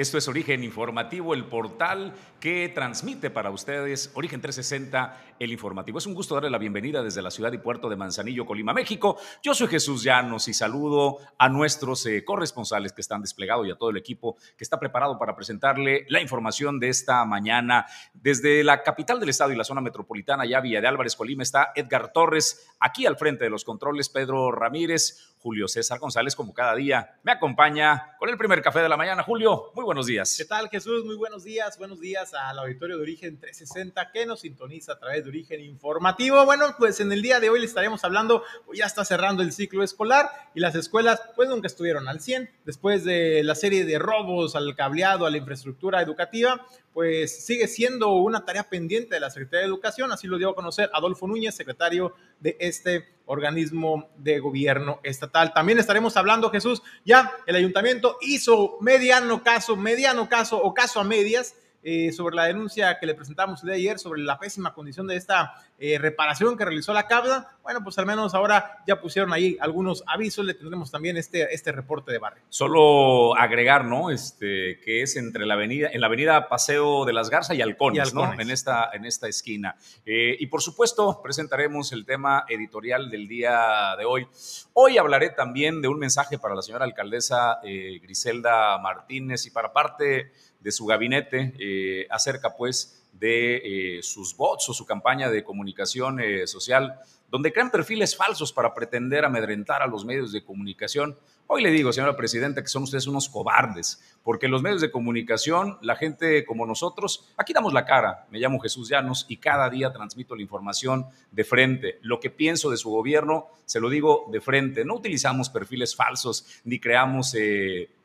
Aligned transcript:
esto 0.00 0.16
es 0.16 0.28
Origen 0.28 0.64
Informativo, 0.64 1.34
el 1.34 1.44
portal 1.44 2.14
que 2.40 2.70
transmite 2.74 3.28
para 3.28 3.50
ustedes 3.50 4.10
Origen 4.14 4.40
360, 4.40 5.34
el 5.38 5.52
informativo. 5.52 5.98
Es 5.98 6.06
un 6.06 6.14
gusto 6.14 6.34
darle 6.34 6.48
la 6.48 6.56
bienvenida 6.56 7.02
desde 7.02 7.20
la 7.20 7.30
ciudad 7.30 7.52
y 7.52 7.58
puerto 7.58 7.90
de 7.90 7.96
Manzanillo, 7.96 8.46
Colima, 8.46 8.72
México. 8.72 9.18
Yo 9.42 9.52
soy 9.52 9.68
Jesús 9.68 10.02
Llanos 10.02 10.48
y 10.48 10.54
saludo 10.54 11.18
a 11.36 11.50
nuestros 11.50 12.06
eh, 12.06 12.24
corresponsales 12.24 12.94
que 12.94 13.02
están 13.02 13.20
desplegados 13.20 13.66
y 13.66 13.72
a 13.72 13.76
todo 13.76 13.90
el 13.90 13.98
equipo 13.98 14.36
que 14.56 14.64
está 14.64 14.80
preparado 14.80 15.18
para 15.18 15.36
presentarle 15.36 16.06
la 16.08 16.22
información 16.22 16.80
de 16.80 16.88
esta 16.88 17.22
mañana. 17.26 17.84
Desde 18.14 18.64
la 18.64 18.82
capital 18.82 19.20
del 19.20 19.28
estado 19.28 19.52
y 19.52 19.56
la 19.56 19.64
zona 19.64 19.82
metropolitana, 19.82 20.46
ya 20.46 20.62
Villa 20.62 20.80
de 20.80 20.88
Álvarez, 20.88 21.14
Colima, 21.14 21.42
está 21.42 21.72
Edgar 21.74 22.10
Torres. 22.10 22.70
Aquí 22.80 23.04
al 23.04 23.18
frente 23.18 23.44
de 23.44 23.50
los 23.50 23.64
controles, 23.64 24.08
Pedro 24.08 24.50
Ramírez, 24.50 25.34
Julio 25.40 25.68
César 25.68 25.98
González, 25.98 26.36
como 26.36 26.54
cada 26.54 26.74
día, 26.74 27.18
me 27.22 27.32
acompaña 27.32 28.16
con 28.18 28.30
el 28.30 28.38
primer 28.38 28.62
café 28.62 28.80
de 28.80 28.88
la 28.88 28.96
mañana. 28.96 29.22
Julio, 29.22 29.72
muy 29.74 29.84
buenos 29.90 30.06
días. 30.06 30.36
¿Qué 30.38 30.44
tal, 30.44 30.68
Jesús? 30.68 31.04
Muy 31.04 31.16
buenos 31.16 31.42
días. 31.42 31.76
Buenos 31.76 31.98
días 31.98 32.32
al 32.32 32.60
auditorio 32.60 32.96
de 32.96 33.02
Origen 33.02 33.40
360 33.40 34.12
que 34.12 34.24
nos 34.24 34.42
sintoniza 34.42 34.92
a 34.92 34.98
través 35.00 35.24
de 35.24 35.30
Origen 35.30 35.60
Informativo. 35.62 36.44
Bueno, 36.44 36.76
pues 36.78 37.00
en 37.00 37.10
el 37.10 37.22
día 37.22 37.40
de 37.40 37.50
hoy 37.50 37.58
le 37.58 37.66
estaremos 37.66 38.04
hablando, 38.04 38.44
pues 38.66 38.78
ya 38.78 38.86
está 38.86 39.04
cerrando 39.04 39.42
el 39.42 39.52
ciclo 39.52 39.82
escolar 39.82 40.30
y 40.54 40.60
las 40.60 40.76
escuelas 40.76 41.20
pues 41.34 41.48
nunca 41.48 41.66
estuvieron 41.66 42.06
al 42.06 42.20
100 42.20 42.48
después 42.64 43.02
de 43.02 43.42
la 43.42 43.56
serie 43.56 43.84
de 43.84 43.98
robos 43.98 44.54
al 44.54 44.76
cableado, 44.76 45.26
a 45.26 45.30
la 45.30 45.38
infraestructura 45.38 46.00
educativa 46.00 46.64
pues 46.92 47.44
sigue 47.44 47.68
siendo 47.68 48.12
una 48.14 48.44
tarea 48.44 48.68
pendiente 48.68 49.14
de 49.14 49.20
la 49.20 49.30
Secretaría 49.30 49.60
de 49.60 49.66
Educación, 49.66 50.12
así 50.12 50.26
lo 50.26 50.38
dio 50.38 50.50
a 50.50 50.54
conocer 50.54 50.90
Adolfo 50.92 51.26
Núñez, 51.26 51.54
secretario 51.54 52.14
de 52.40 52.56
este 52.58 53.19
organismo 53.30 54.10
de 54.16 54.40
gobierno 54.40 54.98
estatal. 55.04 55.52
También 55.54 55.78
estaremos 55.78 56.16
hablando, 56.16 56.50
Jesús, 56.50 56.82
ya 57.04 57.32
el 57.46 57.54
ayuntamiento 57.54 58.18
hizo 58.20 58.76
mediano 58.80 59.44
caso, 59.44 59.76
mediano 59.76 60.28
caso 60.28 60.60
o 60.60 60.74
caso 60.74 60.98
a 60.98 61.04
medias 61.04 61.54
eh, 61.82 62.12
sobre 62.12 62.36
la 62.36 62.44
denuncia 62.44 62.98
que 62.98 63.06
le 63.06 63.14
presentamos 63.14 63.62
de 63.62 63.72
ayer 63.72 63.98
sobre 63.98 64.20
la 64.20 64.38
pésima 64.38 64.74
condición 64.74 65.06
de 65.06 65.16
esta 65.16 65.54
eh, 65.78 65.96
reparación 65.98 66.54
que 66.58 66.66
realizó 66.66 66.92
la 66.92 67.06
cabra. 67.06 67.56
Bueno, 67.62 67.82
pues 67.82 67.98
al 67.98 68.04
menos 68.04 68.34
ahora 68.34 68.82
ya 68.86 69.00
pusieron 69.00 69.32
ahí 69.32 69.56
algunos 69.60 70.04
avisos, 70.06 70.44
le 70.44 70.52
tendremos 70.52 70.90
también 70.90 71.16
este, 71.16 71.54
este 71.54 71.72
reporte 71.72 72.12
de 72.12 72.18
barrio. 72.18 72.42
Solo 72.50 73.34
agregar, 73.34 73.86
¿no? 73.86 74.10
Este, 74.10 74.78
que 74.84 75.00
es 75.00 75.16
entre 75.16 75.46
la 75.46 75.54
avenida, 75.54 75.88
en 75.90 76.02
la 76.02 76.08
avenida 76.08 76.48
Paseo 76.48 77.06
de 77.06 77.14
las 77.14 77.30
Garzas 77.30 77.56
y 77.56 77.62
Halcones, 77.62 78.12
¿no? 78.12 78.30
En 78.38 78.50
esta, 78.50 78.90
en 78.92 79.06
esta 79.06 79.26
esquina. 79.26 79.76
Eh, 80.04 80.36
y 80.38 80.48
por 80.48 80.60
supuesto, 80.60 81.22
presentaremos 81.22 81.92
el 81.92 82.04
tema 82.04 82.44
editorial 82.46 83.10
del 83.10 83.26
día 83.26 83.94
de 83.96 84.04
hoy. 84.04 84.26
Hoy 84.74 84.98
hablaré 84.98 85.30
también 85.30 85.80
de 85.80 85.88
un 85.88 85.98
mensaje 85.98 86.38
para 86.38 86.54
la 86.54 86.60
señora 86.60 86.84
alcaldesa 86.84 87.60
Griselda 87.62 88.76
Martínez 88.78 89.46
y 89.46 89.50
para 89.50 89.72
parte 89.72 90.32
de 90.60 90.72
su 90.72 90.86
gabinete 90.86 91.54
eh, 91.58 92.06
acerca 92.10 92.54
pues 92.56 92.96
de 93.12 93.96
eh, 93.98 94.02
sus 94.02 94.36
bots 94.36 94.68
o 94.68 94.74
su 94.74 94.86
campaña 94.86 95.30
de 95.30 95.42
comunicación 95.42 96.20
eh, 96.20 96.46
social, 96.46 97.00
donde 97.28 97.52
crean 97.52 97.70
perfiles 97.70 98.16
falsos 98.16 98.52
para 98.52 98.72
pretender 98.72 99.24
amedrentar 99.24 99.82
a 99.82 99.86
los 99.86 100.04
medios 100.04 100.32
de 100.32 100.44
comunicación. 100.44 101.16
Hoy 101.46 101.62
le 101.62 101.70
digo, 101.70 101.92
señora 101.92 102.16
presidenta, 102.16 102.62
que 102.62 102.68
son 102.68 102.84
ustedes 102.84 103.08
unos 103.08 103.28
cobardes, 103.28 104.00
porque 104.22 104.48
los 104.48 104.62
medios 104.62 104.80
de 104.80 104.90
comunicación, 104.90 105.78
la 105.82 105.96
gente 105.96 106.44
como 106.44 106.66
nosotros, 106.66 107.28
aquí 107.36 107.52
damos 107.52 107.72
la 107.72 107.84
cara. 107.84 108.26
Me 108.30 108.38
llamo 108.38 108.60
Jesús 108.60 108.88
Llanos 108.88 109.26
y 109.28 109.38
cada 109.38 109.68
día 109.68 109.92
transmito 109.92 110.36
la 110.36 110.42
información 110.42 111.06
de 111.32 111.44
frente. 111.44 111.98
Lo 112.02 112.20
que 112.20 112.30
pienso 112.30 112.70
de 112.70 112.76
su 112.76 112.90
gobierno, 112.90 113.48
se 113.64 113.80
lo 113.80 113.90
digo 113.90 114.26
de 114.30 114.40
frente. 114.40 114.84
No 114.84 114.94
utilizamos 114.94 115.50
perfiles 115.50 115.96
falsos 115.96 116.46
ni 116.64 116.78
creamos 116.78 117.34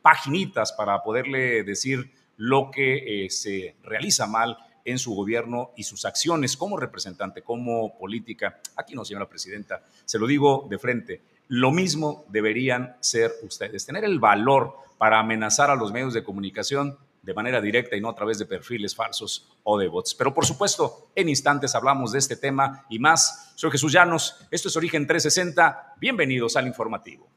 paginitas 0.02 0.72
para 0.72 1.02
poderle 1.02 1.62
decir 1.62 2.12
lo 2.36 2.70
que 2.70 3.24
eh, 3.24 3.30
se 3.30 3.76
realiza 3.82 4.26
mal 4.26 4.56
en 4.84 4.98
su 4.98 5.14
gobierno 5.14 5.72
y 5.76 5.82
sus 5.82 6.04
acciones 6.04 6.56
como 6.56 6.76
representante, 6.76 7.42
como 7.42 7.98
política. 7.98 8.60
Aquí 8.76 8.94
no, 8.94 9.04
señora 9.04 9.28
presidenta, 9.28 9.82
se 10.04 10.18
lo 10.18 10.26
digo 10.26 10.66
de 10.70 10.78
frente. 10.78 11.22
Lo 11.48 11.70
mismo 11.70 12.24
deberían 12.28 12.96
ser 13.00 13.32
ustedes, 13.42 13.84
tener 13.84 14.04
el 14.04 14.18
valor 14.18 14.74
para 14.98 15.18
amenazar 15.18 15.70
a 15.70 15.76
los 15.76 15.92
medios 15.92 16.14
de 16.14 16.24
comunicación 16.24 16.98
de 17.22 17.34
manera 17.34 17.60
directa 17.60 17.96
y 17.96 18.00
no 18.00 18.08
a 18.08 18.14
través 18.14 18.38
de 18.38 18.46
perfiles 18.46 18.94
falsos 18.94 19.48
o 19.64 19.76
de 19.78 19.88
bots. 19.88 20.14
Pero 20.14 20.32
por 20.32 20.46
supuesto, 20.46 21.10
en 21.14 21.28
instantes 21.28 21.74
hablamos 21.74 22.12
de 22.12 22.20
este 22.20 22.36
tema 22.36 22.86
y 22.88 23.00
más. 23.00 23.52
Soy 23.56 23.72
Jesús 23.72 23.92
Llanos, 23.92 24.36
esto 24.50 24.68
es 24.68 24.76
Origen 24.76 25.06
360, 25.06 25.96
bienvenidos 26.00 26.56
al 26.56 26.68
informativo. 26.68 27.28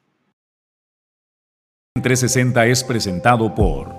360 1.96 2.68
es 2.68 2.84
presentado 2.84 3.54
por 3.54 3.99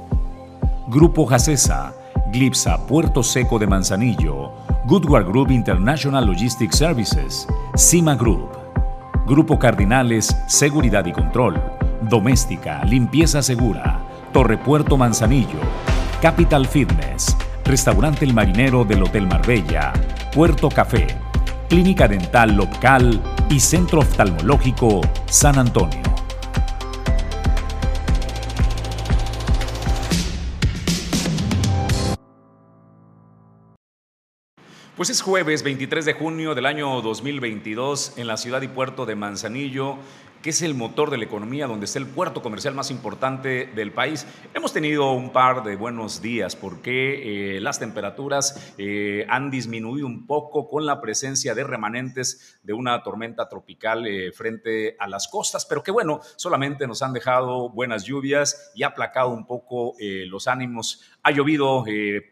Grupo 0.90 1.24
Jacesa, 1.24 1.94
Glipsa 2.32 2.84
Puerto 2.84 3.22
Seco 3.22 3.60
de 3.60 3.66
Manzanillo, 3.68 4.50
Goodward 4.86 5.24
Group 5.24 5.52
International 5.52 6.26
Logistics 6.26 6.76
Services, 6.76 7.46
Cima 7.76 8.16
Group, 8.16 8.50
Grupo 9.24 9.56
Cardinales 9.56 10.36
Seguridad 10.48 11.06
y 11.06 11.12
Control, 11.12 11.62
Doméstica, 12.02 12.84
Limpieza 12.84 13.40
Segura, 13.40 14.00
Torre 14.32 14.58
Puerto 14.58 14.96
Manzanillo, 14.96 15.60
Capital 16.20 16.66
Fitness, 16.66 17.36
Restaurante 17.64 18.24
El 18.24 18.34
Marinero 18.34 18.84
del 18.84 19.04
Hotel 19.04 19.28
Marbella, 19.28 19.92
Puerto 20.34 20.68
Café, 20.70 21.06
Clínica 21.68 22.08
Dental 22.08 22.56
Local 22.56 23.22
y 23.48 23.60
Centro 23.60 24.00
Oftalmológico 24.00 25.02
San 25.26 25.56
Antonio. 25.56 26.19
Pues 35.00 35.08
es 35.08 35.22
jueves 35.22 35.62
23 35.62 36.04
de 36.04 36.12
junio 36.12 36.54
del 36.54 36.66
año 36.66 37.00
2022 37.00 38.18
en 38.18 38.26
la 38.26 38.36
ciudad 38.36 38.60
y 38.60 38.68
puerto 38.68 39.06
de 39.06 39.14
Manzanillo 39.14 39.96
que 40.42 40.50
es 40.50 40.62
el 40.62 40.74
motor 40.74 41.10
de 41.10 41.18
la 41.18 41.24
economía, 41.24 41.66
donde 41.66 41.84
está 41.84 41.98
el 41.98 42.06
puerto 42.06 42.42
comercial 42.42 42.74
más 42.74 42.90
importante 42.90 43.66
del 43.66 43.92
país. 43.92 44.26
Hemos 44.54 44.72
tenido 44.72 45.12
un 45.12 45.32
par 45.32 45.62
de 45.64 45.76
buenos 45.76 46.22
días 46.22 46.56
porque 46.56 47.56
eh, 47.56 47.60
las 47.60 47.78
temperaturas 47.78 48.74
eh, 48.78 49.26
han 49.28 49.50
disminuido 49.50 50.06
un 50.06 50.26
poco 50.26 50.68
con 50.68 50.86
la 50.86 51.00
presencia 51.00 51.54
de 51.54 51.64
remanentes 51.64 52.58
de 52.62 52.72
una 52.72 53.02
tormenta 53.02 53.48
tropical 53.48 54.06
eh, 54.06 54.32
frente 54.32 54.96
a 54.98 55.08
las 55.08 55.28
costas, 55.28 55.66
pero 55.66 55.82
que 55.82 55.90
bueno, 55.90 56.20
solamente 56.36 56.86
nos 56.86 57.02
han 57.02 57.12
dejado 57.12 57.68
buenas 57.68 58.04
lluvias 58.04 58.72
y 58.74 58.82
ha 58.82 58.88
aplacado 58.88 59.28
un 59.30 59.46
poco 59.46 59.94
los 60.00 60.46
ánimos. 60.46 61.02
Ha 61.22 61.30
llovido 61.32 61.84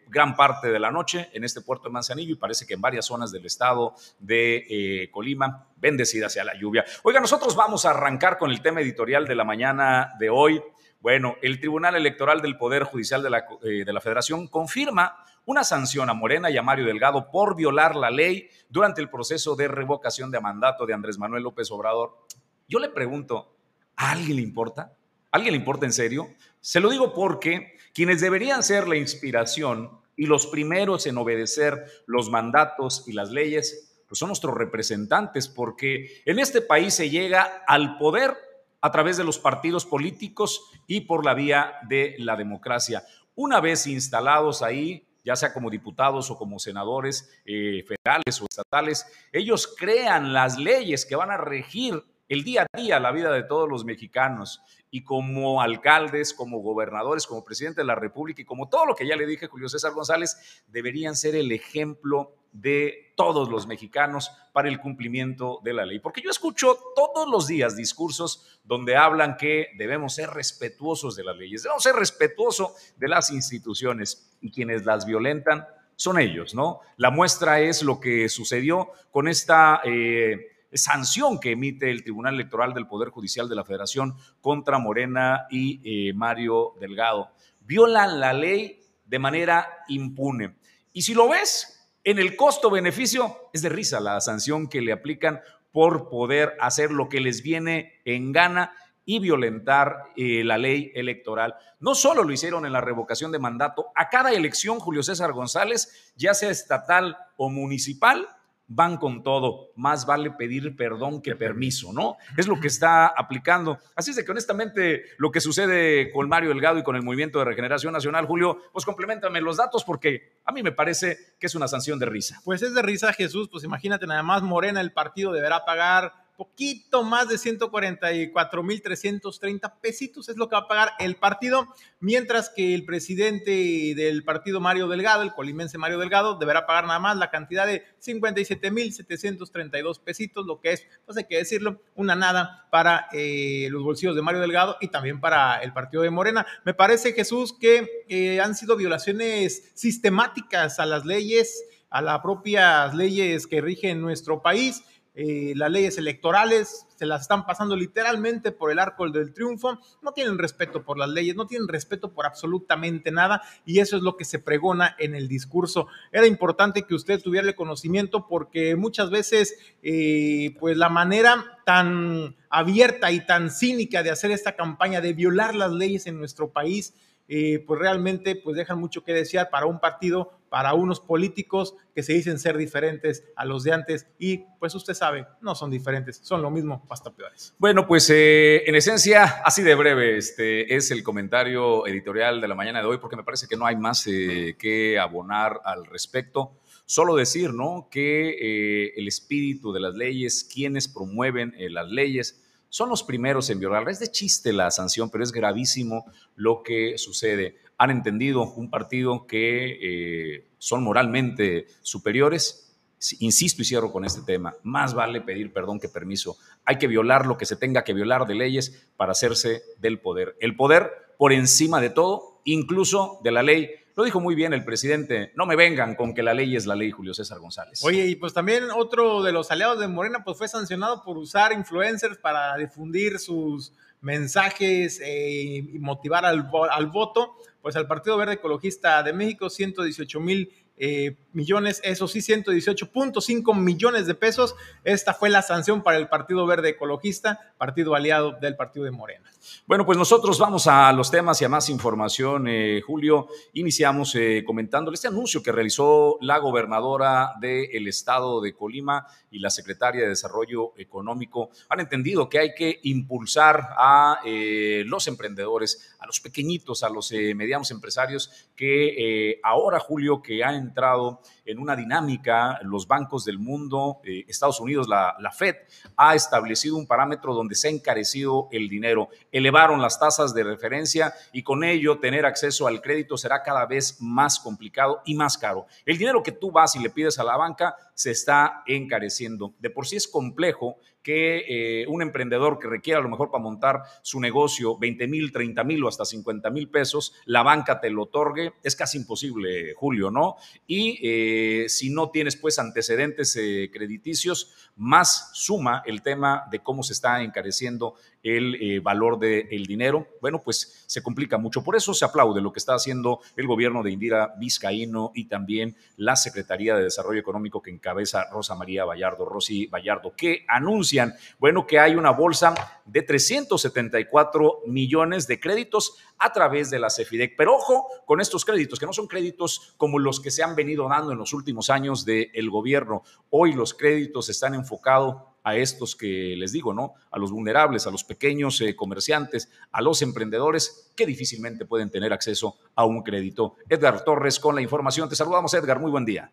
gran 0.08 0.34
parte 0.34 0.68
de 0.68 0.78
la 0.78 0.90
noche 0.90 1.28
en 1.32 1.44
este 1.44 1.60
puerto 1.60 1.84
de 1.84 1.90
Manzanillo 1.90 2.32
y 2.32 2.38
parece 2.38 2.66
que 2.66 2.74
en 2.74 2.80
varias 2.80 3.06
zonas 3.06 3.30
del 3.30 3.44
estado 3.44 3.94
de 4.18 5.08
Colima 5.12 5.68
bendecida 5.76 6.28
sea 6.28 6.44
la 6.44 6.58
lluvia. 6.58 6.84
Oiga, 7.02 7.20
nosotros 7.20 7.54
vamos 7.54 7.84
a 7.84 7.90
arrancar 7.90 8.38
con 8.38 8.50
el 8.50 8.62
tema 8.62 8.80
editorial 8.80 9.26
de 9.26 9.34
la 9.34 9.44
mañana 9.44 10.14
de 10.18 10.30
hoy. 10.30 10.62
Bueno, 11.00 11.36
el 11.42 11.60
Tribunal 11.60 11.94
Electoral 11.94 12.40
del 12.42 12.56
Poder 12.56 12.82
Judicial 12.82 13.22
de 13.22 13.30
la, 13.30 13.44
eh, 13.62 13.84
de 13.84 13.92
la, 13.92 14.00
Federación 14.00 14.48
confirma 14.48 15.24
una 15.44 15.62
sanción 15.62 16.10
a 16.10 16.14
Morena 16.14 16.50
y 16.50 16.56
a 16.56 16.62
Mario 16.62 16.86
Delgado 16.86 17.30
por 17.30 17.54
violar 17.54 17.94
la 17.94 18.10
ley 18.10 18.48
durante 18.68 19.00
el 19.00 19.08
proceso 19.08 19.54
de 19.54 19.68
revocación 19.68 20.30
de 20.30 20.40
mandato 20.40 20.86
de 20.86 20.94
Andrés 20.94 21.16
Manuel 21.18 21.44
López 21.44 21.70
Obrador. 21.70 22.26
Yo 22.66 22.80
le 22.80 22.88
pregunto, 22.88 23.56
¿a 23.96 24.10
alguien 24.10 24.36
le 24.36 24.42
importa? 24.42 24.92
¿A 25.30 25.36
alguien 25.36 25.52
le 25.52 25.58
importa 25.58 25.84
en 25.84 25.92
serio? 25.92 26.28
Se 26.60 26.80
lo 26.80 26.88
digo 26.88 27.12
porque 27.12 27.76
quienes 27.92 28.20
deberían 28.20 28.62
ser 28.62 28.88
la 28.88 28.96
inspiración 28.96 29.90
y 30.16 30.24
los 30.24 30.46
primeros 30.46 31.06
en 31.06 31.18
obedecer 31.18 31.84
los 32.06 32.30
mandatos 32.30 33.04
y 33.06 33.12
las 33.12 33.30
leyes 33.30 33.88
pues 34.08 34.18
son 34.18 34.28
nuestros 34.28 34.56
representantes, 34.56 35.48
porque 35.48 36.22
en 36.24 36.38
este 36.38 36.62
país 36.62 36.94
se 36.94 37.10
llega 37.10 37.62
al 37.66 37.98
poder 37.98 38.34
a 38.80 38.90
través 38.90 39.18
de 39.18 39.24
los 39.24 39.38
partidos 39.38 39.84
políticos 39.84 40.62
y 40.86 41.02
por 41.02 41.26
la 41.26 41.34
vía 41.34 41.74
de 41.88 42.14
la 42.18 42.34
democracia. 42.34 43.04
Una 43.34 43.60
vez 43.60 43.86
instalados 43.86 44.62
ahí, 44.62 45.06
ya 45.24 45.36
sea 45.36 45.52
como 45.52 45.68
diputados 45.68 46.30
o 46.30 46.38
como 46.38 46.58
senadores 46.58 47.30
eh, 47.44 47.84
federales 47.86 48.40
o 48.40 48.46
estatales, 48.48 49.06
ellos 49.30 49.74
crean 49.78 50.32
las 50.32 50.56
leyes 50.58 51.04
que 51.04 51.16
van 51.16 51.30
a 51.30 51.36
regir 51.36 52.02
el 52.28 52.44
día 52.44 52.66
a 52.70 52.76
día, 52.76 53.00
la 53.00 53.12
vida 53.12 53.32
de 53.32 53.42
todos 53.42 53.68
los 53.68 53.84
mexicanos. 53.84 54.62
Y 54.90 55.02
como 55.02 55.60
alcaldes, 55.60 56.32
como 56.32 56.60
gobernadores, 56.60 57.26
como 57.26 57.44
presidente 57.44 57.82
de 57.82 57.86
la 57.86 57.94
República 57.94 58.42
y 58.42 58.44
como 58.44 58.68
todo 58.68 58.86
lo 58.86 58.94
que 58.94 59.06
ya 59.06 59.16
le 59.16 59.26
dije, 59.26 59.46
Julio 59.46 59.68
César 59.68 59.92
González, 59.92 60.62
deberían 60.66 61.14
ser 61.16 61.34
el 61.36 61.52
ejemplo 61.52 62.34
de 62.52 63.12
todos 63.16 63.48
los 63.48 63.66
mexicanos 63.66 64.32
para 64.52 64.68
el 64.68 64.80
cumplimiento 64.80 65.60
de 65.62 65.74
la 65.74 65.84
ley. 65.84 65.98
Porque 65.98 66.22
yo 66.22 66.30
escucho 66.30 66.78
todos 66.94 67.28
los 67.28 67.46
días 67.46 67.76
discursos 67.76 68.60
donde 68.64 68.96
hablan 68.96 69.36
que 69.36 69.68
debemos 69.76 70.14
ser 70.14 70.30
respetuosos 70.30 71.16
de 71.16 71.24
las 71.24 71.36
leyes, 71.36 71.62
debemos 71.62 71.82
ser 71.82 71.94
respetuosos 71.94 72.72
de 72.96 73.08
las 73.08 73.30
instituciones 73.30 74.36
y 74.40 74.50
quienes 74.50 74.84
las 74.86 75.04
violentan 75.04 75.66
son 75.96 76.18
ellos, 76.18 76.54
¿no? 76.54 76.80
La 76.96 77.10
muestra 77.10 77.60
es 77.60 77.82
lo 77.82 77.98
que 77.98 78.28
sucedió 78.28 78.92
con 79.10 79.26
esta 79.28 79.80
eh, 79.84 80.57
sanción 80.72 81.40
que 81.40 81.52
emite 81.52 81.90
el 81.90 82.02
Tribunal 82.02 82.34
Electoral 82.34 82.74
del 82.74 82.86
Poder 82.86 83.08
Judicial 83.08 83.48
de 83.48 83.56
la 83.56 83.64
Federación 83.64 84.16
contra 84.40 84.78
Morena 84.78 85.46
y 85.50 85.80
eh, 85.84 86.12
Mario 86.12 86.74
Delgado. 86.80 87.30
Violan 87.60 88.20
la 88.20 88.32
ley 88.32 88.80
de 89.04 89.18
manera 89.18 89.68
impune. 89.88 90.56
Y 90.92 91.02
si 91.02 91.14
lo 91.14 91.28
ves, 91.28 91.78
en 92.04 92.18
el 92.18 92.36
costo-beneficio 92.36 93.50
es 93.52 93.62
de 93.62 93.68
risa 93.68 94.00
la 94.00 94.20
sanción 94.20 94.68
que 94.68 94.80
le 94.80 94.92
aplican 94.92 95.40
por 95.72 96.08
poder 96.08 96.56
hacer 96.60 96.90
lo 96.90 97.08
que 97.08 97.20
les 97.20 97.42
viene 97.42 98.00
en 98.04 98.32
gana 98.32 98.72
y 99.04 99.20
violentar 99.20 100.04
eh, 100.16 100.44
la 100.44 100.58
ley 100.58 100.92
electoral. 100.94 101.54
No 101.80 101.94
solo 101.94 102.24
lo 102.24 102.32
hicieron 102.32 102.66
en 102.66 102.72
la 102.72 102.80
revocación 102.82 103.32
de 103.32 103.38
mandato, 103.38 103.86
a 103.94 104.10
cada 104.10 104.32
elección, 104.32 104.80
Julio 104.80 105.02
César 105.02 105.32
González, 105.32 106.12
ya 106.14 106.34
sea 106.34 106.50
estatal 106.50 107.16
o 107.36 107.48
municipal, 107.48 108.28
van 108.68 108.98
con 108.98 109.22
todo. 109.22 109.70
Más 109.74 110.06
vale 110.06 110.30
pedir 110.30 110.76
perdón 110.76 111.20
que 111.20 111.34
permiso, 111.34 111.92
¿no? 111.92 112.16
Es 112.36 112.46
lo 112.46 112.60
que 112.60 112.68
está 112.68 113.06
aplicando. 113.06 113.78
Así 113.96 114.10
es 114.10 114.16
de 114.16 114.24
que 114.24 114.30
honestamente 114.30 115.04
lo 115.16 115.32
que 115.32 115.40
sucede 115.40 116.12
con 116.12 116.28
Mario 116.28 116.50
Delgado 116.50 116.78
y 116.78 116.82
con 116.82 116.94
el 116.94 117.02
Movimiento 117.02 117.38
de 117.38 117.46
Regeneración 117.46 117.92
Nacional, 117.92 118.26
Julio, 118.26 118.58
pues 118.72 118.84
complementame 118.84 119.40
los 119.40 119.56
datos 119.56 119.82
porque 119.84 120.38
a 120.44 120.52
mí 120.52 120.62
me 120.62 120.72
parece 120.72 121.18
que 121.40 121.46
es 121.46 121.54
una 121.54 121.66
sanción 121.66 121.98
de 121.98 122.06
risa. 122.06 122.40
Pues 122.44 122.62
es 122.62 122.74
de 122.74 122.82
risa, 122.82 123.12
Jesús, 123.12 123.48
pues 123.50 123.64
imagínate 123.64 124.06
nada 124.06 124.22
más, 124.22 124.42
Morena, 124.42 124.80
el 124.80 124.92
partido 124.92 125.32
deberá 125.32 125.64
pagar 125.64 126.27
poquito 126.38 127.02
más 127.02 127.28
de 127.28 127.34
144.330 127.34 129.74
pesitos 129.82 130.28
es 130.28 130.36
lo 130.36 130.48
que 130.48 130.54
va 130.54 130.62
a 130.62 130.68
pagar 130.68 130.92
el 131.00 131.16
partido, 131.16 131.66
mientras 131.98 132.48
que 132.48 132.76
el 132.76 132.84
presidente 132.84 133.50
del 133.96 134.22
partido 134.22 134.60
Mario 134.60 134.86
Delgado, 134.86 135.24
el 135.24 135.34
colimense 135.34 135.78
Mario 135.78 135.98
Delgado, 135.98 136.38
deberá 136.38 136.64
pagar 136.64 136.86
nada 136.86 137.00
más 137.00 137.16
la 137.16 137.30
cantidad 137.30 137.66
de 137.66 137.82
57.732 138.00 140.00
pesitos, 140.00 140.46
lo 140.46 140.60
que 140.60 140.74
es, 140.74 140.86
pues 141.04 141.18
hay 141.18 141.24
que 141.24 141.38
decirlo, 141.38 141.82
una 141.96 142.14
nada 142.14 142.68
para 142.70 143.08
eh, 143.12 143.66
los 143.72 143.82
bolsillos 143.82 144.14
de 144.14 144.22
Mario 144.22 144.40
Delgado 144.40 144.76
y 144.80 144.86
también 144.88 145.20
para 145.20 145.56
el 145.56 145.72
partido 145.72 146.04
de 146.04 146.10
Morena. 146.10 146.46
Me 146.64 146.72
parece, 146.72 147.14
Jesús, 147.14 147.52
que 147.52 148.04
eh, 148.08 148.40
han 148.40 148.54
sido 148.54 148.76
violaciones 148.76 149.72
sistemáticas 149.74 150.78
a 150.78 150.86
las 150.86 151.04
leyes, 151.04 151.64
a 151.90 152.00
las 152.00 152.20
propias 152.20 152.94
leyes 152.94 153.48
que 153.48 153.60
rigen 153.60 154.00
nuestro 154.00 154.40
país 154.40 154.84
eh, 155.20 155.52
las 155.56 155.68
leyes 155.68 155.98
electorales, 155.98 156.86
se 156.94 157.04
las 157.04 157.22
están 157.22 157.44
pasando 157.44 157.74
literalmente 157.74 158.52
por 158.52 158.70
el 158.70 158.78
arco 158.78 159.10
del 159.10 159.32
triunfo, 159.32 159.80
no 160.00 160.12
tienen 160.12 160.38
respeto 160.38 160.84
por 160.84 160.96
las 160.96 161.08
leyes, 161.08 161.34
no 161.34 161.48
tienen 161.48 161.66
respeto 161.66 162.12
por 162.12 162.24
absolutamente 162.24 163.10
nada 163.10 163.42
y 163.64 163.80
eso 163.80 163.96
es 163.96 164.04
lo 164.04 164.16
que 164.16 164.24
se 164.24 164.38
pregona 164.38 164.94
en 164.96 165.16
el 165.16 165.26
discurso. 165.26 165.88
Era 166.12 166.28
importante 166.28 166.84
que 166.84 166.94
usted 166.94 167.20
tuviera 167.20 167.48
el 167.48 167.56
conocimiento 167.56 168.28
porque 168.28 168.76
muchas 168.76 169.10
veces 169.10 169.58
eh, 169.82 170.54
pues 170.60 170.76
la 170.76 170.88
manera 170.88 171.58
tan 171.66 172.36
abierta 172.48 173.10
y 173.10 173.26
tan 173.26 173.50
cínica 173.50 174.04
de 174.04 174.12
hacer 174.12 174.30
esta 174.30 174.54
campaña, 174.54 175.00
de 175.00 175.14
violar 175.14 175.56
las 175.56 175.72
leyes 175.72 176.06
en 176.06 176.16
nuestro 176.16 176.52
país, 176.52 176.94
eh, 177.26 177.62
pues 177.66 177.80
realmente 177.80 178.36
pues 178.36 178.56
dejan 178.56 178.78
mucho 178.78 179.02
que 179.02 179.12
desear 179.12 179.50
para 179.50 179.66
un 179.66 179.80
partido, 179.80 180.37
para 180.48 180.74
unos 180.74 181.00
políticos 181.00 181.74
que 181.94 182.02
se 182.02 182.12
dicen 182.12 182.38
ser 182.38 182.56
diferentes 182.56 183.24
a 183.36 183.44
los 183.44 183.64
de 183.64 183.72
antes 183.72 184.06
y 184.18 184.44
pues 184.58 184.74
usted 184.74 184.94
sabe, 184.94 185.26
no 185.40 185.54
son 185.54 185.70
diferentes, 185.70 186.20
son 186.22 186.42
lo 186.42 186.50
mismo, 186.50 186.86
hasta 186.90 187.10
peores. 187.10 187.54
Bueno, 187.58 187.86
pues 187.86 188.08
eh, 188.10 188.62
en 188.66 188.74
esencia, 188.74 189.42
así 189.44 189.62
de 189.62 189.74
breve, 189.74 190.16
este 190.16 190.74
es 190.74 190.90
el 190.90 191.02
comentario 191.02 191.86
editorial 191.86 192.40
de 192.40 192.48
la 192.48 192.54
mañana 192.54 192.80
de 192.80 192.86
hoy 192.86 192.98
porque 192.98 193.16
me 193.16 193.24
parece 193.24 193.46
que 193.46 193.56
no 193.56 193.66
hay 193.66 193.76
más 193.76 194.06
eh, 194.06 194.56
que 194.58 194.98
abonar 194.98 195.60
al 195.64 195.86
respecto. 195.86 196.58
Solo 196.86 197.16
decir, 197.16 197.52
¿no? 197.52 197.88
Que 197.90 198.94
el 198.96 199.08
espíritu 199.08 199.74
de 199.74 199.80
las 199.80 199.94
leyes, 199.94 200.48
quienes 200.50 200.88
promueven 200.88 201.52
las 201.58 201.86
leyes, 201.90 202.42
son 202.68 202.88
los 202.88 203.02
primeros 203.02 203.50
en 203.50 203.60
violar. 203.60 203.88
Es 203.88 203.98
de 203.98 204.10
chiste 204.10 204.52
la 204.52 204.70
sanción, 204.70 205.10
pero 205.10 205.24
es 205.24 205.32
gravísimo 205.32 206.04
lo 206.36 206.62
que 206.62 206.98
sucede. 206.98 207.56
Han 207.78 207.90
entendido 207.90 208.52
un 208.52 208.70
partido 208.70 209.26
que 209.26 209.78
eh, 209.80 210.44
son 210.58 210.82
moralmente 210.82 211.66
superiores. 211.80 212.76
Insisto 213.20 213.62
y 213.62 213.64
cierro 213.64 213.92
con 213.92 214.04
este 214.04 214.22
tema. 214.22 214.54
Más 214.64 214.92
vale 214.92 215.20
pedir 215.20 215.52
perdón 215.52 215.78
que 215.78 215.88
permiso. 215.88 216.36
Hay 216.64 216.78
que 216.78 216.88
violar 216.88 217.26
lo 217.26 217.38
que 217.38 217.46
se 217.46 217.56
tenga 217.56 217.84
que 217.84 217.94
violar 217.94 218.26
de 218.26 218.34
leyes 218.34 218.88
para 218.96 219.12
hacerse 219.12 219.62
del 219.80 220.00
poder. 220.00 220.36
El 220.40 220.56
poder 220.56 220.90
por 221.16 221.32
encima 221.32 221.80
de 221.80 221.90
todo, 221.90 222.40
incluso 222.44 223.20
de 223.22 223.30
la 223.30 223.42
ley 223.42 223.70
lo 223.98 224.04
dijo 224.04 224.20
muy 224.20 224.36
bien 224.36 224.52
el 224.52 224.64
presidente, 224.64 225.32
no 225.34 225.44
me 225.44 225.56
vengan 225.56 225.96
con 225.96 226.14
que 226.14 226.22
la 226.22 226.32
ley 226.32 226.54
es 226.54 226.66
la 226.66 226.76
ley, 226.76 226.92
Julio 226.92 227.12
César 227.12 227.40
González. 227.40 227.84
Oye, 227.84 228.06
y 228.06 228.14
pues 228.14 228.32
también 228.32 228.70
otro 228.70 229.24
de 229.24 229.32
los 229.32 229.50
aliados 229.50 229.80
de 229.80 229.88
Morena 229.88 230.22
pues 230.22 230.38
fue 230.38 230.46
sancionado 230.46 231.02
por 231.02 231.18
usar 231.18 231.52
influencers 231.52 232.16
para 232.16 232.56
difundir 232.56 233.18
sus 233.18 233.72
mensajes 234.00 235.00
eh, 235.04 235.64
y 235.72 235.78
motivar 235.80 236.24
al, 236.24 236.48
al 236.70 236.86
voto. 236.86 237.34
Pues 237.62 237.76
al 237.76 237.86
Partido 237.86 238.16
Verde 238.16 238.34
Ecologista 238.34 239.02
de 239.02 239.12
México, 239.12 239.50
118 239.50 240.20
mil 240.20 240.52
eh, 240.76 241.16
millones, 241.38 241.80
eso 241.84 242.08
sí, 242.08 242.18
118.5 242.18 243.56
millones 243.56 244.06
de 244.06 244.14
pesos. 244.14 244.56
Esta 244.82 245.14
fue 245.14 245.30
la 245.30 245.42
sanción 245.42 245.84
para 245.84 245.96
el 245.98 246.08
Partido 246.08 246.44
Verde 246.46 246.70
Ecologista, 246.70 247.54
partido 247.56 247.94
aliado 247.94 248.32
del 248.32 248.56
Partido 248.56 248.84
de 248.84 248.90
Morena. 248.90 249.30
Bueno, 249.66 249.86
pues 249.86 249.96
nosotros 249.96 250.38
vamos 250.38 250.66
a 250.66 250.92
los 250.92 251.12
temas 251.12 251.40
y 251.40 251.44
a 251.44 251.48
más 251.48 251.70
información, 251.70 252.48
eh, 252.48 252.82
Julio. 252.84 253.28
Iniciamos 253.52 254.14
eh, 254.16 254.42
comentándole 254.44 254.96
este 254.96 255.06
anuncio 255.06 255.40
que 255.40 255.52
realizó 255.52 256.18
la 256.20 256.38
gobernadora 256.38 257.34
del 257.40 257.86
estado 257.86 258.40
de 258.40 258.52
Colima 258.52 259.06
y 259.30 259.38
la 259.38 259.50
secretaria 259.50 260.02
de 260.02 260.08
Desarrollo 260.08 260.72
Económico. 260.76 261.50
Han 261.68 261.78
entendido 261.80 262.28
que 262.28 262.40
hay 262.40 262.54
que 262.54 262.80
impulsar 262.82 263.68
a 263.76 264.20
los 264.24 265.06
emprendedores, 265.06 265.96
a 266.00 266.06
los 266.06 266.20
pequeñitos, 266.20 266.82
a 266.82 266.88
los 266.88 267.12
medianos 267.12 267.70
empresarios 267.70 268.48
que 268.56 269.38
ahora, 269.42 269.78
Julio, 269.78 270.22
que 270.22 270.42
han 270.42 270.54
entrado 270.54 271.20
en 271.44 271.58
una 271.58 271.76
dinámica, 271.76 272.58
los 272.62 272.86
bancos 272.86 273.24
del 273.24 273.38
mundo, 273.38 274.00
eh, 274.04 274.24
Estados 274.28 274.60
Unidos, 274.60 274.88
la, 274.88 275.16
la, 275.18 275.30
Fed, 275.30 275.56
ha 275.96 276.14
establecido 276.14 276.76
un 276.76 276.86
parámetro 276.86 277.34
donde 277.34 277.54
se 277.54 277.68
ha 277.68 277.70
encarecido 277.70 278.48
el 278.52 278.68
dinero, 278.68 279.08
elevaron 279.32 279.80
las 279.80 279.98
tasas 279.98 280.34
de 280.34 280.44
referencia 280.44 281.14
y 281.32 281.42
con 281.42 281.64
ello 281.64 281.98
tener 281.98 282.26
acceso 282.26 282.66
al 282.66 282.80
crédito 282.80 283.16
será 283.16 283.42
cada 283.42 283.66
vez 283.66 283.96
más 284.00 284.38
complicado 284.38 285.02
y 285.04 285.14
más 285.14 285.38
caro. 285.38 285.66
El 285.84 285.98
dinero 285.98 286.22
que 286.22 286.32
tú 286.32 286.50
vas 286.50 286.76
y 286.76 286.80
le 286.80 286.90
pides 286.90 287.18
a 287.18 287.24
la 287.24 287.36
banca 287.36 287.76
se 287.98 288.12
está 288.12 288.62
encareciendo. 288.64 289.56
De 289.58 289.70
por 289.70 289.84
sí 289.84 289.96
es 289.96 290.06
complejo 290.06 290.78
que 291.02 291.42
eh, 291.48 291.86
un 291.88 292.00
emprendedor 292.00 292.60
que 292.60 292.68
requiera 292.68 293.00
a 293.00 293.02
lo 293.02 293.08
mejor 293.08 293.32
para 293.32 293.42
montar 293.42 293.80
su 294.02 294.20
negocio 294.20 294.78
20 294.78 295.08
mil, 295.08 295.32
30 295.32 295.64
mil 295.64 295.82
o 295.82 295.88
hasta 295.88 296.04
50 296.04 296.48
mil 296.50 296.70
pesos, 296.70 297.14
la 297.24 297.42
banca 297.42 297.80
te 297.80 297.90
lo 297.90 298.04
otorgue, 298.04 298.52
es 298.62 298.76
casi 298.76 298.98
imposible, 298.98 299.74
Julio, 299.74 300.12
¿no? 300.12 300.36
Y 300.68 301.00
eh, 301.02 301.68
si 301.68 301.90
no 301.90 302.10
tienes 302.10 302.36
pues 302.36 302.60
antecedentes 302.60 303.34
eh, 303.34 303.68
crediticios, 303.72 304.54
más 304.76 305.30
suma 305.32 305.82
el 305.84 306.00
tema 306.00 306.44
de 306.52 306.60
cómo 306.60 306.84
se 306.84 306.92
está 306.92 307.20
encareciendo 307.24 307.96
el 308.22 308.80
valor 308.80 309.18
del 309.18 309.66
dinero, 309.66 310.06
bueno, 310.20 310.40
pues 310.42 310.84
se 310.86 311.02
complica 311.02 311.38
mucho. 311.38 311.62
Por 311.62 311.76
eso 311.76 311.94
se 311.94 312.04
aplaude 312.04 312.40
lo 312.40 312.52
que 312.52 312.58
está 312.58 312.74
haciendo 312.74 313.20
el 313.36 313.46
gobierno 313.46 313.82
de 313.82 313.92
Indira 313.92 314.34
Vizcaíno 314.38 315.12
y 315.14 315.26
también 315.26 315.76
la 315.96 316.16
Secretaría 316.16 316.76
de 316.76 316.84
Desarrollo 316.84 317.20
Económico 317.20 317.62
que 317.62 317.70
encabeza 317.70 318.28
Rosa 318.30 318.54
María 318.54 318.84
Vallardo, 318.84 319.24
Rosy 319.24 319.66
Vallardo, 319.66 320.14
que 320.16 320.44
anuncia 320.48 321.16
bueno, 321.38 321.66
que 321.66 321.78
hay 321.78 321.94
una 321.94 322.10
bolsa 322.10 322.54
de 322.84 323.02
374 323.02 324.62
millones 324.66 325.26
de 325.26 325.38
créditos 325.40 325.98
a 326.18 326.32
través 326.32 326.70
de 326.70 326.78
la 326.78 326.90
CEFIDEC. 326.90 327.36
Pero 327.36 327.54
ojo 327.54 327.86
con 328.06 328.20
estos 328.20 328.44
créditos, 328.44 328.78
que 328.78 328.86
no 328.86 328.92
son 328.92 329.06
créditos 329.06 329.74
como 329.76 329.98
los 329.98 330.20
que 330.20 330.30
se 330.30 330.42
han 330.42 330.56
venido 330.56 330.88
dando 330.88 331.12
en 331.12 331.18
los 331.18 331.32
últimos 331.32 331.70
años 331.70 332.04
del 332.04 332.50
gobierno. 332.50 333.02
Hoy 333.30 333.52
los 333.52 333.74
créditos 333.74 334.28
están 334.28 334.54
enfocados 334.54 335.16
a 335.48 335.56
estos 335.56 335.96
que 335.96 336.34
les 336.36 336.52
digo, 336.52 336.74
¿no? 336.74 336.94
A 337.10 337.18
los 337.18 337.30
vulnerables, 337.30 337.86
a 337.86 337.90
los 337.90 338.04
pequeños 338.04 338.60
eh, 338.60 338.76
comerciantes, 338.76 339.48
a 339.72 339.82
los 339.82 340.02
emprendedores 340.02 340.92
que 340.94 341.06
difícilmente 341.06 341.64
pueden 341.64 341.90
tener 341.90 342.12
acceso 342.12 342.56
a 342.74 342.84
un 342.84 343.02
crédito. 343.02 343.54
Edgar 343.68 344.04
Torres 344.04 344.38
con 344.38 344.54
la 344.54 344.62
información. 344.62 345.08
Te 345.08 345.16
saludamos, 345.16 345.54
Edgar. 345.54 345.80
Muy 345.80 345.90
buen 345.90 346.04
día 346.04 346.30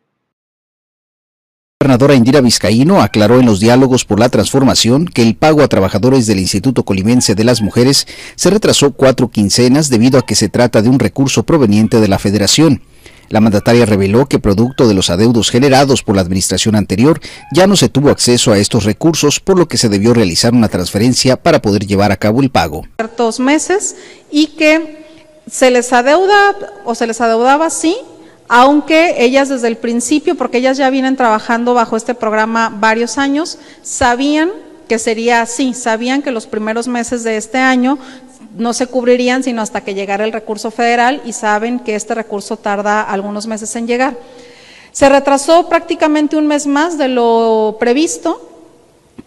gobernadora 1.85 2.15
Indira 2.15 2.41
Vizcaíno 2.41 2.99
aclaró 2.99 3.39
en 3.39 3.45
los 3.45 3.59
diálogos 3.59 4.05
por 4.05 4.19
la 4.19 4.29
transformación 4.29 5.05
que 5.05 5.21
el 5.21 5.35
pago 5.35 5.61
a 5.61 5.67
trabajadores 5.67 6.25
del 6.25 6.39
Instituto 6.39 6.83
Colimense 6.83 7.35
de 7.35 7.43
las 7.43 7.61
Mujeres 7.61 8.07
se 8.35 8.49
retrasó 8.49 8.93
cuatro 8.93 9.29
quincenas 9.29 9.91
debido 9.91 10.17
a 10.17 10.25
que 10.25 10.33
se 10.33 10.49
trata 10.49 10.81
de 10.81 10.89
un 10.89 10.97
recurso 10.97 11.43
proveniente 11.43 12.01
de 12.01 12.07
la 12.07 12.17
Federación. 12.17 12.81
La 13.29 13.41
mandataria 13.41 13.85
reveló 13.85 14.27
que 14.27 14.39
producto 14.39 14.87
de 14.87 14.93
los 14.93 15.09
adeudos 15.09 15.49
generados 15.49 16.03
por 16.03 16.15
la 16.15 16.21
administración 16.21 16.75
anterior 16.75 17.19
ya 17.51 17.67
no 17.67 17.75
se 17.75 17.89
tuvo 17.89 18.09
acceso 18.09 18.51
a 18.51 18.57
estos 18.57 18.83
recursos, 18.83 19.39
por 19.39 19.57
lo 19.57 19.67
que 19.67 19.77
se 19.77 19.89
debió 19.89 20.13
realizar 20.13 20.53
una 20.53 20.69
transferencia 20.69 21.35
para 21.37 21.61
poder 21.61 21.85
llevar 21.85 22.11
a 22.11 22.17
cabo 22.17 22.41
el 22.41 22.49
pago. 22.49 22.83
Dos 23.17 23.39
meses 23.39 23.95
y 24.31 24.47
que 24.47 25.05
se 25.49 25.71
les 25.71 25.91
adeuda 25.93 26.55
o 26.85 26.95
se 26.95 27.07
les 27.07 27.21
adeudaba 27.21 27.69
sí, 27.69 27.97
aunque 28.47 29.23
ellas 29.23 29.49
desde 29.49 29.67
el 29.67 29.77
principio, 29.77 30.35
porque 30.35 30.59
ellas 30.59 30.77
ya 30.77 30.89
vienen 30.89 31.15
trabajando 31.15 31.73
bajo 31.73 31.97
este 31.97 32.13
programa 32.13 32.69
varios 32.69 33.17
años, 33.17 33.57
sabían 33.81 34.51
que 34.87 34.99
sería 34.99 35.41
así, 35.41 35.73
sabían 35.73 36.21
que 36.21 36.31
los 36.31 36.45
primeros 36.45 36.87
meses 36.87 37.23
de 37.23 37.37
este 37.37 37.57
año 37.57 37.97
no 38.55 38.73
se 38.73 38.87
cubrirían 38.87 39.43
sino 39.43 39.61
hasta 39.61 39.81
que 39.81 39.93
llegara 39.93 40.25
el 40.25 40.31
recurso 40.31 40.71
federal 40.71 41.21
y 41.25 41.33
saben 41.33 41.79
que 41.79 41.95
este 41.95 42.15
recurso 42.15 42.57
tarda 42.57 43.01
algunos 43.01 43.47
meses 43.47 43.75
en 43.75 43.87
llegar. 43.87 44.17
Se 44.91 45.09
retrasó 45.09 45.67
prácticamente 45.67 46.37
un 46.37 46.47
mes 46.47 46.67
más 46.67 46.97
de 46.97 47.09
lo 47.09 47.77
previsto 47.79 48.49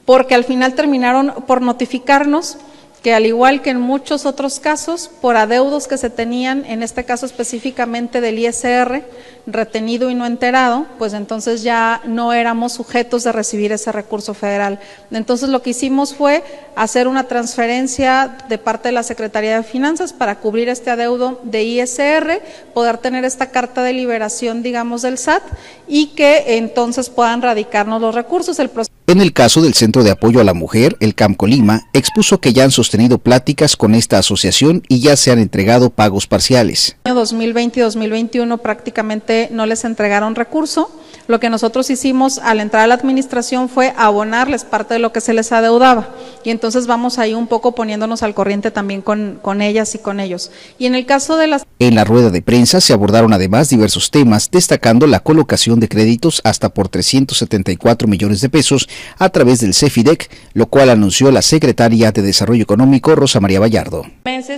porque 0.04 0.34
al 0.34 0.44
final 0.44 0.74
terminaron 0.74 1.34
por 1.46 1.60
notificarnos 1.60 2.56
que 3.02 3.14
al 3.14 3.26
igual 3.26 3.62
que 3.62 3.70
en 3.70 3.80
muchos 3.80 4.26
otros 4.26 4.60
casos, 4.60 5.10
por 5.20 5.36
adeudos 5.36 5.86
que 5.86 5.98
se 5.98 6.10
tenían, 6.10 6.64
en 6.64 6.82
este 6.82 7.04
caso 7.04 7.26
específicamente 7.26 8.20
del 8.20 8.38
ISR, 8.38 9.04
retenido 9.46 10.10
y 10.10 10.14
no 10.14 10.26
enterado, 10.26 10.86
pues 10.98 11.14
entonces 11.14 11.62
ya 11.62 12.02
no 12.04 12.34
éramos 12.34 12.74
sujetos 12.74 13.24
de 13.24 13.32
recibir 13.32 13.72
ese 13.72 13.90
recurso 13.92 14.34
federal. 14.34 14.78
Entonces 15.10 15.48
lo 15.48 15.62
que 15.62 15.70
hicimos 15.70 16.14
fue 16.14 16.44
hacer 16.76 17.08
una 17.08 17.24
transferencia 17.24 18.36
de 18.48 18.58
parte 18.58 18.88
de 18.88 18.92
la 18.92 19.02
Secretaría 19.02 19.56
de 19.56 19.62
Finanzas 19.62 20.12
para 20.12 20.40
cubrir 20.40 20.68
este 20.68 20.90
adeudo 20.90 21.40
de 21.44 21.64
ISR, 21.64 22.42
poder 22.74 22.98
tener 22.98 23.24
esta 23.24 23.46
carta 23.46 23.82
de 23.82 23.94
liberación, 23.94 24.62
digamos, 24.62 25.02
del 25.02 25.16
SAT 25.16 25.42
y 25.86 26.08
que 26.08 26.58
entonces 26.58 27.08
puedan 27.08 27.40
radicarnos 27.40 28.02
los 28.02 28.14
recursos. 28.14 28.58
El 28.58 28.68
en 29.08 29.22
el 29.22 29.32
caso 29.32 29.62
del 29.62 29.72
Centro 29.72 30.04
de 30.04 30.10
Apoyo 30.10 30.38
a 30.38 30.44
la 30.44 30.52
Mujer, 30.52 30.94
el 31.00 31.14
CAM 31.14 31.32
Colima 31.32 31.88
expuso 31.94 32.42
que 32.42 32.52
ya 32.52 32.64
han 32.64 32.70
sostenido 32.70 33.16
pláticas 33.16 33.74
con 33.74 33.94
esta 33.94 34.18
asociación 34.18 34.82
y 34.86 35.00
ya 35.00 35.16
se 35.16 35.30
han 35.30 35.38
entregado 35.38 35.88
pagos 35.88 36.26
parciales. 36.26 36.98
En 37.04 37.14
2020 37.14 37.80
y 37.80 37.82
2021 37.84 38.58
prácticamente 38.58 39.48
no 39.50 39.64
les 39.64 39.86
entregaron 39.86 40.34
recurso. 40.34 40.90
Lo 41.26 41.40
que 41.40 41.50
nosotros 41.50 41.88
hicimos 41.90 42.38
al 42.38 42.60
entrar 42.60 42.84
a 42.84 42.86
la 42.86 42.94
administración 42.94 43.68
fue 43.68 43.94
abonarles 43.96 44.64
parte 44.64 44.94
de 44.94 45.00
lo 45.00 45.12
que 45.12 45.20
se 45.20 45.34
les 45.34 45.52
adeudaba. 45.52 46.08
Y 46.44 46.50
entonces 46.50 46.86
vamos 46.86 47.18
ahí 47.18 47.34
un 47.34 47.46
poco 47.46 47.74
poniéndonos 47.74 48.22
al 48.22 48.34
corriente 48.34 48.70
también 48.70 49.02
con, 49.02 49.38
con 49.40 49.60
ellas 49.62 49.94
y 49.94 49.98
con 49.98 50.20
ellos. 50.20 50.50
Y 50.78 50.86
en 50.86 50.94
el 50.94 51.06
caso 51.06 51.36
de 51.36 51.46
las... 51.46 51.66
En 51.78 51.94
la 51.94 52.04
rueda 52.04 52.30
de 52.30 52.42
prensa 52.42 52.80
se 52.80 52.92
abordaron 52.92 53.32
además 53.32 53.68
diversos 53.68 54.10
temas, 54.10 54.50
destacando 54.50 55.06
la 55.06 55.20
colocación 55.20 55.80
de 55.80 55.88
créditos 55.88 56.40
hasta 56.44 56.70
por 56.70 56.88
374 56.88 58.08
millones 58.08 58.40
de 58.40 58.48
pesos 58.48 58.88
a 59.18 59.28
través 59.28 59.60
del 59.60 59.74
CEFIDEC, 59.74 60.30
lo 60.54 60.66
cual 60.66 60.90
anunció 60.90 61.30
la 61.30 61.42
secretaria 61.42 62.12
de 62.12 62.22
Desarrollo 62.22 62.62
Económico, 62.62 63.14
Rosa 63.14 63.40
María 63.40 63.60
Vallardo. 63.60 64.04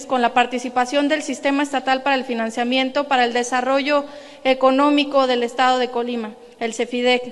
Con 0.07 0.23
la 0.23 0.35
participación 0.35 1.09
del 1.09 1.23
Sistema 1.23 1.63
Estatal 1.63 2.03
para 2.03 2.17
el 2.17 2.25
Financiamiento 2.25 3.09
para 3.09 3.25
el 3.25 3.33
Desarrollo 3.33 4.05
Económico 4.45 5.27
del 5.27 5.43
Estado 5.43 5.79
de 5.79 5.91
Colima, 5.91 6.35
el 6.59 6.75
CEFIDEC. 6.75 7.23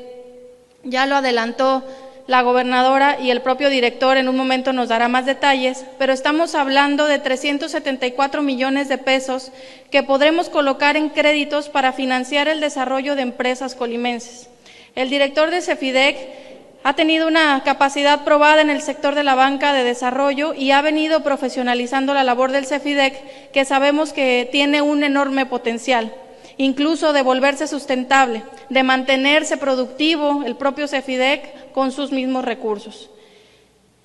Ya 0.84 1.06
lo 1.06 1.16
adelantó 1.16 1.84
la 2.28 2.42
gobernadora 2.42 3.18
y 3.18 3.30
el 3.30 3.40
propio 3.40 3.70
director 3.70 4.18
en 4.18 4.28
un 4.28 4.36
momento 4.36 4.74
nos 4.74 4.90
dará 4.90 5.08
más 5.08 5.24
detalles, 5.24 5.86
pero 5.98 6.12
estamos 6.12 6.54
hablando 6.54 7.06
de 7.06 7.18
374 7.18 8.42
millones 8.42 8.88
de 8.88 8.98
pesos 8.98 9.50
que 9.90 10.02
podremos 10.02 10.50
colocar 10.50 10.96
en 10.98 11.08
créditos 11.08 11.70
para 11.70 11.94
financiar 11.94 12.46
el 12.46 12.60
desarrollo 12.60 13.16
de 13.16 13.22
empresas 13.22 13.74
colimenses. 13.74 14.50
El 14.94 15.08
director 15.08 15.50
de 15.50 15.62
CEFIDEC 15.62 16.57
ha 16.85 16.94
tenido 16.94 17.26
una 17.26 17.62
capacidad 17.64 18.25
probada 18.25 18.62
en 18.62 18.70
el 18.70 18.80
sector 18.82 19.14
de 19.14 19.25
la 19.25 19.35
banca 19.35 19.73
de 19.73 19.85
desarrollo 19.85 20.54
y 20.54 20.70
ha 20.70 20.80
venido 20.80 21.23
profesionalizando 21.23 22.14
la 22.14 22.25
labor 22.25 22.52
del 22.52 22.66
CEFIDEC, 22.66 23.50
que 23.50 23.64
sabemos 23.64 24.12
que 24.12 24.49
tiene 24.50 24.80
un 24.80 25.02
enorme 25.02 25.44
potencial, 25.47 26.14
incluso 26.56 27.12
de 27.12 27.23
volverse 27.23 27.66
sustentable, 27.66 28.42
de 28.68 28.82
mantenerse 28.82 29.56
productivo 29.56 30.42
el 30.44 30.56
propio 30.56 30.88
CEFIDEC 30.88 31.73
con 31.73 31.92
sus 31.92 32.12
mismos 32.12 32.44
recursos. 32.44 33.11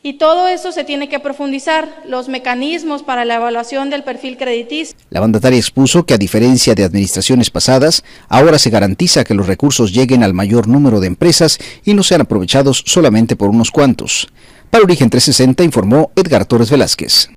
Y 0.05 0.15
todo 0.15 0.50
eso 0.50 0.74
se 0.74 0.83
tiene 0.83 1.07
que 1.07 1.22
profundizar, 1.22 2.03
los 2.05 2.27
mecanismos 2.27 3.03
para 3.03 3.24
la 3.24 3.36
evaluación 3.36 3.89
del 3.89 4.03
perfil 4.03 4.36
crediticio. 4.36 4.98
La 5.10 5.22
mandataria 5.22 5.57
expuso 5.57 6.05
que 6.05 6.13
a 6.13 6.17
diferencia 6.17 6.75
de 6.75 6.83
administraciones 6.83 7.50
pasadas, 7.50 8.03
ahora 8.27 8.60
se 8.60 8.69
garantiza 8.69 9.24
que 9.24 9.33
los 9.33 9.48
recursos 9.48 9.93
lleguen 9.93 10.22
al 10.22 10.33
mayor 10.33 10.67
número 10.67 11.00
de 11.00 11.07
empresas 11.07 11.57
y 11.86 11.93
no 11.93 12.03
sean 12.03 12.19
aprovechados 12.19 12.83
solamente 12.86 13.38
por 13.38 13.48
unos 13.48 13.72
cuantos. 13.72 14.27
Para 14.69 14.83
Origen 14.83 15.10
360 15.10 15.63
informó 15.63 16.12
Edgar 16.17 16.45
Torres 16.45 16.69
Velázquez. 16.69 17.29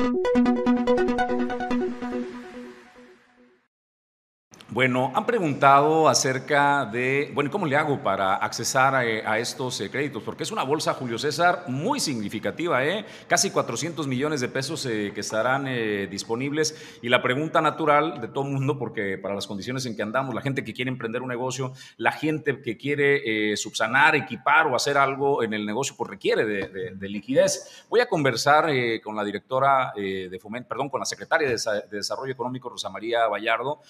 Bueno, 4.77 5.11
han 5.15 5.25
preguntado 5.25 6.07
acerca 6.07 6.85
de, 6.85 7.31
bueno, 7.33 7.51
¿cómo 7.51 7.65
le 7.65 7.77
hago 7.77 8.03
para 8.03 8.35
accesar 8.35 8.95
a, 8.95 9.39
estos 9.39 9.81
eh, 9.81 9.89
créditos? 9.91 10.23
Porque 10.23 10.43
es 10.43 10.53
una 10.53 10.65
bolsa, 10.65 10.93
Julio 10.93 11.19
César, 11.19 11.65
muy 11.67 11.99
significativa, 11.99 12.85
¿eh? 12.85 13.07
Casi 13.27 13.51
400 13.51 14.07
millones 14.07 14.43
de 14.43 14.51
pesos 14.51 14.85
eh, 14.85 15.13
que 15.15 15.21
estarán 15.23 15.67
eh, 15.67 16.09
disponibles. 16.09 16.99
Y 17.01 17.09
la 17.09 17.23
pregunta 17.23 17.63
natural 17.63 18.21
de 18.21 18.29
todo 18.29 18.45
el 18.45 18.53
mundo, 18.53 18.79
porque 18.79 19.17
para 19.17 19.35
las 19.35 19.47
condiciones 19.47 19.87
en 19.87 19.97
que 19.97 20.03
andamos, 20.03 20.35
la 20.35 20.43
gente 20.43 20.63
que 20.63 20.75
quiere 20.75 20.91
emprender 20.91 21.23
un 21.23 21.29
negocio, 21.29 21.73
la 21.97 22.13
gente 22.13 22.61
que 22.61 22.77
quiere 22.77 23.57
subsanar, 23.57 24.15
equipar 24.15 24.67
o 24.67 24.77
hacer 24.77 24.99
algo 24.99 25.43
en 25.43 25.55
el 25.55 25.65
negocio, 25.65 25.95
pues 25.97 26.11
requiere 26.11 26.45
de, 26.45 27.09
liquidez. 27.09 27.87
Voy 27.89 28.01
a 28.01 28.07
conversar 28.11 28.69
con 29.03 29.17
la 29.17 29.25
directora 29.25 29.95
de 29.97 30.39
Fomento, 30.39 30.69
perdón, 30.69 30.91
con 30.91 31.01
la 31.01 31.07
secretaria 31.07 31.49
de, 31.49 31.57
Desarrollo 31.91 32.33
Económico, 32.33 32.69
Rosa 32.69 32.91
María 32.91 33.27
Vallardo. 33.27 33.81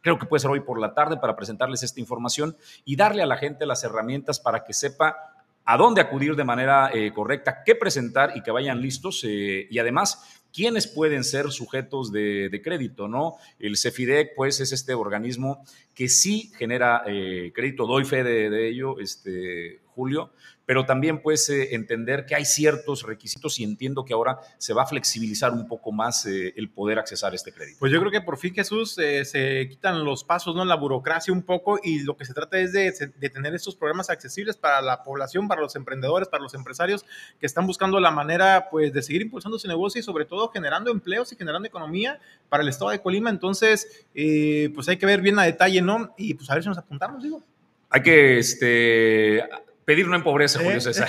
Creo 0.00 0.18
que 0.18 0.26
puede 0.26 0.40
ser 0.40 0.50
hoy 0.50 0.60
por 0.60 0.80
la 0.80 0.94
tarde 0.94 1.18
para 1.18 1.36
presentarles 1.36 1.82
esta 1.82 2.00
información 2.00 2.56
y 2.84 2.96
darle 2.96 3.22
a 3.22 3.26
la 3.26 3.36
gente 3.36 3.66
las 3.66 3.84
herramientas 3.84 4.40
para 4.40 4.64
que 4.64 4.72
sepa 4.72 5.16
a 5.64 5.76
dónde 5.76 6.00
acudir 6.00 6.36
de 6.36 6.44
manera 6.44 6.90
eh, 6.92 7.12
correcta, 7.12 7.62
qué 7.64 7.74
presentar 7.74 8.32
y 8.34 8.42
que 8.42 8.50
vayan 8.50 8.80
listos. 8.80 9.22
Eh, 9.24 9.68
y 9.70 9.78
además, 9.78 10.42
quiénes 10.52 10.86
pueden 10.86 11.22
ser 11.22 11.50
sujetos 11.50 12.10
de, 12.10 12.60
crédito, 12.64 13.08
¿no? 13.08 13.36
El 13.58 13.76
CEFIDEC, 13.76 14.34
pues, 14.34 14.60
es 14.60 14.72
este 14.72 14.94
organismo 14.94 15.64
que 15.94 16.08
sí 16.08 16.50
genera 16.56 17.02
eh, 17.06 17.52
crédito, 17.54 17.86
doy 17.86 18.04
fe 18.04 18.24
de 18.24 18.68
ello, 18.68 18.98
este, 18.98 19.80
Julio, 20.00 20.30
pero 20.64 20.86
también 20.86 21.20
puedes 21.20 21.50
eh, 21.50 21.74
entender 21.74 22.24
que 22.24 22.34
hay 22.34 22.46
ciertos 22.46 23.02
requisitos 23.02 23.60
y 23.60 23.64
entiendo 23.64 24.02
que 24.04 24.14
ahora 24.14 24.38
se 24.56 24.72
va 24.72 24.84
a 24.84 24.86
flexibilizar 24.86 25.52
un 25.52 25.66
poco 25.66 25.92
más 25.92 26.24
eh, 26.24 26.54
el 26.56 26.70
poder 26.70 26.98
accesar 26.98 27.32
a 27.32 27.36
este 27.36 27.52
crédito. 27.52 27.78
Pues 27.80 27.92
yo 27.92 28.00
creo 28.00 28.10
que 28.10 28.22
por 28.22 28.38
fin, 28.38 28.54
Jesús, 28.54 28.96
eh, 28.98 29.26
se 29.26 29.68
quitan 29.68 30.04
los 30.04 30.24
pasos, 30.24 30.54
¿no? 30.54 30.64
La 30.64 30.76
burocracia 30.76 31.34
un 31.34 31.42
poco 31.42 31.78
y 31.82 32.02
lo 32.04 32.16
que 32.16 32.24
se 32.24 32.32
trata 32.32 32.58
es 32.58 32.72
de, 32.72 32.92
tener 33.30 33.54
estos 33.54 33.76
programas 33.76 34.08
accesibles 34.08 34.56
para 34.56 34.80
la 34.80 35.02
población, 35.02 35.48
para 35.48 35.60
los 35.60 35.76
emprendedores, 35.76 36.28
para 36.28 36.42
los 36.42 36.54
empresarios 36.54 37.04
que 37.38 37.46
están 37.46 37.66
buscando 37.66 38.00
la 38.00 38.10
manera, 38.10 38.68
pues, 38.70 38.92
de 38.92 39.02
seguir 39.02 39.20
impulsando 39.20 39.58
su 39.58 39.68
negocio 39.68 39.98
y 39.98 40.02
sobre 40.02 40.24
todo 40.24 40.48
generando 40.48 40.90
empleos 40.90 41.30
y 41.32 41.36
generando 41.36 41.68
economía 41.68 42.20
para 42.48 42.62
el 42.62 42.68
estado 42.70 42.92
de 42.92 43.02
Colima. 43.02 43.28
Entonces, 43.28 44.06
pues 44.14 44.88
hay 44.88 44.96
que 44.96 45.06
ver 45.06 45.20
bien 45.20 45.36
a 45.38 45.42
detalle, 45.42 45.82
¿no? 45.82 46.14
Y 46.16 46.34
pues 46.34 46.48
a 46.48 46.54
ver 46.54 46.62
si 46.62 46.68
nos 46.68 46.78
apuntamos, 46.78 47.22
digo. 47.22 47.42
Hay 47.88 48.02
que, 48.02 48.38
este, 48.38 49.42
Pedir 49.90 50.06
no 50.06 50.14
empobrece, 50.14 50.60
Julio 50.60 50.76
¿Eh? 50.78 50.80
César. 50.80 51.08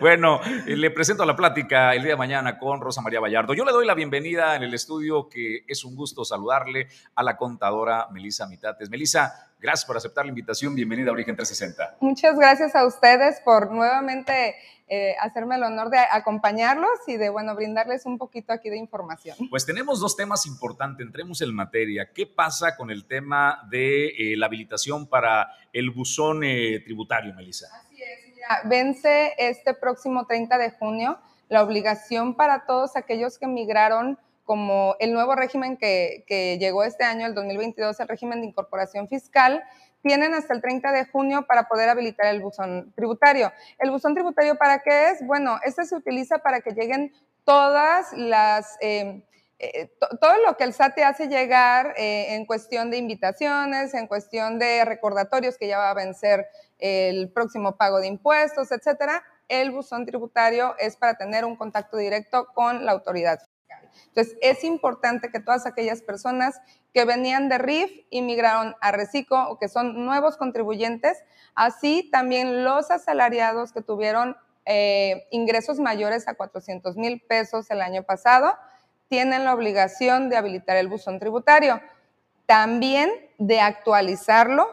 bueno, 0.00 0.40
le 0.64 0.90
presento 0.90 1.26
la 1.26 1.36
plática 1.36 1.94
el 1.94 2.00
día 2.00 2.12
de 2.12 2.16
mañana 2.16 2.56
con 2.56 2.80
Rosa 2.80 3.02
María 3.02 3.20
Vallardo. 3.20 3.52
Yo 3.52 3.62
le 3.66 3.72
doy 3.72 3.84
la 3.84 3.92
bienvenida 3.92 4.56
en 4.56 4.62
el 4.62 4.72
estudio, 4.72 5.28
que 5.28 5.64
es 5.68 5.84
un 5.84 5.94
gusto 5.94 6.24
saludarle 6.24 6.88
a 7.14 7.22
la 7.22 7.36
contadora 7.36 8.06
Melisa 8.10 8.46
Mitates. 8.46 8.88
Melisa, 8.88 9.47
gracias 9.60 9.84
por 9.84 9.96
aceptar 9.96 10.24
la 10.24 10.30
invitación. 10.30 10.74
Bienvenida 10.74 11.10
a 11.10 11.12
Origen 11.12 11.36
360. 11.36 11.98
Muchas 12.00 12.36
gracias 12.38 12.74
a 12.74 12.86
ustedes 12.86 13.40
por 13.44 13.72
nuevamente 13.72 14.54
eh, 14.88 15.14
hacerme 15.20 15.56
el 15.56 15.62
honor 15.64 15.90
de 15.90 15.98
acompañarlos 15.98 16.90
y 17.06 17.16
de, 17.16 17.28
bueno, 17.28 17.54
brindarles 17.54 18.06
un 18.06 18.16
poquito 18.16 18.52
aquí 18.52 18.70
de 18.70 18.78
información. 18.78 19.36
Pues 19.50 19.66
tenemos 19.66 20.00
dos 20.00 20.16
temas 20.16 20.46
importantes, 20.46 21.04
entremos 21.04 21.42
en 21.42 21.54
materia. 21.54 22.10
¿Qué 22.14 22.26
pasa 22.26 22.76
con 22.76 22.90
el 22.90 23.06
tema 23.06 23.66
de 23.70 24.08
eh, 24.08 24.36
la 24.36 24.46
habilitación 24.46 25.06
para 25.06 25.48
el 25.72 25.90
buzón 25.90 26.42
eh, 26.44 26.80
tributario, 26.84 27.34
Melissa? 27.34 27.66
Así 27.74 28.02
es, 28.02 28.34
mira, 28.34 28.62
vence 28.64 29.34
este 29.36 29.74
próximo 29.74 30.26
30 30.26 30.56
de 30.56 30.70
junio 30.70 31.18
la 31.48 31.62
obligación 31.62 32.34
para 32.34 32.66
todos 32.66 32.96
aquellos 32.96 33.38
que 33.38 33.46
migraron 33.46 34.18
como 34.48 34.96
el 34.98 35.12
nuevo 35.12 35.34
régimen 35.34 35.76
que, 35.76 36.24
llegó 36.58 36.82
este 36.82 37.04
año, 37.04 37.26
el 37.26 37.34
2022, 37.34 38.00
el 38.00 38.08
régimen 38.08 38.40
de 38.40 38.46
incorporación 38.46 39.06
fiscal, 39.06 39.62
tienen 40.02 40.32
hasta 40.32 40.54
el 40.54 40.62
30 40.62 40.90
de 40.90 41.04
junio 41.04 41.44
para 41.46 41.68
poder 41.68 41.90
habilitar 41.90 42.34
el 42.34 42.40
buzón 42.40 42.90
tributario. 42.96 43.52
¿El 43.78 43.90
buzón 43.90 44.14
tributario 44.14 44.56
para 44.56 44.78
qué 44.78 45.10
es? 45.10 45.26
Bueno, 45.26 45.58
este 45.66 45.84
se 45.84 45.94
utiliza 45.94 46.38
para 46.38 46.62
que 46.62 46.70
lleguen 46.70 47.12
todas 47.44 48.10
las... 48.14 48.78
Eh, 48.80 49.22
eh, 49.58 49.90
todo 50.18 50.38
lo 50.46 50.56
que 50.56 50.64
el 50.64 50.72
SAT 50.72 50.94
te 50.94 51.04
hace 51.04 51.28
llegar 51.28 51.92
eh, 51.98 52.34
en 52.34 52.46
cuestión 52.46 52.90
de 52.90 52.96
invitaciones, 52.96 53.92
en 53.92 54.06
cuestión 54.06 54.58
de 54.58 54.82
recordatorios 54.86 55.58
que 55.58 55.68
ya 55.68 55.76
va 55.76 55.90
a 55.90 55.94
vencer 55.94 56.46
el 56.78 57.30
próximo 57.32 57.76
pago 57.76 58.00
de 58.00 58.06
impuestos, 58.06 58.72
etcétera, 58.72 59.22
el 59.48 59.72
buzón 59.72 60.06
tributario 60.06 60.74
es 60.78 60.96
para 60.96 61.18
tener 61.18 61.44
un 61.44 61.56
contacto 61.56 61.98
directo 61.98 62.46
con 62.54 62.86
la 62.86 62.92
autoridad. 62.92 63.40
Entonces, 64.08 64.36
es 64.40 64.64
importante 64.64 65.30
que 65.30 65.40
todas 65.40 65.66
aquellas 65.66 66.02
personas 66.02 66.60
que 66.92 67.04
venían 67.04 67.48
de 67.48 67.58
RIF 67.58 67.90
y 68.10 68.22
migraron 68.22 68.74
a 68.80 68.92
Reciclo 68.92 69.48
o 69.50 69.58
que 69.58 69.68
son 69.68 70.04
nuevos 70.04 70.36
contribuyentes, 70.36 71.22
así 71.54 72.08
también 72.10 72.64
los 72.64 72.90
asalariados 72.90 73.72
que 73.72 73.82
tuvieron 73.82 74.36
eh, 74.64 75.26
ingresos 75.30 75.78
mayores 75.78 76.28
a 76.28 76.34
400 76.34 76.96
mil 76.96 77.20
pesos 77.20 77.70
el 77.70 77.80
año 77.80 78.02
pasado, 78.02 78.54
tienen 79.08 79.44
la 79.44 79.54
obligación 79.54 80.28
de 80.28 80.36
habilitar 80.36 80.76
el 80.76 80.88
buzón 80.88 81.18
tributario. 81.18 81.80
También 82.46 83.10
de 83.38 83.60
actualizarlo 83.60 84.66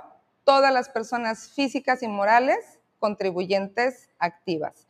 todas 0.43 0.73
las 0.73 0.89
personas 0.89 1.49
físicas 1.49 2.03
y 2.03 2.07
morales 2.07 2.79
contribuyentes 2.99 4.09
activas. 4.19 4.84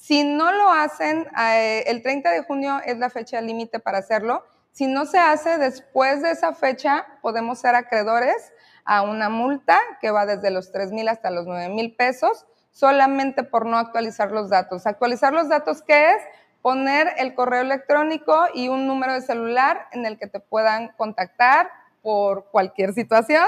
Si 0.00 0.24
no 0.24 0.50
lo 0.50 0.70
hacen, 0.70 1.28
eh, 1.38 1.84
el 1.86 2.02
30 2.02 2.30
de 2.30 2.42
junio 2.44 2.80
es 2.86 2.96
la 2.96 3.10
fecha 3.10 3.38
límite 3.42 3.80
para 3.80 3.98
hacerlo. 3.98 4.42
Si 4.72 4.86
no 4.86 5.04
se 5.04 5.18
hace 5.18 5.58
después 5.58 6.22
de 6.22 6.30
esa 6.30 6.54
fecha, 6.54 7.06
podemos 7.20 7.58
ser 7.58 7.74
acreedores 7.74 8.50
a 8.86 9.02
una 9.02 9.28
multa 9.28 9.78
que 10.00 10.10
va 10.10 10.24
desde 10.24 10.50
los 10.50 10.72
3 10.72 10.92
mil 10.92 11.06
hasta 11.06 11.30
los 11.30 11.44
9 11.44 11.68
mil 11.74 11.94
pesos, 11.94 12.46
solamente 12.70 13.42
por 13.42 13.66
no 13.66 13.76
actualizar 13.76 14.32
los 14.32 14.48
datos. 14.48 14.86
Actualizar 14.86 15.34
los 15.34 15.50
datos, 15.50 15.82
¿qué 15.82 16.12
es? 16.12 16.22
Poner 16.62 17.12
el 17.18 17.34
correo 17.34 17.60
electrónico 17.60 18.46
y 18.54 18.68
un 18.68 18.86
número 18.86 19.12
de 19.12 19.20
celular 19.20 19.86
en 19.92 20.06
el 20.06 20.18
que 20.18 20.28
te 20.28 20.40
puedan 20.40 20.92
contactar 20.96 21.70
por 22.00 22.46
cualquier 22.50 22.94
situación. 22.94 23.46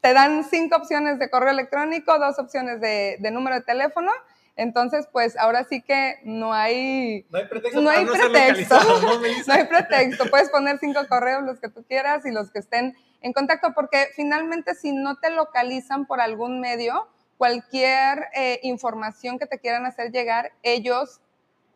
Te 0.00 0.12
dan 0.12 0.44
cinco 0.44 0.76
opciones 0.76 1.18
de 1.18 1.28
correo 1.28 1.50
electrónico, 1.50 2.20
dos 2.20 2.38
opciones 2.38 2.80
de, 2.80 3.16
de 3.18 3.30
número 3.32 3.56
de 3.56 3.62
teléfono 3.62 4.12
entonces, 4.58 5.06
pues 5.12 5.36
ahora 5.36 5.62
sí 5.62 5.80
que 5.82 6.16
no 6.24 6.52
hay... 6.52 7.24
No 7.30 7.38
hay 7.38 7.46
pretexto. 7.46 7.80
No 7.80 7.90
hay 7.90 8.04
pretexto. 8.04 8.74
¿no, 8.74 9.20
no 9.46 9.54
hay 9.54 9.64
pretexto. 9.66 10.28
Puedes 10.30 10.50
poner 10.50 10.80
cinco 10.80 11.00
correos, 11.08 11.44
los 11.44 11.60
que 11.60 11.68
tú 11.68 11.84
quieras 11.84 12.26
y 12.26 12.32
los 12.32 12.50
que 12.50 12.58
estén 12.58 12.96
en 13.20 13.32
contacto, 13.32 13.72
porque 13.72 14.08
finalmente 14.16 14.74
si 14.74 14.90
no 14.90 15.14
te 15.14 15.30
localizan 15.30 16.06
por 16.06 16.20
algún 16.20 16.60
medio, 16.60 17.06
cualquier 17.36 18.26
eh, 18.34 18.58
información 18.64 19.38
que 19.38 19.46
te 19.46 19.60
quieran 19.60 19.86
hacer 19.86 20.10
llegar, 20.10 20.50
ellos, 20.64 21.20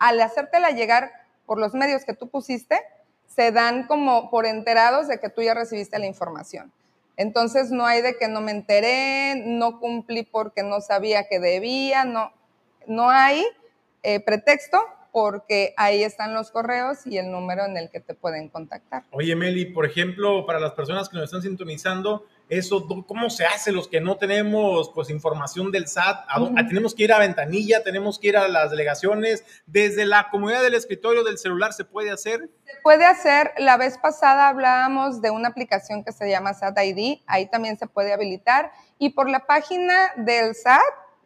al 0.01 0.21
hacértela 0.21 0.71
llegar 0.71 1.13
por 1.47 1.61
los 1.61 1.75
medios 1.75 2.05
que 2.05 2.15
tú 2.15 2.31
pusiste, 2.31 2.81
se 3.29 3.53
dan 3.53 3.87
como 3.87 4.29
por 4.29 4.45
enterados 4.45 5.07
de 5.07 5.21
que 5.21 5.29
tú 5.29 5.41
ya 5.41 5.55
recibiste 5.55 6.01
la 6.01 6.07
información. 6.07 6.73
Entonces 7.17 7.71
no 7.71 7.87
hay 7.87 8.03
de 8.03 8.17
que 8.17 8.27
no 8.27 8.41
me 8.41 8.51
enteré, 8.51 9.37
no 9.37 9.79
cumplí 9.79 10.25
porque 10.25 10.65
no 10.65 10.81
sabía 10.81 11.29
que 11.29 11.39
debía, 11.39 12.05
no 12.05 12.33
no 12.87 13.11
hay 13.11 13.45
eh, 14.03 14.21
pretexto 14.21 14.79
porque 15.13 15.75
ahí 15.77 16.03
están 16.03 16.33
los 16.33 16.51
correos 16.51 17.07
y 17.07 17.19
el 17.19 17.31
número 17.31 17.67
en 17.67 17.77
el 17.77 17.91
que 17.91 18.01
te 18.01 18.15
pueden 18.15 18.49
contactar. 18.49 19.05
Oye, 19.11 19.37
Meli, 19.37 19.67
por 19.67 19.85
ejemplo, 19.85 20.47
para 20.47 20.59
las 20.59 20.73
personas 20.73 21.09
que 21.11 21.17
nos 21.17 21.25
están 21.25 21.43
sintonizando, 21.43 22.25
eso, 22.49 22.87
¿cómo 23.07 23.31
se 23.31 23.45
hace 23.45 23.73
los 23.73 23.89
que 23.89 24.01
no 24.01 24.17
tenemos 24.17 24.91
pues 24.95 25.11
información 25.11 25.71
del 25.71 25.87
SAT? 25.87 26.27
Tenemos 26.69 26.95
que 26.95 27.05
ir 27.05 27.13
a 27.13 27.19
ventanilla, 27.19 27.83
tenemos 27.83 28.19
que 28.19 28.29
ir 28.29 28.37
a 28.39 28.49
las 28.49 28.71
delegaciones, 28.71 29.45
desde 29.67 30.07
la 30.07 30.29
comunidad 30.31 30.63
del 30.63 30.75
escritorio 30.75 31.25
del 31.25 31.39
celular 31.39 31.75
se 31.75 31.85
puede 31.85 32.11
hacer. 32.11 32.51
Se 32.65 32.81
puede 32.83 33.05
hacer, 33.05 33.53
la 33.59 33.77
vez 33.77 33.99
pasada 33.99 34.49
hablábamos 34.49 35.21
de 35.21 35.31
una 35.31 35.49
aplicación 35.49 36.05
que 36.05 36.13
se 36.13 36.29
llama 36.29 36.55
SAT 36.55 36.79
ID, 36.83 37.21
ahí 37.27 37.51
también 37.51 37.79
se 37.79 37.87
puede 37.87 38.15
habilitar 38.15 38.73
y 38.99 39.11
por 39.11 39.29
la 39.29 39.47
página 39.47 40.13
del 40.17 40.55
SAT 40.55 40.81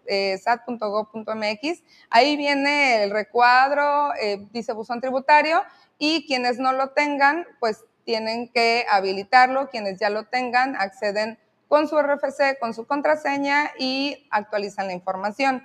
eh, 0.09 0.39
sat.gov.mx. 0.39 1.83
Ahí 2.11 2.37
viene 2.37 3.05
el 3.05 3.11
recuadro, 3.11 4.15
eh, 4.15 4.47
dice 4.53 4.73
buzón 4.73 5.01
tributario, 5.01 5.63
y 5.99 6.27
quienes 6.27 6.59
no 6.59 6.73
lo 6.73 6.91
tengan, 6.91 7.47
pues 7.61 7.85
tienen 8.05 8.49
que 8.49 8.87
habilitarlo. 8.91 9.69
Quienes 9.69 9.99
ya 9.99 10.11
lo 10.11 10.25
tengan, 10.25 10.77
acceden 10.77 11.39
con 11.69 11.89
su 11.89 11.99
RFC, 12.01 12.59
con 12.61 12.75
su 12.75 12.87
contraseña 12.87 13.73
y 13.79 14.27
actualizan 14.31 14.87
la 14.87 14.93
información. 14.93 15.63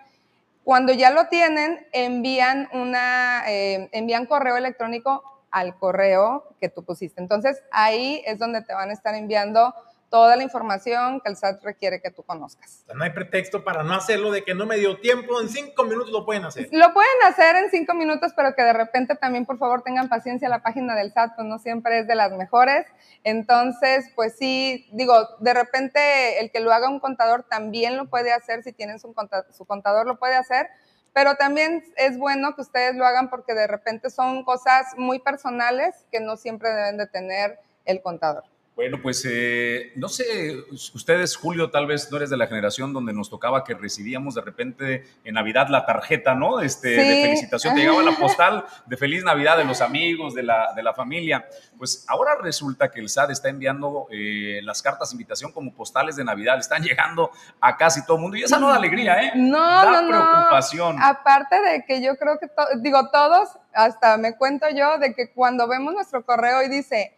Cuando 0.63 0.93
ya 0.93 1.11
lo 1.11 1.27
tienen, 1.27 1.85
envían, 1.91 2.69
una, 2.73 3.43
eh, 3.47 3.89
envían 3.91 4.25
correo 4.25 4.57
electrónico 4.57 5.23
al 5.49 5.75
correo 5.77 6.55
que 6.59 6.69
tú 6.69 6.83
pusiste. 6.83 7.21
Entonces, 7.21 7.61
ahí 7.71 8.21
es 8.25 8.39
donde 8.39 8.61
te 8.61 8.73
van 8.73 8.89
a 8.89 8.93
estar 8.93 9.15
enviando 9.15 9.73
toda 10.11 10.35
la 10.35 10.43
información 10.43 11.21
que 11.21 11.29
el 11.29 11.37
SAT 11.37 11.63
requiere 11.63 12.01
que 12.01 12.11
tú 12.11 12.21
conozcas. 12.21 12.83
no 12.93 13.03
hay 13.03 13.11
pretexto 13.11 13.63
para 13.63 13.81
no 13.81 13.93
hacerlo 13.93 14.29
de 14.29 14.43
que 14.43 14.53
no 14.53 14.65
me 14.65 14.75
dio 14.75 14.99
tiempo, 14.99 15.39
en 15.39 15.47
cinco 15.47 15.85
minutos 15.85 16.11
lo 16.11 16.25
pueden 16.25 16.43
hacer. 16.43 16.67
Lo 16.71 16.93
pueden 16.93 17.23
hacer 17.27 17.55
en 17.55 17.71
cinco 17.71 17.93
minutos, 17.93 18.33
pero 18.35 18.53
que 18.53 18.61
de 18.61 18.73
repente 18.73 19.15
también 19.15 19.45
por 19.45 19.57
favor 19.57 19.83
tengan 19.83 20.09
paciencia, 20.09 20.49
la 20.49 20.61
página 20.61 20.95
del 20.95 21.13
SAT 21.13 21.35
pues 21.35 21.47
no 21.47 21.59
siempre 21.59 21.99
es 21.99 22.07
de 22.07 22.15
las 22.15 22.33
mejores. 22.33 22.85
Entonces, 23.23 24.11
pues 24.13 24.35
sí, 24.37 24.89
digo, 24.91 25.15
de 25.39 25.53
repente 25.53 26.41
el 26.41 26.51
que 26.51 26.59
lo 26.59 26.73
haga 26.73 26.89
un 26.89 26.99
contador 26.99 27.43
también 27.43 27.95
lo 27.95 28.09
puede 28.09 28.33
hacer, 28.33 28.63
si 28.63 28.73
tienen 28.73 28.99
su 28.99 29.13
contador, 29.13 29.45
su 29.53 29.65
contador 29.65 30.05
lo 30.05 30.19
puede 30.19 30.35
hacer, 30.35 30.67
pero 31.13 31.35
también 31.35 31.85
es 31.95 32.17
bueno 32.17 32.53
que 32.53 32.61
ustedes 32.61 32.95
lo 32.95 33.05
hagan 33.05 33.29
porque 33.29 33.53
de 33.53 33.67
repente 33.67 34.09
son 34.09 34.43
cosas 34.43 34.87
muy 34.97 35.19
personales 35.19 36.05
que 36.11 36.19
no 36.19 36.35
siempre 36.35 36.69
deben 36.69 36.97
de 36.97 37.07
tener 37.07 37.59
el 37.85 38.01
contador. 38.01 38.43
Bueno, 38.81 38.99
pues 38.99 39.23
eh, 39.29 39.91
no 39.95 40.09
sé, 40.09 40.55
ustedes, 40.71 41.35
Julio, 41.35 41.69
tal 41.69 41.85
vez 41.85 42.09
no 42.09 42.17
eres 42.17 42.31
de 42.31 42.37
la 42.37 42.47
generación 42.47 42.93
donde 42.93 43.13
nos 43.13 43.29
tocaba 43.29 43.63
que 43.63 43.75
recibíamos 43.75 44.33
de 44.33 44.41
repente 44.41 45.05
en 45.23 45.35
Navidad 45.35 45.67
la 45.69 45.85
tarjeta, 45.85 46.33
¿no? 46.33 46.61
Este, 46.61 46.89
De 46.89 47.21
felicitación, 47.21 47.75
te 47.75 47.81
llegaba 47.81 48.01
la 48.01 48.13
postal 48.13 48.65
de 48.87 48.97
feliz 48.97 49.23
Navidad 49.23 49.57
de 49.57 49.65
los 49.65 49.81
amigos, 49.81 50.33
de 50.33 50.41
la, 50.41 50.73
de 50.75 50.81
la 50.81 50.95
familia. 50.95 51.47
Pues 51.77 52.05
ahora 52.07 52.31
resulta 52.41 52.89
que 52.89 52.99
el 52.99 53.07
SAT 53.07 53.29
está 53.29 53.49
enviando 53.49 54.07
eh, 54.09 54.61
las 54.63 54.81
cartas 54.81 55.11
de 55.11 55.13
invitación 55.13 55.51
como 55.51 55.75
postales 55.75 56.15
de 56.15 56.23
Navidad, 56.23 56.57
están 56.57 56.81
llegando 56.81 57.29
a 57.59 57.77
casi 57.77 58.03
todo 58.03 58.17
el 58.17 58.23
mundo 58.23 58.37
y 58.37 58.41
esa 58.41 58.57
no 58.57 58.69
da 58.69 58.77
alegría, 58.77 59.21
¿eh? 59.21 59.33
No, 59.35 59.59
da 59.59 60.01
no, 60.01 60.07
preocupación. 60.07 60.97
Aparte 60.99 61.61
de 61.61 61.85
que 61.85 62.01
yo 62.01 62.17
creo 62.17 62.39
que, 62.39 62.47
digo, 62.77 63.11
todos, 63.11 63.49
hasta 63.75 64.17
me 64.17 64.35
cuento 64.37 64.65
yo, 64.75 64.97
de 64.97 65.13
que 65.13 65.31
cuando 65.31 65.67
vemos 65.67 65.93
nuestro 65.93 66.25
correo 66.25 66.63
y 66.63 66.67
dice 66.67 67.15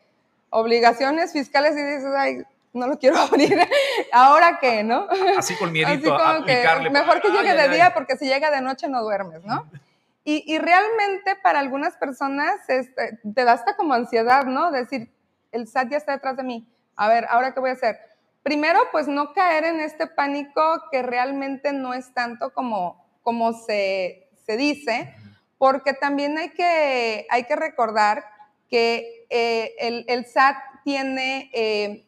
obligaciones 0.54 1.34
fiscales 1.34 1.74
y 1.74 1.82
dices, 1.82 2.14
ay, 2.16 2.44
no 2.74 2.88
lo 2.88 2.98
quiero 2.98 3.18
abrir. 3.20 3.58
¿Ahora 4.12 4.60
qué, 4.62 4.84
no? 4.84 5.08
Así 5.38 5.56
con 5.56 5.72
miedito 5.72 6.18
mejor 6.92 7.22
que 7.22 7.30
llegue 7.30 7.54
de 7.54 7.70
día 7.70 7.94
porque 7.94 8.18
si 8.18 8.26
llega 8.26 8.52
de 8.52 8.62
noche 8.62 8.88
no 8.88 9.02
duermes, 9.02 9.44
¿no? 9.44 9.70
Y, 10.24 10.44
y 10.48 10.58
realmente 10.58 11.36
para 11.42 11.60
algunas 11.60 11.98
personas 11.98 12.58
este, 12.70 13.20
te 13.36 13.44
da 13.44 13.54
hasta 13.54 13.76
como 13.76 13.94
ansiedad, 13.94 14.46
¿no? 14.46 14.72
Decir, 14.72 15.12
el 15.52 15.68
SAT 15.68 15.90
ya 15.90 15.98
está 15.98 16.14
detrás 16.14 16.38
de 16.38 16.44
mí. 16.44 16.68
A 16.96 17.10
ver, 17.10 17.26
¿ahora 17.30 17.54
qué 17.54 17.60
voy 17.60 17.72
a 17.72 17.74
hacer? 17.74 18.00
Primero, 18.42 18.80
pues 18.92 19.08
no 19.08 19.34
caer 19.34 19.66
en 19.66 19.82
este 19.82 20.08
pánico 20.08 20.84
que 20.92 21.02
realmente 21.02 21.74
no 21.74 21.94
es 21.94 22.14
tanto 22.14 22.54
como, 22.54 23.06
como 23.22 23.54
se, 23.54 24.30
se 24.46 24.56
dice, 24.56 25.14
porque 25.58 25.94
también 25.94 26.38
hay 26.38 26.50
que, 26.50 27.28
hay 27.30 27.44
que 27.44 27.56
recordar 27.56 28.26
que 28.70 29.23
eh, 29.36 30.06
el, 30.08 30.26
SAT 30.28 30.58
tiene, 30.84 31.50
eh, 31.54 32.06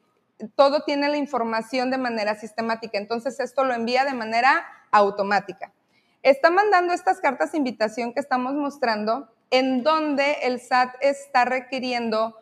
todo 0.55 0.83
tiene 0.83 1.09
la 1.09 1.17
información 1.17 1.89
de 1.89 1.97
manera 1.97 2.35
sistemática, 2.35 2.99
entonces 2.99 3.39
esto 3.39 3.63
lo 3.63 3.73
envía 3.73 4.05
de 4.05 4.13
manera 4.13 4.63
automática. 4.91 5.73
Está 6.21 6.51
mandando 6.51 6.93
estas 6.93 7.19
cartas 7.19 7.51
de 7.51 7.57
invitación 7.57 8.13
que 8.13 8.19
estamos 8.19 8.53
mostrando, 8.53 9.27
en 9.49 9.81
donde 9.81 10.33
el 10.43 10.59
SAT 10.59 10.97
está 11.01 11.45
requiriendo 11.45 12.37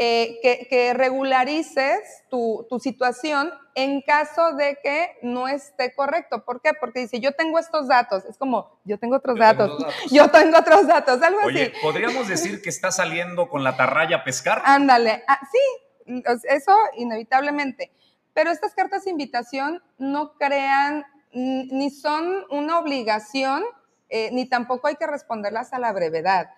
eh, 0.00 0.66
que, 0.70 0.94
regularices 0.94 2.24
tu, 2.30 2.64
situación 2.80 3.52
en 3.74 4.00
caso 4.00 4.52
de 4.52 4.78
que 4.80 5.18
no 5.22 5.48
esté 5.48 5.92
correcto. 5.92 6.44
¿Por 6.44 6.60
qué? 6.60 6.70
Porque 6.78 7.00
dice, 7.00 7.18
yo 7.18 7.32
tengo 7.32 7.58
estos 7.58 7.88
datos. 7.88 8.24
Es 8.24 8.38
como, 8.38 8.78
yo 8.84 8.98
tengo 8.98 9.16
otros 9.16 9.36
datos. 9.38 9.84
Yo 10.10 10.30
tengo 10.30 10.58
otros 10.58 10.86
datos, 10.86 11.20
algo 11.20 11.40
Oye, 11.44 11.72
¿podríamos 11.82 12.28
decir 12.28 12.62
que 12.62 12.68
está 12.68 12.92
saliendo 12.92 13.48
con 13.48 13.64
la 13.64 13.76
tarraya 13.76 14.18
a 14.18 14.24
pescar? 14.24 14.62
Ándale, 14.64 15.24
ah, 15.26 15.40
sí, 15.50 16.22
eso 16.48 16.76
inevitablemente. 16.96 17.90
Pero 18.34 18.52
estas 18.52 18.74
cartas 18.74 19.04
de 19.04 19.10
invitación 19.10 19.82
no 19.98 20.34
crean 20.34 21.04
ni 21.32 21.90
son 21.90 22.44
una 22.50 22.78
obligación, 22.78 23.64
eh, 24.08 24.30
ni 24.32 24.48
tampoco 24.48 24.86
hay 24.86 24.94
que 24.94 25.08
responderlas 25.08 25.72
a 25.72 25.80
la 25.80 25.92
brevedad. 25.92 26.50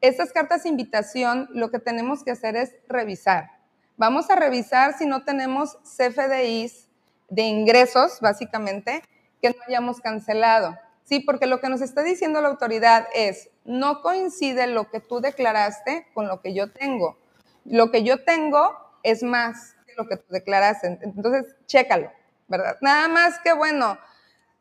Estas 0.00 0.32
cartas 0.32 0.62
de 0.62 0.68
invitación 0.68 1.48
lo 1.52 1.70
que 1.70 1.80
tenemos 1.80 2.22
que 2.22 2.30
hacer 2.30 2.54
es 2.56 2.74
revisar. 2.88 3.50
Vamos 3.96 4.30
a 4.30 4.36
revisar 4.36 4.96
si 4.96 5.06
no 5.06 5.24
tenemos 5.24 5.76
CFDIs 5.82 6.88
de 7.28 7.42
ingresos, 7.42 8.20
básicamente, 8.20 9.02
que 9.42 9.50
no 9.50 9.56
hayamos 9.66 10.00
cancelado. 10.00 10.76
Sí, 11.02 11.20
porque 11.20 11.46
lo 11.46 11.60
que 11.60 11.68
nos 11.68 11.80
está 11.80 12.02
diciendo 12.02 12.40
la 12.40 12.48
autoridad 12.48 13.08
es, 13.12 13.50
no 13.64 14.02
coincide 14.02 14.68
lo 14.68 14.88
que 14.88 15.00
tú 15.00 15.20
declaraste 15.20 16.06
con 16.14 16.28
lo 16.28 16.40
que 16.42 16.54
yo 16.54 16.70
tengo. 16.70 17.18
Lo 17.64 17.90
que 17.90 18.04
yo 18.04 18.24
tengo 18.24 18.76
es 19.02 19.22
más 19.24 19.74
que 19.86 19.94
lo 19.96 20.06
que 20.06 20.16
tú 20.16 20.26
declaraste. 20.28 20.98
Entonces, 21.02 21.56
chécalo, 21.66 22.12
¿verdad? 22.46 22.76
Nada 22.82 23.08
más 23.08 23.40
que, 23.40 23.52
bueno, 23.52 23.98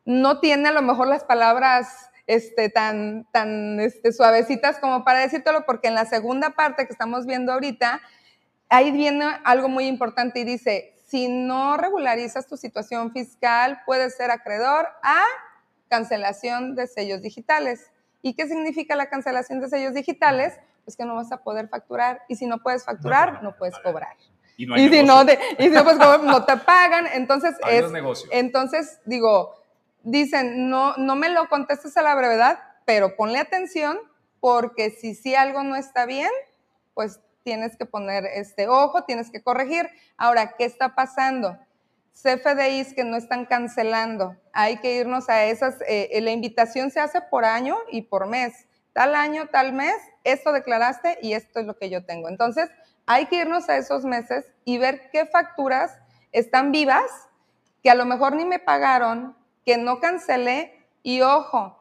no 0.05 0.39
tiene 0.39 0.69
a 0.69 0.71
lo 0.71 0.81
mejor 0.81 1.07
las 1.07 1.25
palabras 1.25 2.09
este, 2.27 2.69
tan, 2.69 3.25
tan 3.31 3.79
este, 3.79 4.11
suavecitas 4.11 4.79
como 4.79 5.03
para 5.03 5.19
decírtelo, 5.19 5.65
porque 5.65 5.87
en 5.87 5.95
la 5.95 6.05
segunda 6.05 6.51
parte 6.51 6.85
que 6.85 6.91
estamos 6.91 7.25
viendo 7.25 7.53
ahorita, 7.53 8.01
ahí 8.69 8.91
viene 8.91 9.25
algo 9.45 9.69
muy 9.69 9.87
importante 9.87 10.41
y 10.41 10.43
dice, 10.43 10.93
si 11.07 11.29
no 11.29 11.77
regularizas 11.77 12.47
tu 12.47 12.57
situación 12.57 13.13
fiscal, 13.13 13.79
puedes 13.85 14.15
ser 14.15 14.29
acreedor 14.29 14.87
a 15.01 15.23
cancelación 15.87 16.75
de 16.75 16.87
sellos 16.87 17.21
digitales. 17.21 17.91
¿Y 18.21 18.33
qué 18.33 18.45
significa 18.45 18.95
la 18.97 19.09
cancelación 19.09 19.61
de 19.61 19.69
sellos 19.69 19.93
digitales? 19.93 20.59
Pues 20.83 20.97
que 20.97 21.05
no 21.05 21.15
vas 21.15 21.31
a 21.31 21.37
poder 21.37 21.69
facturar. 21.69 22.23
Y 22.27 22.35
si 22.35 22.45
no 22.45 22.59
puedes 22.59 22.83
facturar, 22.83 23.41
no, 23.41 23.55
puedes 23.55 23.77
cobrar. 23.79 24.17
Y, 24.57 24.65
si 24.65 24.67
no, 25.03 25.23
y 25.23 25.63
si 25.63 25.69
no 25.69 25.85
cobrar, 25.85 26.23
no 26.23 26.43
te 26.43 26.57
pagan. 26.57 27.07
Entonces, 27.13 27.55
es, 27.69 27.85
entonces 28.31 28.99
digo, 29.05 29.56
dicen, 30.07 30.69
no, 30.69 30.95
no 30.95 31.15
me 31.15 31.29
lo 31.29 31.49
contestes 31.49 31.97
a 31.97 32.01
la 32.01 32.15
brevedad, 32.15 32.59
pero 32.85 33.15
ponle 33.15 33.39
atención 33.39 33.99
porque 34.39 34.89
si 34.89 35.15
sí 35.15 35.35
algo 35.35 35.63
no 35.63 35.75
está 35.75 36.05
bien, 36.05 36.31
pues 36.93 37.19
tienes 37.43 37.77
que 37.77 37.85
poner 37.85 38.25
este 38.25 38.67
ojo, 38.67 39.03
tienes 39.03 39.29
que 39.29 39.43
corregir. 39.43 39.89
Ahora, 40.17 40.55
¿qué 40.57 40.65
está 40.65 40.95
pasando? 40.95 41.57
CFDIs 42.13 42.93
que 42.93 43.03
no 43.03 43.17
están 43.17 43.45
cancelando. 43.45 44.35
Hay 44.53 44.77
que 44.77 44.95
irnos 44.95 45.29
a 45.29 45.45
esas, 45.45 45.75
eh, 45.87 46.17
la 46.21 46.31
invitación 46.31 46.89
se 46.89 46.99
hace 46.99 47.21
por 47.21 47.45
año 47.45 47.75
y 47.91 48.03
por 48.03 48.27
mes. 48.27 48.65
Tal 48.93 49.13
año, 49.13 49.47
tal 49.47 49.73
mes, 49.73 49.95
esto 50.23 50.51
declaraste 50.53 51.19
y 51.21 51.33
esto 51.33 51.59
es 51.59 51.65
lo 51.65 51.77
que 51.77 51.89
yo 51.89 52.05
tengo. 52.05 52.29
Entonces, 52.29 52.69
hay 53.05 53.27
que 53.27 53.37
irnos 53.37 53.69
a 53.69 53.77
esos 53.77 54.05
meses 54.05 54.45
y 54.65 54.77
ver 54.77 55.09
qué 55.11 55.25
facturas 55.25 55.97
están 56.31 56.71
vivas, 56.71 57.11
que 57.83 57.89
a 57.89 57.95
lo 57.95 58.05
mejor 58.05 58.35
ni 58.35 58.45
me 58.45 58.59
pagaron, 58.59 59.36
que 59.67 59.77
no 59.77 59.99
cancelé 59.99 60.87
y 61.03 61.19
ojo, 61.19 61.77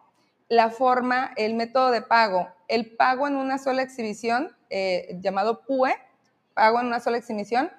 la 0.49 0.71
forma, 0.71 1.33
el 1.37 1.55
método 1.55 1.93
de 1.93 2.03
pago, 2.03 2.49
el 2.67 2.97
pago 2.97 3.29
en 3.29 3.37
una 3.37 3.59
sola 3.59 3.83
exhibición 3.83 4.57
eh, 4.71 5.17
llamado 5.21 5.65
PUE, 5.65 5.95
pago 6.53 6.81
en 6.81 6.89
una 6.89 6.99
sola 6.99 7.19
exhibición, 7.19 7.71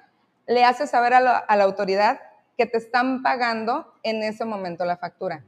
le 0.45 0.63
hace 0.63 0.87
saber 0.87 1.13
a 1.13 1.19
la, 1.19 1.39
autoridad 1.61 2.21
que 2.57 2.65
te 2.65 2.77
están 2.77 3.21
pagando 3.21 3.93
en 4.01 4.23
ese 4.23 4.45
momento 4.45 4.85
la 4.85 4.95
factura. 4.95 5.43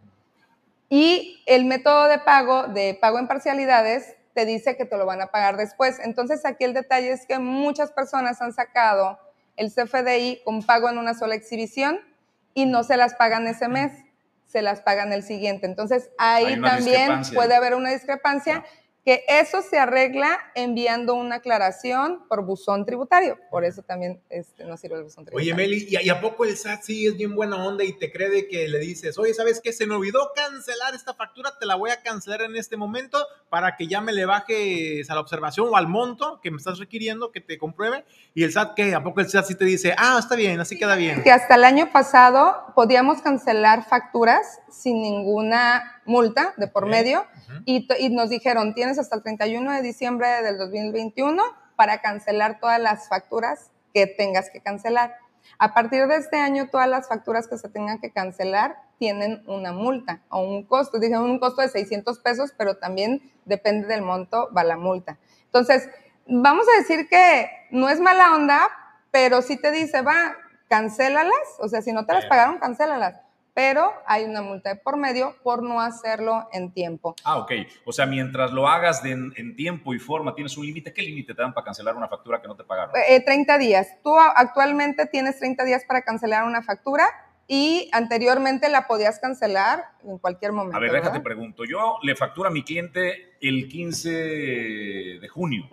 Y 0.90 1.42
el 1.46 1.64
método 1.64 2.10
de 2.10 2.20
pago, 2.20 2.64
de 2.64 2.98
pago 3.00 3.18
en 3.18 3.30
parcialidades, 3.30 4.18
te 4.34 4.44
dice 4.44 4.76
que 4.76 4.84
te 4.84 4.98
lo 4.98 5.06
van 5.06 5.22
a 5.22 5.28
pagar 5.28 5.56
después. 5.56 6.00
Entonces 6.00 6.44
aquí 6.44 6.66
el 6.66 6.74
detalle 6.74 7.14
es 7.14 7.26
que 7.26 7.40
muchas 7.40 7.94
personas 7.94 8.42
han 8.42 8.52
sacado 8.52 9.20
el 9.56 9.72
CFDI 9.72 10.42
con 10.44 10.64
pago 10.64 10.90
en 10.90 10.98
una 10.98 11.14
sola 11.14 11.36
exhibición 11.36 12.02
y 12.54 12.66
no 12.66 12.84
se 12.84 12.98
las 12.98 13.16
pagan 13.16 13.48
ese 13.48 13.70
mes, 13.70 13.94
se 14.50 14.64
las 14.64 14.82
pagan 14.82 15.14
el 15.14 15.24
siguiente. 15.24 15.68
Entonces 15.68 16.10
ahí 16.18 16.60
también 16.60 17.22
puede 17.34 17.56
haber 17.56 17.76
una 17.76 17.92
discrepancia 17.92 18.66
que 19.10 19.24
eso 19.28 19.64
se 19.64 19.80
arregla 19.80 20.38
enviando 20.54 21.16
una 21.16 21.38
aclaración 21.38 22.28
por 22.28 22.46
buzón 22.46 22.86
tributario. 22.86 23.40
Por 23.50 23.66
eso 23.66 23.82
también 23.82 24.22
este, 24.30 24.66
nos 24.66 24.80
sirve 24.80 24.98
el 24.98 25.04
buzón 25.06 25.26
tributario. 25.26 25.56
Oye, 25.56 25.56
Meli, 25.56 25.88
¿y 25.90 26.10
a, 26.10 26.22
poco 26.22 26.46
el 26.46 26.56
SAT 26.56 26.84
sí 26.84 27.08
es 27.08 27.18
bien 27.18 27.34
buena 27.36 27.66
onda 27.66 27.84
y 27.84 27.94
te 27.94 28.12
cree 28.12 28.48
que 28.48 28.68
le 28.68 28.78
dices, 28.78 29.18
oye, 29.18 29.34
¿sabes 29.34 29.62
qué? 29.64 29.74
Se 29.74 29.88
me 29.88 29.96
olvidó 29.96 30.32
cancelar 30.36 30.94
esta 30.94 31.16
factura, 31.16 31.58
te 31.60 31.66
la 31.66 31.74
voy 31.74 31.90
a 31.90 32.04
cancelar 32.04 32.44
en 32.44 32.56
este 32.56 32.78
momento 32.78 33.18
para 33.50 33.76
que 33.78 33.88
ya 33.88 34.00
me 34.00 34.14
le 34.14 34.28
bajes 34.28 35.10
a 35.10 35.16
la 35.16 35.22
observación 35.22 35.70
o 35.72 35.76
al 35.76 35.88
monto 35.88 36.40
que 36.44 36.52
me 36.52 36.58
estás 36.58 36.78
requiriendo, 36.78 37.32
que 37.32 37.42
te 37.42 37.58
compruebe. 37.58 38.06
¿Y 38.36 38.44
el 38.44 38.52
SAT 38.52 38.76
qué? 38.76 38.94
¿A 38.94 39.02
poco 39.02 39.22
el 39.22 39.28
SAT 39.28 39.46
sí 39.46 39.56
te 39.56 39.66
dice, 39.66 39.96
ah, 39.98 40.18
está 40.20 40.36
bien, 40.36 40.60
así 40.60 40.78
queda 40.78 40.96
bien? 40.96 41.24
Que 41.24 41.32
hasta 41.32 41.56
el 41.56 41.64
año 41.64 41.92
pasado 41.92 42.74
podíamos 42.76 43.24
cancelar 43.24 43.88
facturas 43.88 44.60
sin 44.70 45.02
ninguna 45.02 46.00
multa 46.06 46.54
de 46.58 46.68
por 46.68 46.86
medio 46.86 47.26
y, 47.66 47.88
nos 48.10 48.30
dijeron, 48.30 48.74
tienes 48.74 48.99
hasta 49.00 49.16
el 49.16 49.24
31 49.24 49.72
de 49.72 49.82
diciembre 49.82 50.28
del 50.44 50.58
2021 50.58 51.42
para 51.76 52.02
cancelar 52.02 52.60
todas 52.60 52.80
las 52.80 53.08
facturas 53.08 53.72
que 53.94 54.06
tengas 54.08 54.50
que 54.50 54.62
cancelar. 54.62 55.16
A 55.58 55.74
partir 55.74 56.08
de 56.08 56.18
este 56.18 56.38
año, 56.38 56.70
todas 56.70 56.88
las 56.88 57.08
facturas 57.08 57.48
que 57.48 57.58
se 57.58 57.70
tengan 57.70 58.00
que 58.00 58.12
cancelar 58.12 58.78
tienen 58.98 59.44
una 59.48 59.72
multa 59.72 60.22
o 60.30 60.42
un 60.42 60.64
costo. 60.64 61.00
Dije 61.00 61.18
un 61.18 61.40
costo 61.40 61.62
de 61.62 61.70
600 61.70 62.20
pesos, 62.20 62.54
pero 62.58 62.78
también 62.78 63.22
depende 63.46 63.88
del 63.88 64.02
monto, 64.02 64.50
va 64.56 64.64
la 64.64 64.78
multa. 64.78 65.18
Entonces, 65.46 65.90
vamos 66.28 66.66
a 66.68 66.80
decir 66.80 67.08
que 67.10 67.50
no 67.72 67.90
es 67.90 68.00
mala 68.00 68.36
onda, 68.36 68.68
pero 69.12 69.42
sí 69.42 69.58
te 69.58 69.72
dice, 69.72 70.02
va, 70.02 70.36
cancélalas. 70.68 71.34
O 71.60 71.68
sea, 71.68 71.82
si 71.82 71.94
no 71.94 72.06
te 72.06 72.14
las 72.14 72.26
pagaron, 72.26 72.60
cancélalas 72.60 73.29
pero 73.60 73.92
hay 74.06 74.24
una 74.24 74.42
multa 74.42 74.70
de 74.70 74.76
por 74.78 74.96
medio 74.96 75.36
por 75.44 75.62
no 75.62 75.82
hacerlo 75.82 76.48
en 76.54 76.72
tiempo. 76.72 77.14
Ah, 77.26 77.40
ok. 77.40 77.52
O 77.84 77.92
sea, 77.92 78.06
mientras 78.06 78.54
lo 78.54 78.70
hagas 78.70 79.04
en, 79.04 79.54
tiempo 79.58 79.94
y 79.94 80.00
forma, 80.00 80.34
¿tienes 80.34 80.56
un 80.56 80.66
límite? 80.66 80.94
¿Qué 80.94 81.02
límite 81.02 81.34
te 81.34 81.42
dan 81.42 81.54
para 81.54 81.66
cancelar 81.66 81.98
una 81.98 82.08
factura 82.08 82.42
que 82.42 82.48
no 82.48 82.56
te 82.56 82.64
pagaron? 82.64 82.94
30 82.94 83.54
eh, 83.54 83.60
días. 83.60 83.98
Tú 84.02 84.18
actualmente 84.18 85.08
tienes 85.08 85.40
30 85.40 85.66
días 85.66 85.84
para 85.84 86.04
cancelar 86.04 86.46
una 86.46 86.62
factura 86.62 87.04
y 87.50 87.90
anteriormente 87.92 88.70
la 88.70 88.88
podías 88.88 89.20
cancelar 89.20 89.84
en 90.06 90.18
cualquier 90.20 90.54
momento. 90.54 90.78
A 90.78 90.80
ver, 90.80 90.94
déjate 90.94 91.20
pregunto. 91.20 91.66
Yo 91.66 91.98
le 92.02 92.16
facturo 92.16 92.48
a 92.48 92.52
mi 92.54 92.64
cliente 92.64 93.34
el 93.42 93.68
15 93.68 94.10
de 95.20 95.28
junio. 95.28 95.68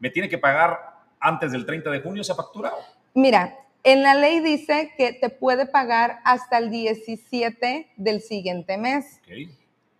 ¿Me 0.00 0.10
tiene 0.10 0.28
que 0.28 0.38
pagar 0.38 0.80
antes 1.20 1.52
del 1.52 1.64
30 1.64 1.92
de 1.92 2.00
junio 2.00 2.22
esa 2.22 2.34
factura? 2.34 2.72
Mira, 3.14 3.56
en 3.84 4.02
la 4.02 4.14
ley 4.14 4.40
dice 4.40 4.92
que 4.96 5.12
te 5.12 5.28
puede 5.28 5.66
pagar 5.66 6.20
hasta 6.24 6.58
el 6.58 6.70
17 6.70 7.92
del 7.96 8.22
siguiente 8.22 8.78
mes. 8.78 9.20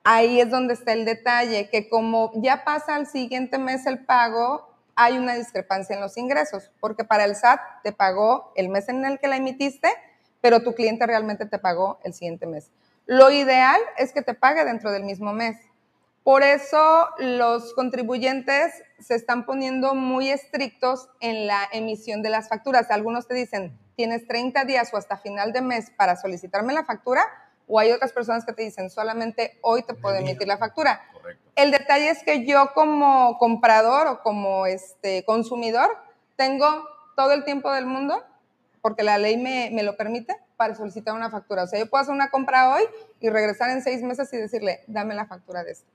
Ahí 0.03 0.41
es 0.41 0.51
donde 0.51 0.75
está 0.75 0.95
el 0.95 1.05
detalle, 1.05 1.69
que 1.71 1.89
como 1.89 2.33
ya 2.37 2.65
pasa 2.65 2.95
al 2.95 3.07
siguiente 3.07 3.59
mes 3.59 3.87
el 3.87 4.05
pago, 4.05 4.69
hay 4.97 5.19
una 5.19 5.35
discrepancia 5.35 5.95
en 5.95 6.01
los 6.01 6.17
ingresos, 6.17 6.71
porque 6.81 7.05
para 7.05 7.25
el 7.25 7.37
SAT 7.37 7.61
te 7.83 7.93
pagó 7.93 8.53
el 8.57 8.69
mes 8.69 8.89
en 8.89 9.05
el 9.05 9.19
que 9.19 9.29
la 9.29 9.37
emitiste, 9.37 9.89
pero 10.41 10.63
tu 10.63 10.75
cliente 10.75 11.07
realmente 11.07 11.47
te 11.47 11.59
pagó 11.59 11.99
el 12.05 12.15
siguiente 12.15 12.47
mes. 12.47 12.71
Lo 13.07 13.31
ideal 13.31 13.81
es 13.99 14.13
que 14.13 14.23
te 14.23 14.35
pague 14.35 14.65
dentro 14.65 14.93
del 14.93 15.05
mismo 15.05 15.33
mes. 15.33 15.57
Por 16.25 16.43
eso 16.43 17.11
los 17.19 17.75
contribuyentes 17.75 18.83
se 18.99 19.15
están 19.15 19.45
poniendo 19.45 19.95
muy 19.95 20.31
estrictos 20.31 21.11
en 21.21 21.47
la 21.47 21.69
emisión 21.71 22.23
de 22.23 22.31
las 22.31 22.49
facturas. 22.49 22.91
Algunos 22.91 23.29
te 23.29 23.35
dicen, 23.35 23.79
tienes 23.95 24.27
30 24.27 24.65
días 24.65 24.89
o 24.95 24.97
hasta 24.97 25.19
final 25.19 25.53
de 25.53 25.61
mes 25.61 25.91
para 25.91 26.17
solicitarme 26.17 26.73
la 26.73 26.87
factura, 26.87 27.23
o 27.67 27.79
hay 27.79 27.93
otras 27.93 28.13
personas 28.13 28.47
que 28.47 28.55
te 28.55 28.63
dicen, 28.63 28.89
solamente 28.89 29.59
hoy 29.61 29.83
te 29.83 29.93
puedo 29.93 30.17
emitir 30.17 30.49
la 30.49 30.57
factura. 30.57 31.03
El 31.57 31.71
detalle 31.71 32.09
es 32.09 32.23
que 32.23 32.47
yo 32.47 32.73
como 32.75 33.37
comprador 33.37 34.07
o 34.07 34.23
como 34.23 34.65
este 34.65 35.25
consumidor 35.27 35.91
tengo 36.37 36.89
todo 37.17 37.33
el 37.33 37.45
tiempo 37.45 37.71
del 37.71 37.85
mundo, 37.85 38.25
porque 38.81 39.03
la 39.03 39.19
ley 39.19 39.37
me, 39.37 39.69
me 39.73 39.83
lo 39.83 39.95
permite, 39.99 40.35
para 40.57 40.75
solicitar 40.75 41.15
una 41.15 41.31
factura. 41.31 41.65
O 41.65 41.67
sea, 41.67 41.79
yo 41.79 41.87
puedo 41.89 42.01
hacer 42.01 42.15
una 42.15 42.31
compra 42.31 42.75
hoy 42.75 42.83
y 43.21 43.29
regresar 43.29 43.69
en 43.71 43.83
seis 43.83 44.03
meses 44.03 44.33
y 44.33 44.39
decirle, 44.39 44.85
dame 44.87 45.15
la 45.15 45.27
factura 45.27 45.65
de 45.65 45.73
esto. 45.73 45.94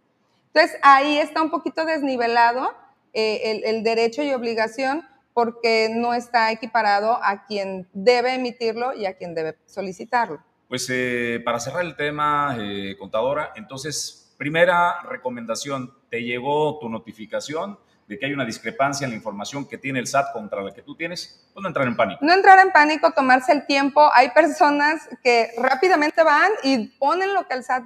Entonces, 0.59 0.77
ahí 0.83 1.17
está 1.17 1.41
un 1.41 1.51
poquito 1.51 1.85
desnivelado 1.85 2.73
eh, 3.13 3.61
el, 3.63 3.81
derecho 3.81 4.23
y 4.23 4.33
obligación 4.33 5.07
porque 5.33 5.87
no 5.89 6.13
está 6.13 6.51
equiparado 6.51 7.17
a 7.23 7.45
quien 7.45 7.87
debe 7.93 8.35
emitirlo 8.35 8.93
y 8.93 9.05
a 9.05 9.13
quien 9.13 9.33
debe 9.33 9.57
solicitarlo. 9.65 10.43
Pues 10.67 10.85
eh, 10.89 11.41
para 11.45 11.61
cerrar 11.61 11.85
el 11.85 11.95
tema, 11.95 12.57
eh, 12.59 12.97
contadora, 12.99 13.53
entonces, 13.55 14.35
primera 14.37 15.01
recomendación, 15.03 15.93
¿te 16.09 16.23
llegó 16.23 16.77
tu 16.79 16.89
notificación? 16.89 17.79
de 18.09 18.17
que 18.17 18.25
hay 18.25 18.33
una 18.33 18.43
discrepancia 18.43 19.05
en 19.05 19.11
la 19.11 19.17
información 19.17 19.67
que 19.67 19.77
tiene 19.77 19.99
el 19.99 20.07
SAT 20.07 20.33
contra 20.33 20.63
la 20.63 20.73
que 20.73 20.81
tú 20.81 20.95
tienes, 20.95 21.47
pues 21.53 21.61
no 21.61 21.67
entrar 21.67 21.87
en 21.87 21.95
pánico. 21.95 22.25
No 22.25 22.33
entrar 22.33 22.57
en 22.57 22.71
pánico, 22.71 23.11
tomarse 23.11 23.51
el 23.51 23.67
tiempo. 23.67 24.09
Hay 24.15 24.31
personas 24.31 25.07
que 25.23 25.51
rápidamente 25.59 26.23
van 26.23 26.51
y 26.63 26.87
ponen 26.97 27.35
lo 27.35 27.47
que 27.47 27.53
el 27.53 27.63
SAT 27.63 27.83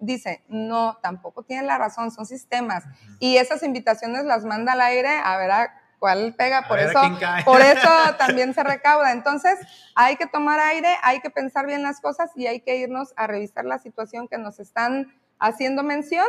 dice, 0.00 0.42
no, 0.48 0.98
tampoco 1.02 1.42
tienen 1.42 1.66
la 1.66 1.78
razón, 1.78 2.10
son 2.10 2.26
sistemas. 2.26 2.84
Y 3.20 3.36
esas 3.36 3.62
invitaciones 3.62 4.24
las 4.24 4.44
manda 4.44 4.72
al 4.72 4.80
aire 4.80 5.20
a 5.22 5.36
ver 5.36 5.50
a 5.50 5.80
cuál 5.98 6.34
pega, 6.34 6.66
por 6.66 6.78
eso, 6.78 7.00
por 7.44 7.60
eso 7.60 7.88
también 8.18 8.54
se 8.54 8.64
recauda. 8.64 9.12
Entonces, 9.12 9.58
hay 9.94 10.16
que 10.16 10.26
tomar 10.26 10.58
aire, 10.58 10.88
hay 11.02 11.20
que 11.20 11.30
pensar 11.30 11.66
bien 11.66 11.82
las 11.82 12.00
cosas 12.00 12.30
y 12.34 12.46
hay 12.46 12.60
que 12.60 12.76
irnos 12.76 13.12
a 13.16 13.26
revisar 13.26 13.64
la 13.64 13.78
situación 13.78 14.26
que 14.26 14.38
nos 14.38 14.58
están 14.58 15.14
haciendo 15.38 15.82
mención 15.82 16.26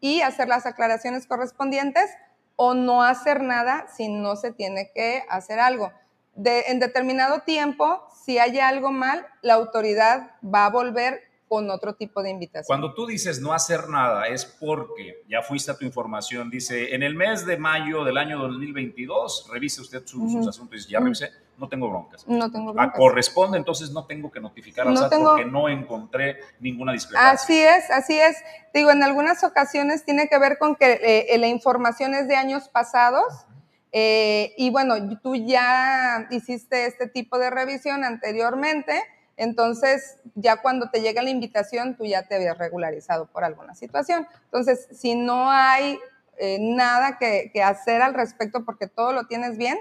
y 0.00 0.20
hacer 0.20 0.48
las 0.48 0.66
aclaraciones 0.66 1.26
correspondientes 1.26 2.10
o 2.56 2.74
no 2.74 3.02
hacer 3.02 3.42
nada 3.42 3.86
si 3.94 4.08
no 4.08 4.36
se 4.36 4.52
tiene 4.52 4.90
que 4.94 5.24
hacer 5.28 5.58
algo. 5.58 5.92
De, 6.34 6.64
en 6.68 6.80
determinado 6.80 7.40
tiempo 7.40 8.06
si 8.26 8.38
hay 8.38 8.58
algo 8.58 8.90
mal, 8.90 9.24
la 9.40 9.54
autoridad 9.54 10.32
va 10.42 10.66
a 10.66 10.70
volver 10.70 11.25
con 11.48 11.70
otro 11.70 11.94
tipo 11.94 12.22
de 12.22 12.30
invitación. 12.30 12.66
Cuando 12.66 12.94
tú 12.94 13.06
dices 13.06 13.40
no 13.40 13.52
hacer 13.52 13.88
nada, 13.88 14.26
es 14.26 14.44
porque 14.44 15.22
ya 15.28 15.42
fuiste 15.42 15.70
a 15.70 15.76
tu 15.76 15.84
información, 15.84 16.50
dice, 16.50 16.94
en 16.94 17.02
el 17.02 17.14
mes 17.14 17.46
de 17.46 17.56
mayo 17.56 18.04
del 18.04 18.16
año 18.18 18.38
2022, 18.38 19.48
revise 19.52 19.80
usted 19.80 20.04
sus 20.06 20.46
asuntos, 20.46 20.86
y 20.88 20.92
ya 20.92 21.00
revisé, 21.00 21.30
no 21.58 21.68
tengo 21.68 21.88
broncas. 21.88 22.26
No 22.26 22.50
tengo 22.50 22.72
broncas. 22.72 22.94
A 22.94 22.98
corresponde, 22.98 23.58
entonces 23.58 23.90
no 23.90 24.06
tengo 24.06 24.30
que 24.30 24.40
notificar 24.40 24.86
al 24.86 24.94
no 24.94 25.00
SAT 25.00 25.14
porque 25.18 25.44
no 25.44 25.68
encontré 25.68 26.38
ninguna 26.60 26.92
discrepancia. 26.92 27.30
Así 27.30 27.58
es, 27.58 27.90
así 27.90 28.18
es. 28.18 28.36
Digo, 28.74 28.90
en 28.90 29.02
algunas 29.02 29.42
ocasiones 29.44 30.04
tiene 30.04 30.28
que 30.28 30.38
ver 30.38 30.58
con 30.58 30.76
que 30.76 30.92
eh, 30.92 31.34
eh, 31.34 31.38
la 31.38 31.46
información 31.46 32.14
es 32.14 32.28
de 32.28 32.36
años 32.36 32.68
pasados. 32.68 33.46
Eh, 33.92 34.52
y 34.58 34.70
bueno, 34.70 34.94
tú 35.22 35.36
ya 35.36 36.26
hiciste 36.30 36.86
este 36.86 37.06
tipo 37.06 37.38
de 37.38 37.48
revisión 37.48 38.04
anteriormente, 38.04 39.02
entonces, 39.36 40.16
ya 40.34 40.62
cuando 40.62 40.88
te 40.90 41.02
llega 41.02 41.22
la 41.22 41.30
invitación, 41.30 41.96
tú 41.96 42.06
ya 42.06 42.26
te 42.26 42.36
habías 42.36 42.56
regularizado 42.56 43.26
por 43.26 43.44
alguna 43.44 43.74
situación. 43.74 44.26
Entonces, 44.44 44.88
si 44.92 45.14
no 45.14 45.50
hay 45.50 45.98
eh, 46.38 46.58
nada 46.58 47.18
que, 47.18 47.50
hacer 47.62 48.00
al 48.00 48.14
respecto 48.14 48.64
porque 48.64 48.86
todo 48.86 49.12
lo 49.12 49.24
tienes 49.24 49.58
bien, 49.58 49.76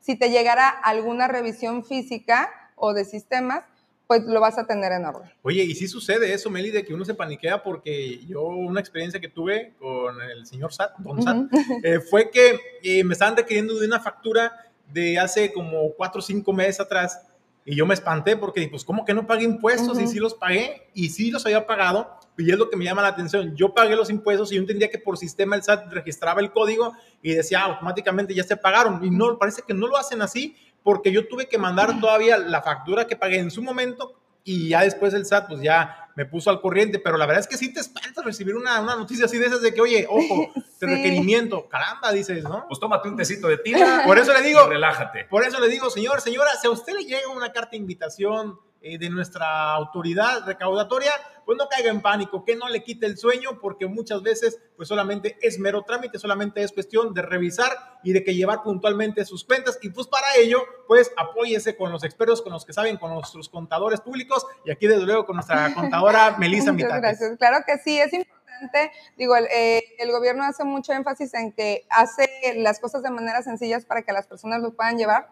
si 0.00 0.16
te 0.16 0.30
llegara 0.30 0.68
alguna 0.68 1.28
revisión 1.28 1.84
física 1.84 2.50
o 2.76 2.92
de 2.92 3.04
sistemas, 3.04 3.64
pues 4.06 4.24
lo 4.24 4.40
vas 4.40 4.58
a 4.58 4.66
tener 4.66 4.92
en 4.92 5.04
orden. 5.06 5.30
Oye, 5.42 5.62
y 5.62 5.74
sí 5.74 5.86
sucede 5.86 6.34
eso, 6.34 6.50
Meli, 6.50 6.70
de 6.70 6.84
que 6.84 6.92
uno 6.92 7.04
se 7.04 7.14
paniquea 7.14 7.62
porque 7.62 8.18
yo 8.26 8.42
una 8.42 8.80
experiencia 8.80 9.20
que 9.20 9.28
tuve 9.28 9.74
con 9.78 10.20
el 10.20 10.46
señor 10.46 10.72
Sat, 10.72 10.96
Don 10.98 11.22
Sat, 11.22 11.36
eh, 11.84 12.00
fue 12.00 12.30
que 12.30 12.58
eh, 12.82 13.04
me 13.04 13.12
estaban 13.12 13.36
requiriendo 13.36 13.78
de 13.78 13.86
una 13.86 14.00
factura 14.00 14.52
de 14.92 15.18
hace 15.18 15.52
como 15.52 15.92
cuatro 15.94 16.18
o 16.18 16.22
cinco 16.22 16.52
meses 16.52 16.80
atrás 16.80 17.29
y 17.64 17.76
yo 17.76 17.86
me 17.86 17.94
espanté 17.94 18.36
porque, 18.36 18.66
pues, 18.68 18.84
¿cómo 18.84 19.04
que 19.04 19.14
no 19.14 19.26
pagué 19.26 19.44
impuestos? 19.44 20.00
Y 20.00 20.06
sí 20.06 20.18
los 20.18 20.34
pagué, 20.34 20.90
y 20.94 21.10
sí 21.10 21.30
los 21.30 21.44
había 21.44 21.66
pagado, 21.66 22.18
y 22.36 22.50
es 22.50 22.58
lo 22.58 22.70
que 22.70 22.76
me 22.76 22.84
llama 22.84 23.02
la 23.02 23.08
atención. 23.08 23.54
Yo 23.54 23.74
pagué 23.74 23.94
los 23.94 24.10
impuestos 24.10 24.50
y 24.50 24.54
yo 24.54 24.60
entendía 24.60 24.90
que 24.90 24.98
por 24.98 25.18
sistema 25.18 25.56
el 25.56 25.62
SAT 25.62 25.92
registraba 25.92 26.40
el 26.40 26.52
código 26.52 26.94
y 27.22 27.34
decía 27.34 27.60
automáticamente 27.60 28.34
ya 28.34 28.44
se 28.44 28.56
pagaron. 28.56 29.04
Y 29.04 29.10
no, 29.10 29.38
parece 29.38 29.62
que 29.66 29.74
no 29.74 29.86
lo 29.86 29.96
hacen 29.96 30.22
así 30.22 30.56
porque 30.82 31.12
yo 31.12 31.28
tuve 31.28 31.46
que 31.46 31.58
mandar 31.58 32.00
todavía 32.00 32.38
la 32.38 32.62
factura 32.62 33.06
que 33.06 33.16
pagué 33.16 33.38
en 33.38 33.50
su 33.50 33.62
momento 33.62 34.14
y 34.42 34.70
ya 34.70 34.82
después 34.82 35.12
el 35.12 35.26
SAT 35.26 35.48
pues 35.48 35.60
ya 35.60 35.99
me 36.16 36.26
puso 36.26 36.50
al 36.50 36.60
corriente, 36.60 36.98
pero 36.98 37.16
la 37.16 37.26
verdad 37.26 37.40
es 37.40 37.48
que 37.48 37.56
sí 37.56 37.72
te 37.72 37.80
espanta 37.80 38.22
recibir 38.22 38.54
una, 38.54 38.80
una 38.80 38.96
noticia 38.96 39.26
así 39.26 39.38
de 39.38 39.46
esas 39.46 39.62
de 39.62 39.72
que, 39.72 39.80
oye, 39.80 40.06
ojo, 40.08 40.50
sí. 40.54 40.86
requerimiento, 40.86 41.68
caramba, 41.68 42.12
dices, 42.12 42.44
¿no? 42.44 42.66
Pues 42.68 42.80
tómate 42.80 43.08
un 43.08 43.16
tecito 43.16 43.48
de 43.48 43.58
tila. 43.58 44.02
Por 44.04 44.18
eso 44.18 44.32
le 44.32 44.42
digo, 44.42 44.66
relájate. 44.66 45.24
Por 45.24 45.44
eso 45.44 45.60
le 45.60 45.68
digo, 45.68 45.90
señor, 45.90 46.20
señora, 46.20 46.50
si 46.60 46.66
a 46.66 46.70
usted 46.70 46.94
le 46.94 47.04
llega 47.04 47.28
una 47.28 47.52
carta 47.52 47.70
de 47.72 47.78
invitación 47.78 48.58
eh, 48.82 48.98
de 48.98 49.10
nuestra 49.10 49.72
autoridad 49.72 50.46
recaudatoria, 50.46 51.12
pues 51.44 51.58
no 51.58 51.68
caiga 51.68 51.90
en 51.90 52.00
pánico, 52.00 52.44
que 52.44 52.56
no 52.56 52.68
le 52.68 52.82
quite 52.82 53.04
el 53.06 53.18
sueño, 53.18 53.58
porque 53.60 53.86
muchas 53.86 54.22
veces 54.22 54.58
pues 54.76 54.88
solamente 54.88 55.36
es 55.42 55.58
mero 55.58 55.82
trámite, 55.82 56.18
solamente 56.18 56.62
es 56.62 56.72
cuestión 56.72 57.12
de 57.12 57.22
revisar 57.22 57.70
y 58.02 58.12
de 58.12 58.24
que 58.24 58.34
llevar 58.34 58.62
puntualmente 58.62 59.24
sus 59.24 59.44
cuentas. 59.44 59.78
Y 59.82 59.90
pues 59.90 60.06
para 60.06 60.36
ello 60.36 60.62
pues 60.86 61.12
apóyese 61.16 61.76
con 61.76 61.92
los 61.92 62.04
expertos, 62.04 62.40
con 62.40 62.52
los 62.52 62.64
que 62.64 62.72
saben, 62.72 62.96
con 62.96 63.12
nuestros 63.12 63.48
contadores 63.48 64.00
públicos 64.00 64.46
y 64.64 64.70
aquí 64.70 64.86
desde 64.86 65.04
luego 65.04 65.26
con 65.26 65.36
nuestra 65.36 65.74
contadora 65.74 66.36
Melissa 66.38 66.72
Muchas 66.72 67.00
gracias, 67.00 67.36
claro 67.36 67.64
que 67.66 67.76
sí, 67.78 67.98
es 67.98 68.12
importante, 68.12 68.92
digo, 69.18 69.36
el, 69.36 69.46
eh, 69.46 69.82
el, 69.98 70.10
gobierno 70.10 70.44
hace 70.44 70.64
mucho 70.64 70.92
énfasis 70.92 71.34
en 71.34 71.52
que 71.52 71.86
hace 71.90 72.28
las 72.56 72.80
cosas 72.80 73.02
de 73.02 73.10
manera 73.10 73.42
sencillas 73.42 73.84
para 73.84 74.02
que 74.02 74.12
las 74.12 74.26
personas 74.26 74.60
lo 74.62 74.72
puedan 74.72 74.96
llevar, 74.96 75.28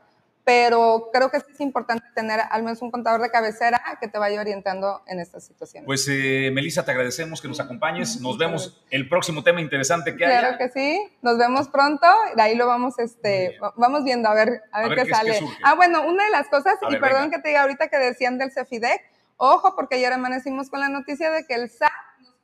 pero 0.49 1.11
creo 1.13 1.31
que 1.31 1.37
es 1.37 1.61
importante 1.61 2.07
tener 2.15 2.41
al 2.51 2.63
menos 2.63 2.81
un 2.81 2.91
contador 2.91 3.21
de 3.21 3.31
cabecera 3.31 3.83
que 4.01 4.09
te 4.09 4.19
vaya 4.19 4.41
orientando 4.41 5.03
en 5.07 5.21
estas 5.21 5.45
situaciones. 5.45 5.85
Pues, 5.85 6.09
eh, 6.09 6.51
Melissa, 6.55 6.87
te 6.87 6.91
agradecemos 6.91 7.43
que 7.43 7.49
nos 7.49 7.61
acompañes. 7.61 8.19
Nos 8.23 8.39
vemos 8.39 8.83
el 8.89 9.11
próximo 9.11 9.43
tema 9.43 9.61
interesante 9.61 10.17
que 10.17 10.25
haya. 10.25 10.39
Claro 10.39 10.57
que 10.57 10.71
sí. 10.71 11.07
Nos 11.21 11.37
vemos 11.37 11.69
pronto. 11.69 12.07
De 12.35 12.41
ahí 12.41 12.55
lo 12.55 12.67
vamos, 12.67 12.99
este, 12.99 13.59
vamos 13.77 14.05
viendo 14.05 14.31
a 14.31 14.33
ver, 14.33 14.63
a 14.73 14.89
ver, 14.89 14.95
qué, 14.97 15.13
sale. 15.13 15.39
ah, 15.63 15.75
bueno, 15.75 16.09
una 16.09 16.25
de 16.25 16.31
las 16.31 16.49
cosas, 16.49 16.77
y 16.89 16.97
perdón 16.97 17.31
que 17.31 17.41
te 17.41 17.49
diga 17.49 17.61
ahorita 17.61 17.89
que 17.89 17.99
decían 17.99 18.39
del 18.39 18.51
CEFIDEC, 18.51 19.03
ojo, 19.37 19.77
porque 19.77 19.97
ayer 19.97 20.15
amanecimos 20.15 20.71
con 20.71 20.81
la 20.81 20.89
noticia 20.89 21.31
de 21.31 21.45
que 21.45 21.57
el 21.57 21.69
SAT 21.69 21.93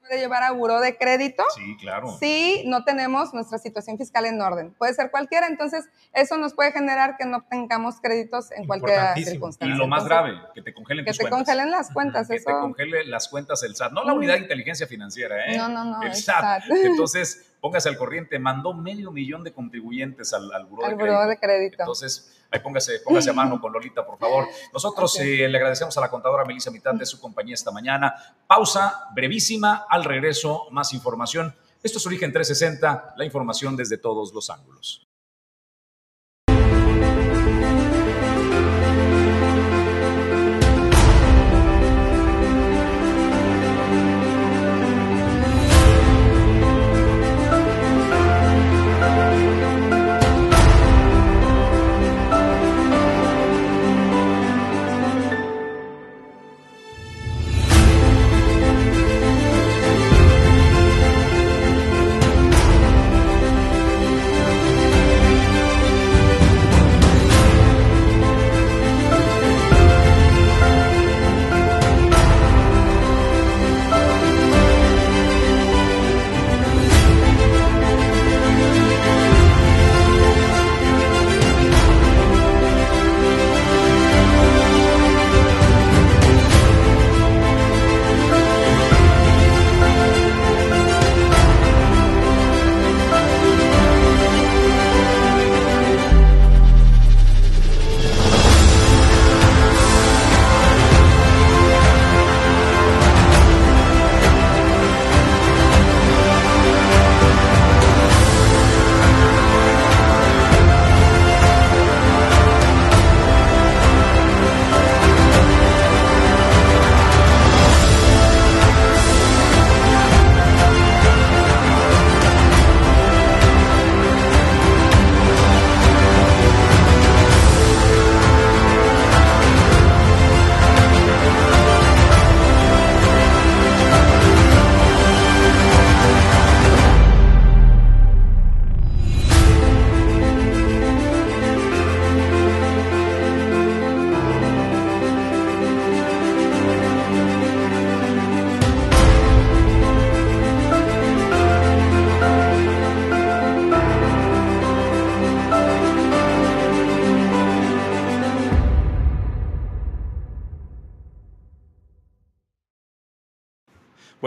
puede 0.07 0.21
llevar 0.21 0.43
a 0.43 0.53
buró 0.53 0.81
de 0.81 0.97
crédito. 0.97 1.43
Sí, 1.57 1.77
claro. 1.81 2.17
Si 2.19 2.65
no 2.67 2.85
tenemos 2.85 3.33
nuestra 3.33 3.59
situación 3.59 3.97
fiscal 3.99 4.27
en 4.27 4.41
orden. 4.41 4.73
Puede 4.75 4.95
ser 4.95 5.11
cualquiera, 5.11 5.47
entonces 5.47 5.85
eso 6.13 6.37
nos 6.37 6.55
puede 6.55 6.73
generar 6.73 7.17
que 7.17 7.25
no 7.25 7.43
tengamos 7.49 8.01
créditos 8.01 8.53
en 8.53 8.67
cualquier 8.67 9.15
circunstancia. 9.25 9.75
Y 9.75 9.79
lo 9.79 9.87
más 9.87 10.05
grave, 10.05 10.39
que 10.55 10.63
te 10.63 10.75
congelen 10.75 11.05
que 11.05 11.13
te 11.13 11.29
congelen 11.29 11.71
las 11.71 11.93
cuentas. 11.93 12.29
Que 12.29 12.39
te 12.39 12.53
congele 12.53 13.05
las 13.07 13.29
cuentas 13.29 13.63
el 13.63 13.75
SAT. 13.75 13.93
No 13.93 14.05
la 14.05 14.15
unidad 14.15 14.35
de 14.35 14.41
inteligencia 14.41 14.87
financiera, 14.87 15.47
¿eh? 15.47 15.57
No, 15.57 15.69
no, 15.69 15.85
no. 15.85 16.03
El 16.03 16.15
SAT. 16.15 16.65
Entonces, 16.71 17.54
póngase 17.65 17.89
al 17.89 17.97
corriente. 17.97 18.39
Mandó 18.39 18.75
medio 18.75 19.11
millón 19.11 19.43
de 19.43 19.51
contribuyentes 19.51 20.35
al, 20.35 20.53
al 20.53 20.67
buró, 20.67 20.87
de, 20.87 20.97
crédito. 20.97 21.27
de 21.27 21.39
crédito. 21.39 21.77
Entonces, 21.79 22.37
ahí 22.51 22.61
póngase, 22.61 22.99
póngase 22.99 23.31
a 23.31 23.33
mano 23.33 23.59
con 23.59 23.73
Lolita, 23.73 24.05
por 24.05 24.19
favor. 24.19 24.47
Nosotros 24.71 25.19
eh, 25.21 25.49
le 25.49 25.57
agradecemos 25.57 25.97
a 25.97 26.03
la 26.03 26.11
contadora 26.11 26.45
Melissa 26.45 26.71
Mitad 26.71 26.93
de 26.93 27.07
su 27.07 27.19
compañía 27.19 27.55
esta 27.55 27.71
mañana. 27.71 28.15
Pausa 28.47 29.09
brevísima, 29.15 29.87
al 29.89 30.05
regreso 30.05 30.67
más 30.73 30.93
información. 30.93 31.57
Esto 31.83 31.97
es 31.97 32.07
Origen 32.07 32.35
360, 32.35 33.15
la 33.17 33.25
información 33.25 33.75
desde 33.77 33.97
todos 33.97 34.35
los 34.35 34.51
ángulos. 34.51 35.04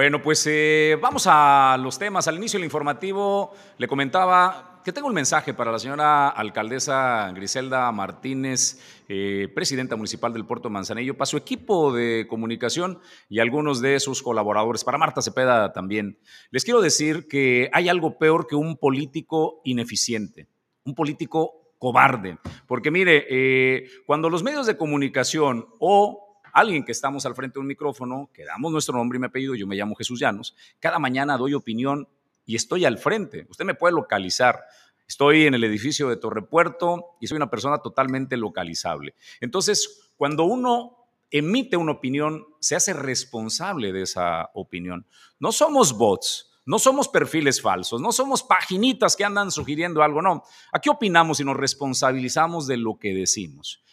Bueno, 0.07 0.21
pues 0.21 0.47
eh, 0.47 0.97
vamos 1.01 1.27
a 1.29 1.75
los 1.81 1.99
temas. 1.99 2.29
Al 2.29 2.37
inicio 2.37 2.57
del 2.57 2.63
informativo 2.63 3.53
le 3.77 3.89
comentaba 3.89 4.79
que 4.85 4.93
tengo 4.93 5.09
un 5.09 5.13
mensaje 5.13 5.53
para 5.53 5.69
la 5.69 5.79
señora 5.79 6.29
alcaldesa 6.29 7.29
Griselda 7.35 7.91
Martínez, 7.91 8.79
eh, 9.09 9.49
presidenta 9.53 9.97
municipal 9.97 10.31
del 10.31 10.45
puerto 10.45 10.69
Manzanillo, 10.69 11.17
para 11.17 11.25
su 11.25 11.35
equipo 11.35 11.91
de 11.91 12.25
comunicación 12.29 12.99
y 13.27 13.39
algunos 13.39 13.81
de 13.81 13.99
sus 13.99 14.23
colaboradores, 14.23 14.85
para 14.85 14.97
Marta 14.97 15.21
Cepeda 15.21 15.73
también. 15.73 16.17
Les 16.51 16.63
quiero 16.63 16.79
decir 16.79 17.27
que 17.27 17.69
hay 17.73 17.89
algo 17.89 18.17
peor 18.17 18.47
que 18.47 18.55
un 18.55 18.77
político 18.77 19.59
ineficiente, 19.65 20.47
un 20.85 20.95
político 20.95 21.73
cobarde. 21.79 22.37
Porque 22.65 22.91
mire, 22.91 23.25
eh, 23.29 23.89
cuando 24.05 24.29
los 24.29 24.41
medios 24.41 24.67
de 24.67 24.77
comunicación 24.77 25.67
o 25.79 26.26
alguien 26.57 26.83
que 26.83 26.91
estamos 26.91 27.23
al 27.27 27.35
frente 27.35 27.55
de 27.55 27.59
un 27.59 27.67
micrófono, 27.67 28.31
que 28.33 28.43
damos 28.43 28.71
nuestro 28.71 28.97
nombre 28.97 29.17
y 29.17 29.19
mi 29.19 29.27
apellido, 29.27 29.53
yo 29.53 29.67
me 29.67 29.75
llamo 29.75 29.93
Jesús 29.93 30.19
Llanos, 30.19 30.55
cada 30.79 30.97
mañana 30.97 31.37
doy 31.37 31.53
opinión 31.53 32.07
y 32.45 32.55
estoy 32.55 32.83
al 32.85 32.97
frente. 32.97 33.45
Usted 33.47 33.63
me 33.63 33.75
puede 33.75 33.93
localizar. 33.93 34.63
Estoy 35.07 35.45
en 35.45 35.53
el 35.53 35.63
edificio 35.63 36.09
de 36.09 36.17
Torrepuerto 36.17 37.17
y 37.21 37.27
soy 37.27 37.35
una 37.35 37.51
persona 37.51 37.77
totalmente 37.77 38.37
localizable. 38.37 39.13
Entonces, 39.39 40.11
cuando 40.17 40.45
uno 40.45 40.97
emite 41.29 41.77
una 41.77 41.91
opinión, 41.91 42.45
se 42.59 42.75
hace 42.75 42.93
responsable 42.93 43.93
de 43.93 44.01
esa 44.01 44.49
opinión. 44.55 45.05
No 45.39 45.51
somos 45.51 45.95
bots, 45.95 46.49
no 46.65 46.79
somos 46.79 47.07
perfiles 47.07 47.61
falsos, 47.61 48.01
no 48.01 48.11
somos 48.11 48.41
paginitas 48.41 49.15
que 49.15 49.23
andan 49.23 49.51
sugiriendo 49.51 50.01
algo, 50.01 50.23
no. 50.23 50.43
Aquí 50.71 50.89
opinamos 50.89 51.39
y 51.39 51.43
nos 51.45 51.55
responsabilizamos 51.55 52.65
de 52.65 52.77
lo 52.77 52.97
que 52.97 53.13
decimos. 53.13 53.83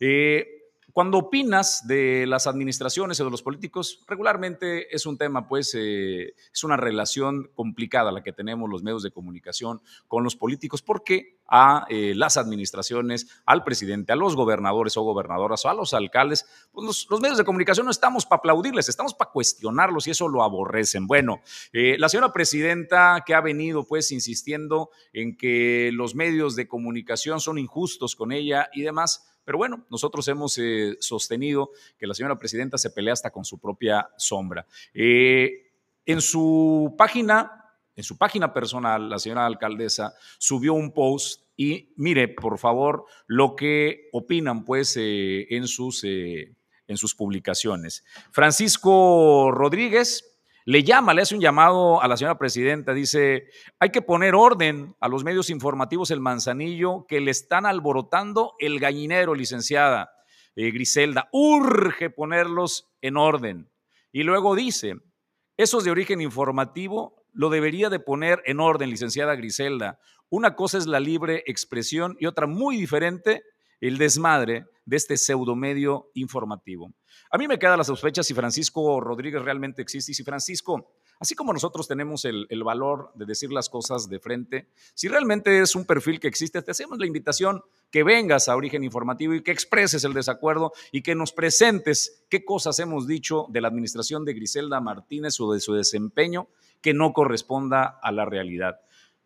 Eh, 0.00 0.53
cuando 0.94 1.18
opinas 1.18 1.88
de 1.88 2.24
las 2.24 2.46
administraciones 2.46 3.18
o 3.18 3.24
de 3.24 3.30
los 3.32 3.42
políticos, 3.42 4.04
regularmente 4.06 4.94
es 4.94 5.06
un 5.06 5.18
tema, 5.18 5.48
pues, 5.48 5.74
eh, 5.76 6.34
es 6.52 6.62
una 6.62 6.76
relación 6.76 7.50
complicada 7.56 8.12
la 8.12 8.22
que 8.22 8.32
tenemos 8.32 8.70
los 8.70 8.84
medios 8.84 9.02
de 9.02 9.10
comunicación 9.10 9.82
con 10.06 10.22
los 10.22 10.36
políticos, 10.36 10.82
porque 10.82 11.40
a 11.48 11.84
eh, 11.90 12.14
las 12.14 12.36
administraciones, 12.36 13.26
al 13.44 13.64
presidente, 13.64 14.12
a 14.12 14.16
los 14.16 14.36
gobernadores 14.36 14.96
o 14.96 15.02
gobernadoras 15.02 15.64
o 15.64 15.68
a 15.68 15.74
los 15.74 15.94
alcaldes, 15.94 16.46
pues 16.70 17.08
los, 17.10 17.20
medios 17.20 17.38
de 17.38 17.44
comunicación 17.44 17.86
no 17.86 17.90
estamos 17.90 18.24
para 18.24 18.38
aplaudirles, 18.38 18.88
estamos 18.88 19.14
para 19.14 19.32
cuestionarlos 19.32 20.06
y 20.06 20.12
eso 20.12 20.28
lo 20.28 20.44
aborrecen. 20.44 21.08
Bueno, 21.08 21.40
eh, 21.72 21.96
la 21.98 22.08
señora 22.08 22.32
presidenta 22.32 23.24
que 23.26 23.34
ha 23.34 23.40
venido, 23.40 23.82
pues, 23.82 24.12
insistiendo 24.12 24.90
en 25.12 25.36
que 25.36 25.90
los 25.92 26.14
medios 26.14 26.54
de 26.54 26.68
comunicación 26.68 27.40
son 27.40 27.58
injustos 27.58 28.14
con 28.14 28.30
ella 28.30 28.70
y 28.72 28.82
demás, 28.82 29.33
pero 29.44 29.58
bueno, 29.58 29.84
nosotros 29.90 30.26
hemos 30.28 30.58
eh, 30.58 30.96
sostenido 31.00 31.70
que 31.98 32.06
la 32.06 32.14
señora 32.14 32.38
presidenta 32.38 32.78
se 32.78 32.90
pelea 32.90 33.12
hasta 33.12 33.30
con 33.30 33.44
su 33.44 33.58
propia 33.58 34.10
sombra. 34.16 34.66
Eh, 34.92 35.72
en 36.06 36.20
su 36.20 36.94
página, 36.96 37.70
en 37.94 38.04
su 38.04 38.16
página 38.16 38.52
personal, 38.52 39.08
la 39.08 39.18
señora 39.18 39.46
alcaldesa 39.46 40.14
subió 40.38 40.74
un 40.74 40.92
post 40.92 41.42
y 41.56 41.92
mire, 41.96 42.28
por 42.28 42.58
favor, 42.58 43.04
lo 43.26 43.54
que 43.54 44.08
opinan 44.12 44.64
pues 44.64 44.96
eh, 44.96 45.46
en, 45.50 45.68
sus, 45.68 46.04
en 46.04 46.96
sus 46.96 47.14
publicaciones. 47.14 48.04
Francisco 48.32 49.50
Rodríguez, 49.52 50.33
le 50.66 50.82
llama, 50.82 51.12
le 51.12 51.22
hace 51.22 51.34
un 51.34 51.42
llamado 51.42 52.00
a 52.02 52.08
la 52.08 52.16
señora 52.16 52.38
presidenta, 52.38 52.94
dice, 52.94 53.48
hay 53.78 53.90
que 53.90 54.00
poner 54.00 54.34
orden 54.34 54.96
a 54.98 55.08
los 55.08 55.22
medios 55.22 55.50
informativos 55.50 56.10
El 56.10 56.20
Manzanillo 56.20 57.04
que 57.06 57.20
le 57.20 57.30
están 57.30 57.66
alborotando 57.66 58.54
el 58.58 58.80
gallinero, 58.80 59.34
licenciada 59.34 60.10
eh, 60.56 60.70
Griselda. 60.70 61.28
Urge 61.32 62.08
ponerlos 62.08 62.90
en 63.02 63.18
orden. 63.18 63.70
Y 64.10 64.22
luego 64.22 64.54
dice, 64.54 64.94
esos 65.58 65.84
de 65.84 65.90
origen 65.90 66.22
informativo 66.22 67.26
lo 67.32 67.50
debería 67.50 67.90
de 67.90 68.00
poner 68.00 68.42
en 68.46 68.60
orden, 68.60 68.88
licenciada 68.88 69.34
Griselda. 69.34 69.98
Una 70.30 70.54
cosa 70.54 70.78
es 70.78 70.86
la 70.86 70.98
libre 70.98 71.42
expresión 71.46 72.16
y 72.18 72.26
otra 72.26 72.46
muy 72.46 72.78
diferente, 72.78 73.42
el 73.80 73.98
desmadre 73.98 74.64
de 74.84 74.96
este 74.96 75.16
pseudomedio 75.16 76.10
informativo. 76.14 76.92
A 77.30 77.38
mí 77.38 77.48
me 77.48 77.58
queda 77.58 77.76
la 77.76 77.84
sospecha 77.84 78.22
si 78.22 78.34
Francisco 78.34 79.00
Rodríguez 79.00 79.42
realmente 79.42 79.82
existe 79.82 80.12
y 80.12 80.14
si 80.14 80.24
Francisco, 80.24 80.92
así 81.18 81.34
como 81.34 81.52
nosotros 81.52 81.88
tenemos 81.88 82.24
el, 82.24 82.46
valor 82.64 83.12
de 83.14 83.24
decir 83.24 83.52
las 83.52 83.68
cosas 83.68 84.08
de 84.08 84.20
frente, 84.20 84.68
si 84.94 85.08
realmente 85.08 85.60
es 85.60 85.74
un 85.74 85.84
perfil 85.84 86.20
que 86.20 86.28
existe, 86.28 86.62
te 86.62 86.70
hacemos 86.70 86.98
la 86.98 87.06
invitación 87.06 87.62
que 87.90 88.02
vengas 88.02 88.48
a 88.48 88.56
Origen 88.56 88.84
Informativo 88.84 89.34
y 89.34 89.42
que 89.42 89.52
expreses 89.52 90.04
el 90.04 90.12
desacuerdo 90.12 90.72
y 90.92 91.02
que 91.02 91.14
nos 91.14 91.32
presentes 91.32 92.24
qué 92.28 92.44
cosas 92.44 92.78
hemos 92.78 93.06
dicho 93.06 93.46
de 93.50 93.60
la 93.60 93.68
administración 93.68 94.24
de 94.24 94.34
Griselda 94.34 94.80
Martínez 94.80 95.40
o 95.40 95.52
de 95.52 95.60
su 95.60 95.74
desempeño 95.74 96.48
que 96.80 96.94
no 96.94 97.12
corresponda 97.12 97.98
a 98.02 98.12
la 98.12 98.26
realidad. 98.26 98.80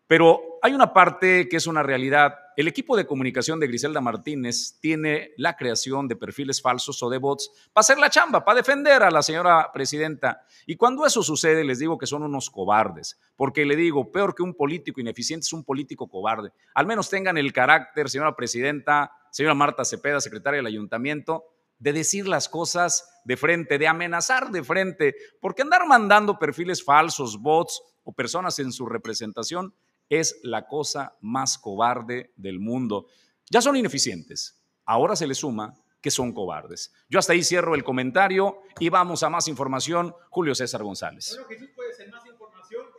Pero 0.09 0.57
hay 0.63 0.73
una 0.73 0.91
parte 0.91 1.47
que 1.47 1.57
es 1.57 1.67
una 1.67 1.83
realidad. 1.83 2.33
El 2.57 2.67
equipo 2.67 2.97
de 2.97 3.05
comunicación 3.05 3.59
de 3.59 3.67
Griselda 3.67 4.01
Martínez 4.01 4.79
tiene 4.81 5.33
la 5.37 5.55
creación 5.55 6.07
de 6.07 6.15
perfiles 6.15 6.63
falsos 6.63 7.03
o 7.03 7.11
de 7.11 7.19
bots 7.19 7.51
para 7.71 7.81
hacer 7.81 7.99
la 7.99 8.09
chamba, 8.09 8.43
para 8.43 8.55
defender 8.55 9.03
a 9.03 9.11
la 9.11 9.21
señora 9.21 9.69
presidenta. 9.71 10.41
Y 10.65 10.77
cuando 10.77 11.05
eso 11.05 11.21
sucede, 11.21 11.63
les 11.63 11.77
digo 11.77 11.99
que 11.99 12.07
son 12.07 12.23
unos 12.23 12.49
cobardes, 12.49 13.19
porque 13.35 13.65
le 13.65 13.75
digo, 13.75 14.11
peor 14.11 14.33
que 14.33 14.41
un 14.41 14.55
político 14.55 14.99
ineficiente 14.99 15.43
es 15.43 15.53
un 15.53 15.63
político 15.63 16.09
cobarde. 16.09 16.53
Al 16.73 16.87
menos 16.87 17.07
tengan 17.07 17.37
el 17.37 17.53
carácter, 17.53 18.09
señora 18.09 18.35
presidenta, 18.35 19.11
señora 19.29 19.53
Marta 19.53 19.85
Cepeda, 19.85 20.19
secretaria 20.19 20.57
del 20.57 20.65
ayuntamiento, 20.65 21.43
de 21.77 21.93
decir 21.93 22.27
las 22.27 22.49
cosas 22.49 23.21
de 23.25 23.37
frente, 23.37 23.77
de 23.77 23.87
amenazar 23.87 24.49
de 24.49 24.63
frente, 24.63 25.15
porque 25.39 25.61
andar 25.61 25.85
mandando 25.85 26.39
perfiles 26.39 26.83
falsos, 26.83 27.39
bots 27.39 27.83
o 28.03 28.11
personas 28.11 28.57
en 28.57 28.71
su 28.71 28.87
representación 28.87 29.75
es 30.09 30.39
la 30.43 30.67
cosa 30.67 31.15
más 31.21 31.57
cobarde 31.57 32.33
del 32.35 32.59
mundo. 32.59 33.07
Ya 33.49 33.61
son 33.61 33.75
ineficientes. 33.75 34.59
Ahora 34.85 35.15
se 35.15 35.27
le 35.27 35.35
suma 35.35 35.75
que 36.01 36.11
son 36.11 36.33
cobardes. 36.33 36.93
Yo 37.09 37.19
hasta 37.19 37.33
ahí 37.33 37.43
cierro 37.43 37.75
el 37.75 37.83
comentario 37.83 38.61
y 38.79 38.89
vamos 38.89 39.23
a 39.23 39.29
más 39.29 39.47
información. 39.47 40.15
Julio 40.29 40.55
César 40.55 40.83
González. 40.83 41.37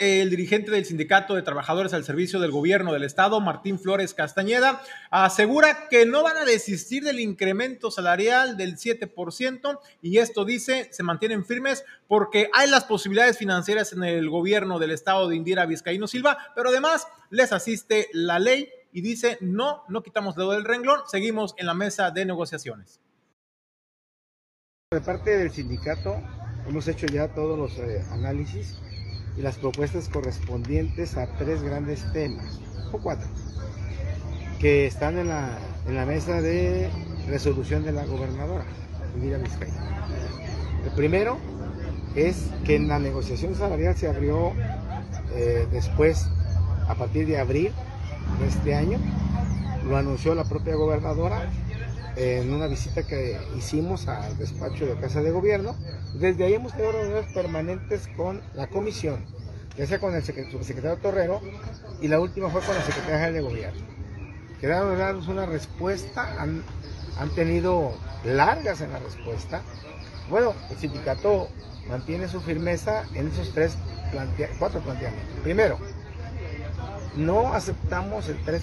El 0.01 0.31
dirigente 0.31 0.71
del 0.71 0.87
Sindicato 0.87 1.35
de 1.35 1.43
Trabajadores 1.43 1.93
al 1.93 2.05
Servicio 2.05 2.41
del 2.41 2.51
Gobierno 2.51 2.95
del 2.95 3.05
Estado, 3.05 3.39
Martín 3.39 3.79
Flores 3.79 4.15
Castañeda, 4.15 4.81
asegura 5.11 5.89
que 5.91 6.07
no 6.07 6.23
van 6.23 6.39
a 6.39 6.47
desistir 6.47 7.05
del 7.05 7.21
incremento 7.21 7.91
salarial 7.91 8.57
del 8.57 8.79
7% 8.79 9.79
y 10.01 10.17
esto 10.17 10.47
dice, 10.47 10.89
se 10.91 11.03
mantienen 11.03 11.45
firmes 11.45 11.85
porque 12.09 12.49
hay 12.55 12.71
las 12.71 12.85
posibilidades 12.85 13.37
financieras 13.37 13.93
en 13.93 14.03
el 14.03 14.31
gobierno 14.31 14.79
del 14.79 14.93
Estado 14.93 15.29
de 15.29 15.37
Indira 15.37 15.67
Vizcaíno 15.67 16.07
Silva, 16.07 16.39
pero 16.57 16.71
además 16.71 17.07
les 17.29 17.53
asiste 17.53 18.09
la 18.15 18.39
ley 18.39 18.71
y 18.93 19.03
dice, 19.03 19.37
no, 19.43 19.85
no 19.91 20.03
quitamos 20.03 20.35
dedo 20.35 20.53
del 20.53 20.65
renglón, 20.65 21.01
seguimos 21.09 21.55
en 21.59 21.67
la 21.67 21.75
mesa 21.75 22.11
de 22.11 22.25
negociaciones. 22.25 23.01
De 24.91 25.03
parte 25.03 25.37
del 25.37 25.51
sindicato 25.51 26.23
hemos 26.67 26.89
hecho 26.89 27.07
ya 27.07 27.29
todos 27.35 27.59
los 27.59 27.79
eh, 27.79 28.03
análisis 28.13 28.81
y 29.41 29.43
las 29.43 29.57
propuestas 29.57 30.11
correspondientes 30.11 31.17
a 31.17 31.27
tres 31.39 31.63
grandes 31.63 32.05
temas, 32.13 32.61
o 32.93 32.99
cuatro, 32.99 33.27
que 34.59 34.87
están 34.87 35.17
en 35.17 35.29
la, 35.29 35.59
en 35.89 35.97
la 35.97 36.05
mesa 36.05 36.43
de 36.43 36.91
resolución 37.27 37.83
de 37.83 37.93
la 37.93 38.05
gobernadora, 38.05 38.65
Vizcaya. 39.15 39.73
El 40.85 40.91
primero 40.93 41.39
es 42.15 42.51
que 42.65 42.77
en 42.77 42.89
la 42.89 42.99
negociación 42.99 43.55
salarial 43.55 43.97
se 43.97 44.09
abrió 44.09 44.53
eh, 45.35 45.67
después, 45.73 46.29
a 46.87 46.95
partir 46.97 47.27
de 47.27 47.39
abril 47.39 47.73
de 48.41 48.47
este 48.47 48.75
año, 48.75 48.99
lo 49.89 49.97
anunció 49.97 50.35
la 50.35 50.45
propia 50.45 50.75
gobernadora 50.77 51.49
en 52.17 52.53
una 52.53 52.67
visita 52.67 53.03
que 53.07 53.39
hicimos 53.57 54.09
al 54.09 54.37
despacho 54.39 54.87
de 54.87 54.95
Casa 54.97 55.23
de 55.23 55.31
Gobierno. 55.31 55.77
Desde 56.15 56.45
ahí 56.45 56.55
hemos 56.55 56.73
tenido 56.73 56.93
reuniones 56.93 57.33
permanentes 57.33 58.09
con 58.17 58.41
la 58.55 58.69
comisión, 58.69 59.25
ya 59.77 59.87
sea 59.87 59.99
con 59.99 60.15
el 60.15 60.23
subsecretario 60.23 60.99
Torrero 60.99 61.41
y 62.01 62.09
la 62.09 62.21
última 62.21 62.51
fue 62.51 62.61
con 62.63 62.75
la 62.75 62.83
secretaria 62.83 63.33
de 63.33 63.41
Gobierno. 63.41 63.81
Quedaron 64.61 64.99
darnos 64.99 65.29
una 65.29 65.47
respuesta, 65.47 66.41
han, 66.41 66.63
han 67.19 67.31
tenido 67.31 67.93
largas 68.25 68.81
en 68.81 68.93
la 68.93 68.99
respuesta. 68.99 69.63
Bueno, 70.29 70.55
el 70.71 70.77
sindicato 70.77 71.49
mantiene 71.89 72.29
su 72.29 72.41
firmeza 72.41 73.05
en 73.15 73.29
esos 73.29 73.53
tres 73.53 73.77
cuatro 74.59 74.81
planteamientos. 74.81 75.41
Primero, 75.43 75.79
no 77.17 77.53
aceptamos 77.53 78.29
el 78.29 78.45
3% 78.45 78.63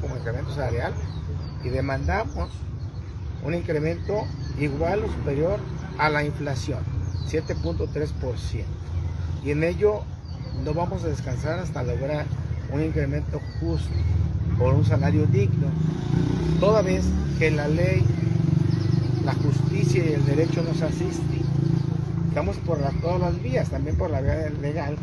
como 0.00 0.16
incremento 0.16 0.54
salarial 0.54 0.94
y 1.64 1.68
demandamos 1.68 2.50
un 3.44 3.54
incremento 3.54 4.24
igual 4.58 5.04
o 5.04 5.12
superior 5.12 5.60
a 5.98 6.08
la 6.08 6.24
inflación, 6.24 6.80
7.3%. 7.28 8.64
Y 9.44 9.50
en 9.50 9.64
ello 9.64 10.02
no 10.64 10.74
vamos 10.74 11.04
a 11.04 11.08
descansar 11.08 11.58
hasta 11.58 11.82
lograr 11.82 12.26
un 12.72 12.82
incremento 12.82 13.40
justo 13.60 13.94
por 14.58 14.74
un 14.74 14.84
salario 14.84 15.26
digno, 15.26 15.68
toda 16.60 16.82
vez 16.82 17.04
que 17.38 17.50
la 17.50 17.68
ley, 17.68 18.04
la 19.24 19.34
justicia 19.34 20.04
y 20.04 20.12
el 20.14 20.24
derecho 20.26 20.62
nos 20.62 20.82
asisten. 20.82 21.42
Estamos 22.28 22.56
por 22.58 22.78
todas 23.00 23.20
las 23.20 23.42
vías, 23.42 23.68
también 23.68 23.96
por 23.96 24.10
la 24.10 24.20
vía 24.20 24.50
legal 24.60 24.96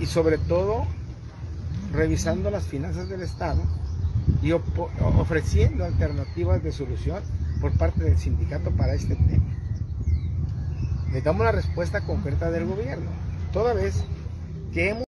y 0.00 0.06
sobre 0.06 0.38
todo 0.38 0.86
revisando 1.92 2.50
las 2.50 2.64
finanzas 2.64 3.08
del 3.08 3.22
Estado 3.22 3.62
y 4.42 4.52
ofreciendo 4.52 5.84
alternativas 5.84 6.62
de 6.62 6.72
solución 6.72 7.22
por 7.60 7.76
parte 7.76 8.04
del 8.04 8.18
sindicato 8.18 8.70
para 8.70 8.94
este 8.94 9.16
tema. 9.16 9.44
Necesitamos 11.06 11.40
una 11.40 11.52
respuesta 11.52 12.02
concreta 12.02 12.50
del 12.50 12.66
gobierno, 12.66 13.10
toda 13.52 13.72
vez 13.72 14.04
que 14.72 14.90
hemos 14.90 15.08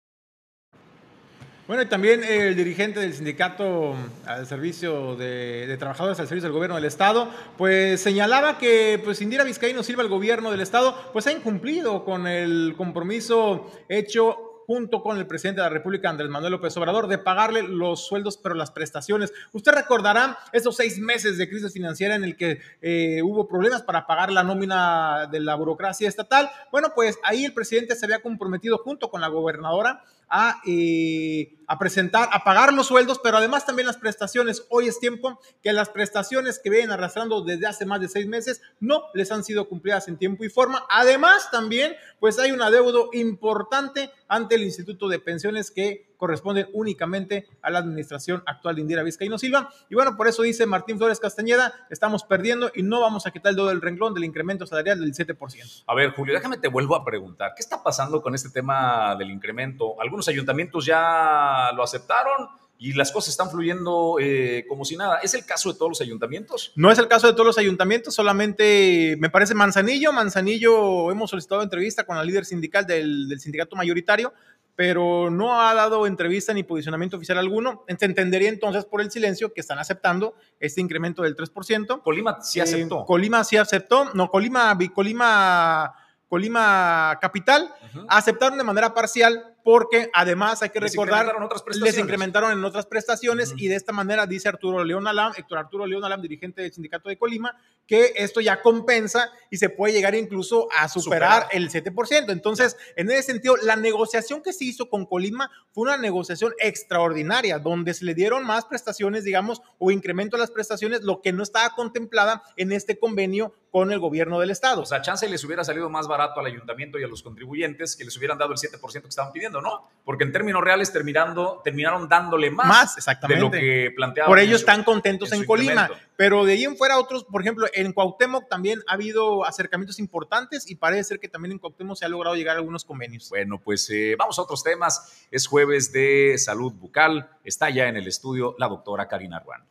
bueno, 1.67 1.83
y 1.83 1.87
también 1.87 2.23
el 2.23 2.55
dirigente 2.55 3.01
del 3.01 3.12
sindicato 3.12 3.97
al 4.25 4.47
servicio 4.47 5.17
de, 5.17 5.75
trabajadores 5.81 6.21
al 6.21 6.29
servicio 6.29 6.47
del 6.47 6.55
gobierno 6.55 6.77
del 6.77 6.85
Estado, 6.85 7.29
pues 7.59 8.01
señalaba 8.01 8.57
que 8.57 9.01
pues 9.03 9.21
Indira 9.21 9.43
Vizcaíno 9.43 9.83
Silva, 9.83 10.05
el 10.05 10.09
gobierno 10.09 10.53
del 10.53 10.61
Estado, 10.61 10.97
pues 11.12 11.27
ha 11.27 11.33
incumplido 11.33 12.05
con 12.05 12.29
el 12.29 12.75
compromiso 12.77 13.69
hecho 13.89 14.45
junto 14.67 15.03
con 15.03 15.19
el 15.19 15.27
presidente 15.27 15.61
de 15.61 15.67
la 15.67 15.73
República, 15.73 16.11
Andrés 16.11 16.29
Manuel 16.29 16.53
López 16.53 16.77
Obrador, 16.77 17.07
de 17.07 17.19
pagarle 17.19 17.62
los 17.62 18.07
sueldos, 18.07 18.37
pero 18.37 18.55
las 18.55 18.71
prestaciones. 18.71 19.33
Usted 19.53 19.73
recordará 19.73 20.39
esos 20.53 20.77
seis 20.77 20.99
meses 20.99 21.39
de 21.39 21.49
crisis 21.49 21.73
financiera 21.73 22.14
en 22.14 22.25
el 22.25 22.37
que 22.37 22.61
eh, 22.83 23.23
hubo 23.23 23.47
problemas 23.47 23.83
para 23.83 24.07
pagar 24.07 24.33
la 24.33 24.43
nómina 24.43 25.29
de 25.31 25.41
la 25.41 25.55
burocracia 25.55 26.09
estatal. 26.09 26.51
Bueno, 26.73 26.93
pues 26.95 27.19
ahí 27.23 27.45
el 27.45 27.55
presidente 27.55 27.95
se 27.95 28.05
había 28.05 28.23
comprometido 28.23 28.79
junto 28.79 29.11
con 29.11 29.21
la 29.21 29.29
gobernadora 29.29 30.03
a, 30.29 30.61
eh, 30.66 31.57
a, 31.66 31.79
presentar, 31.79 32.29
a 32.33 32.43
pagar 32.45 32.72
los 32.72 32.89
sueldos, 32.89 33.20
pero 33.22 33.37
además 33.37 33.66
también 33.66 33.87
las 33.87 33.97
prestaciones. 33.97 34.64
Hoy 34.70 34.89
es 34.89 34.99
tiempo 34.99 35.41
que 35.62 35.72
las 35.72 35.89
prestaciones 35.89 36.59
que 36.59 36.70
vienen 36.70 36.91
arrastrando 36.91 37.43
desde 37.43 37.66
hace 37.66 37.87
más 37.87 38.01
de 38.01 38.09
seis 38.09 38.27
meses 38.27 38.61
no 38.81 39.05
les 39.14 39.31
han 39.33 39.45
sido 39.45 39.68
cumplidas 39.68 40.09
en 40.09 40.16
tiempo 40.16 40.45
y 40.45 40.49
forma. 40.49 40.85
Además, 40.91 41.51
también, 41.51 41.95
pues 42.20 42.39
hay 42.39 42.53
un 42.53 42.62
adeudo 42.62 43.11
importante 43.12 44.11
ante 44.29 44.57
el 44.57 44.62
Instituto 44.62 45.09
de 45.09 45.18
Pensiones 45.18 45.70
que 45.70 46.14
corresponden 46.17 46.69
únicamente 46.73 47.47
a 47.62 47.71
la 47.71 47.79
administración 47.79 48.43
actual 48.47 48.77
de 48.77 48.83
Indira 48.83 49.03
Vizcaíno 49.03 49.39
Silva. 49.39 49.69
Y 49.89 49.95
bueno, 49.95 50.17
por 50.17 50.29
eso 50.29 50.43
dice 50.43 50.67
Martín 50.67 50.99
Flores 50.99 51.21
Castañeda, 51.21 51.73
estamos 51.91 52.25
perdiendo 52.25 52.71
y 52.75 52.83
no 52.83 53.01
vamos 53.01 53.27
a 53.27 53.31
quitar 53.31 53.51
el 53.51 53.57
dedo 53.57 53.69
del 53.69 53.81
renglón 53.81 54.14
del 54.14 54.25
incremento 54.25 54.67
salarial 54.67 55.01
del 55.01 55.12
7%. 55.12 55.85
A 55.87 55.95
ver, 55.95 56.11
Julio, 56.11 56.35
déjame 56.35 56.59
te 56.59 56.69
vuelvo 56.69 56.97
a 56.97 57.05
preguntar, 57.05 57.53
¿qué 57.55 57.62
está 57.62 57.83
pasando 57.83 58.23
con 58.23 58.35
este 58.35 58.51
tema 58.51 59.17
del 59.17 59.31
incremento? 59.31 60.01
Algunos 60.01 60.29
ayuntamientos 60.29 60.85
ya 60.85 61.71
lo 61.75 61.83
aceptaron 61.83 62.49
y 62.79 62.93
las 62.93 63.11
cosas 63.11 63.31
están 63.31 63.51
fluyendo 63.51 64.17
eh, 64.21 64.64
como 64.69 64.85
si 64.85 64.97
nada. 64.97 65.19
¿Es 65.23 65.35
el 65.35 65.45
caso 65.45 65.73
de 65.73 65.79
todos 65.79 65.91
los 65.91 66.01
ayuntamientos? 66.01 66.73
No 66.77 66.91
es 66.91 66.99
el 66.99 67.09
caso 67.09 67.27
de 67.27 67.33
todos 67.33 67.47
los 67.47 67.59
ayuntamientos, 67.59 68.14
solamente 68.14 69.17
me 69.19 69.31
parece 69.31 69.55
Manzanillo. 69.55 70.12
Manzanillo, 70.12 71.11
hemos 71.11 71.31
solicitado 71.31 71.62
entrevista 71.62 72.05
con 72.05 72.17
la 72.17 72.25
líder 72.25 72.45
sindical 72.45 72.87
del, 72.87 73.29
del 73.29 73.41
sindicato 73.41 73.77
mayoritario 73.77 74.33
pero 74.77 75.31
no 75.31 75.61
ha 75.61 75.74
dado 75.74 76.07
entrevista 76.07 76.53
ni 76.53 76.62
posicionamiento 76.62 77.16
oficial 77.16 77.39
alguno. 77.39 77.85
Se 77.99 78.05
entendería 78.05 78.51
entonces 78.51 78.85
por 78.85 79.01
el 79.01 79.11
silencio 79.11 79.53
que 79.53 79.62
están 79.62 79.79
aceptando 79.79 80.35
este 80.61 80.83
incremento 80.83 81.22
del 81.22 81.35
3%. 81.35 82.03
Colima 82.03 82.41
sí 82.43 82.61
aceptó. 82.61 83.01
Eh, 83.01 83.05
Colima 83.07 83.43
sí 83.43 83.57
aceptó. 83.57 84.12
No, 84.12 84.29
Colima, 84.29 84.77
Colima, 84.95 85.95
Colima 86.29 87.18
Capital 87.20 87.74
aceptaron 88.09 88.59
de 88.59 88.64
manera 88.64 88.93
parcial 88.93 89.56
porque 89.67 90.11
además 90.12 90.62
hay 90.62 90.71
que 90.71 90.79
recordar, 90.79 91.35
les 91.75 91.99
incrementaron 91.99 92.53
en 92.53 92.64
otras 92.64 92.87
prestaciones 92.87 93.53
y 93.57 93.67
de 93.67 93.75
esta 93.75 93.91
manera 93.91 94.25
dice 94.25 94.49
Arturo 94.49 94.85
León 94.85 95.09
Alam, 95.09 95.33
Héctor 95.37 95.59
Arturo 95.59 95.87
León 95.87 96.05
Alam, 96.05 96.23
dirigente 96.23 96.62
del 96.62 96.73
sindicato 96.73 97.09
de 97.09 97.19
Colima, 97.19 97.53
que 97.85 98.12
esto 98.14 98.41
ya 98.41 98.62
compensa 98.62 99.29
y 99.51 99.57
se 99.57 99.69
puede 99.69 99.93
llegar 99.93 100.14
incluso 100.14 100.69
a 100.73 100.89
superar, 100.89 101.49
el 101.51 101.69
7%. 101.69 102.31
Entonces, 102.31 102.77
en 102.95 103.11
ese 103.11 103.25
sentido, 103.25 103.57
la 103.57 103.75
negociación 103.75 104.41
que 104.41 104.53
se 104.53 104.64
hizo 104.64 104.89
con 104.89 105.05
Colima 105.05 105.51
fue 105.73 105.83
una 105.83 105.97
negociación 105.97 106.55
extraordinaria, 106.61 107.59
donde 107.59 107.93
se 107.93 108.05
le 108.05 108.14
dieron 108.14 108.47
más 108.47 108.67
prestaciones, 108.67 109.25
digamos, 109.25 109.62
o 109.79 109.91
incremento 109.91 110.37
a 110.37 110.39
las 110.39 110.53
prestaciones, 110.53 111.03
lo 111.03 111.23
que 111.23 111.33
no 111.33 111.43
estaba 111.43 111.75
contemplada 111.75 112.45
en 112.57 112.71
este 112.71 113.01
convenio 113.01 113.53
con 113.77 113.93
el 113.93 113.99
gobierno 113.99 114.41
del 114.41 114.51
estado. 114.51 114.83
O 114.83 114.87
sea, 114.87 115.03
chance 115.03 115.29
les 115.29 115.45
hubiera 115.45 115.62
salido 115.62 115.91
más 115.91 116.09
barato 116.09 116.41
al 116.41 116.47
ayuntamiento 116.47 116.99
y 116.99 117.05
a 117.05 117.09
los 117.09 117.23
contribuyentes 117.23 117.95
que 117.95 118.05
les 118.05 118.17
hubieran 118.17 118.39
dado 118.39 118.53
el 118.53 118.59
7% 118.59 119.03
que 119.03 119.09
estaban 119.09 119.33
pidiendo. 119.33 119.56
¿No? 119.61 119.89
Porque 120.05 120.23
en 120.23 120.33
términos 120.33 120.63
reales 120.63 120.93
terminando, 120.93 121.61
terminaron 121.65 122.09
dándole 122.09 122.51
más, 122.51 122.97
exactamente. 122.97 123.35
de 123.35 123.43
lo 123.43 123.51
que 123.51 123.93
planteaban. 123.95 124.29
Por 124.29 124.39
ello 124.39 124.55
están 124.55 124.85
contentos 124.85 125.33
en, 125.33 125.45
Colima. 125.45 125.91
Pero 126.17 126.45
de 126.45 126.53
ahí 126.53 126.65
en 126.65 126.77
fuera 126.77 126.99
otros, 126.99 127.25
por 127.25 127.41
ejemplo, 127.41 127.67
en 127.75 127.93
Cuauhtémoc 127.93 128.49
también 128.49 128.81
ha 128.87 128.95
habido 128.95 129.45
acercamientos 129.45 129.99
importantes 129.99 130.71
y 130.71 130.77
parece 130.77 131.05
ser 131.05 131.19
que 131.19 131.29
también 131.29 131.53
en 131.53 131.59
Cuauhtémoc 131.59 131.97
se 131.97 132.05
ha 132.05 132.09
logrado 132.09 132.37
llegar 132.37 132.55
a 132.55 132.61
algunos 132.61 132.85
convenios. 132.85 133.29
Bueno, 133.31 133.61
pues 133.61 133.91
eh, 133.91 134.15
vamos 134.17 134.39
a 134.39 134.43
otros 134.43 134.63
temas. 134.63 135.27
Es 135.31 135.49
jueves 135.49 135.91
de 135.91 136.37
salud 136.39 136.73
bucal. 136.73 137.29
Está 137.43 137.71
ya 137.71 137.89
en 137.89 137.97
el 137.97 138.07
estudio 138.07 138.55
la 138.59 138.69
doctora 138.69 139.09
Karina 139.09 139.41
Ruan. 139.41 139.65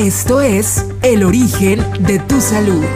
Esto 0.00 0.40
es 0.40 0.88
El 1.02 1.24
origen 1.24 1.84
de 2.02 2.18
tu 2.20 2.40
salud. 2.40 2.86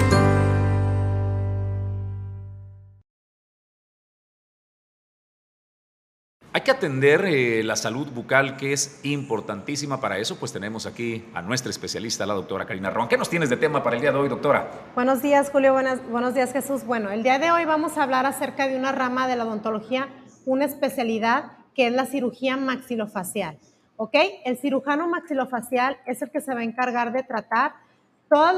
Que 6.65 6.71
atender 6.71 7.25
eh, 7.27 7.63
la 7.63 7.77
salud 7.77 8.11
bucal, 8.11 8.57
que 8.57 8.73
es 8.73 8.99
importantísima 9.05 10.01
para 10.01 10.19
eso. 10.19 10.37
Pues 10.41 10.53
tenemos 10.53 10.87
aquí 10.87 11.25
a 11.35 11.43
nuestra 11.43 11.71
especialista, 11.71 12.27
la 12.27 12.35
doctora 12.35 12.65
Karina 12.65 12.91
Ron. 12.91 13.07
¿Qué 13.07 13.19
nos 13.19 13.29
tienes 13.29 13.51
de 13.51 13.57
tema 13.59 13.83
para 13.83 13.97
el 13.97 14.03
día 14.03 14.11
de 14.11 14.19
hoy, 14.19 14.29
doctora? 14.29 14.69
Buenos 14.95 15.23
días, 15.23 15.51
Julio. 15.51 15.75
buenos 15.75 16.35
días, 16.35 16.53
Jesús. 16.53 16.85
Bueno, 16.85 17.11
el 17.11 17.23
día 17.23 17.39
de 17.39 17.51
hoy 17.51 17.67
vamos 17.67 17.99
a 17.99 18.03
hablar 18.03 18.27
acerca 18.27 18.67
de 18.67 18.77
una 18.77 18.93
rama 18.93 19.29
de 19.29 19.37
la 19.37 19.45
odontología, 19.45 20.09
una 20.47 20.65
especialidad 20.65 21.53
que 21.75 21.87
es 21.87 21.93
la 21.93 22.07
cirugía 22.07 22.57
maxilofacial. 22.57 23.59
¿Ok? 23.97 24.17
El 24.45 24.57
cirujano 24.57 25.07
maxilofacial 25.07 25.99
es 26.07 26.23
el 26.23 26.31
que 26.31 26.41
se 26.41 26.55
va 26.55 26.61
a 26.61 26.65
encargar 26.65 27.13
de 27.13 27.23
tratar 27.23 27.75
todas 28.29 28.55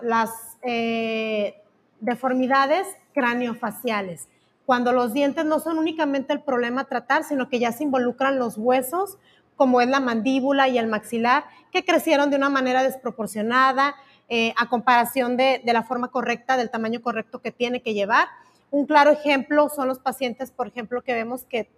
las, 0.00 0.56
eh, 0.62 1.54
deformidades 2.00 2.86
craniofaciales 3.12 4.26
cuando 4.70 4.92
los 4.92 5.12
dientes 5.12 5.44
no 5.44 5.58
son 5.58 5.78
únicamente 5.78 6.32
el 6.32 6.42
problema 6.42 6.82
a 6.82 6.84
tratar, 6.84 7.24
sino 7.24 7.48
que 7.48 7.58
ya 7.58 7.72
se 7.72 7.82
involucran 7.82 8.38
los 8.38 8.56
huesos, 8.56 9.18
como 9.56 9.80
es 9.80 9.88
la 9.88 9.98
mandíbula 9.98 10.68
y 10.68 10.78
el 10.78 10.86
maxilar, 10.86 11.42
que 11.72 11.84
crecieron 11.84 12.30
de 12.30 12.36
una 12.36 12.50
manera 12.50 12.84
desproporcionada 12.84 13.96
eh, 14.28 14.54
a 14.56 14.68
comparación 14.68 15.36
de, 15.36 15.60
de 15.64 15.72
la 15.72 15.82
forma 15.82 16.12
correcta, 16.12 16.56
del 16.56 16.70
tamaño 16.70 17.02
correcto 17.02 17.40
que 17.40 17.50
tiene 17.50 17.82
que 17.82 17.94
llevar. 17.94 18.28
Un 18.70 18.86
claro 18.86 19.10
ejemplo 19.10 19.68
son 19.70 19.88
los 19.88 19.98
pacientes, 19.98 20.52
por 20.52 20.68
ejemplo, 20.68 21.02
que 21.02 21.14
vemos 21.14 21.42
que 21.46 21.68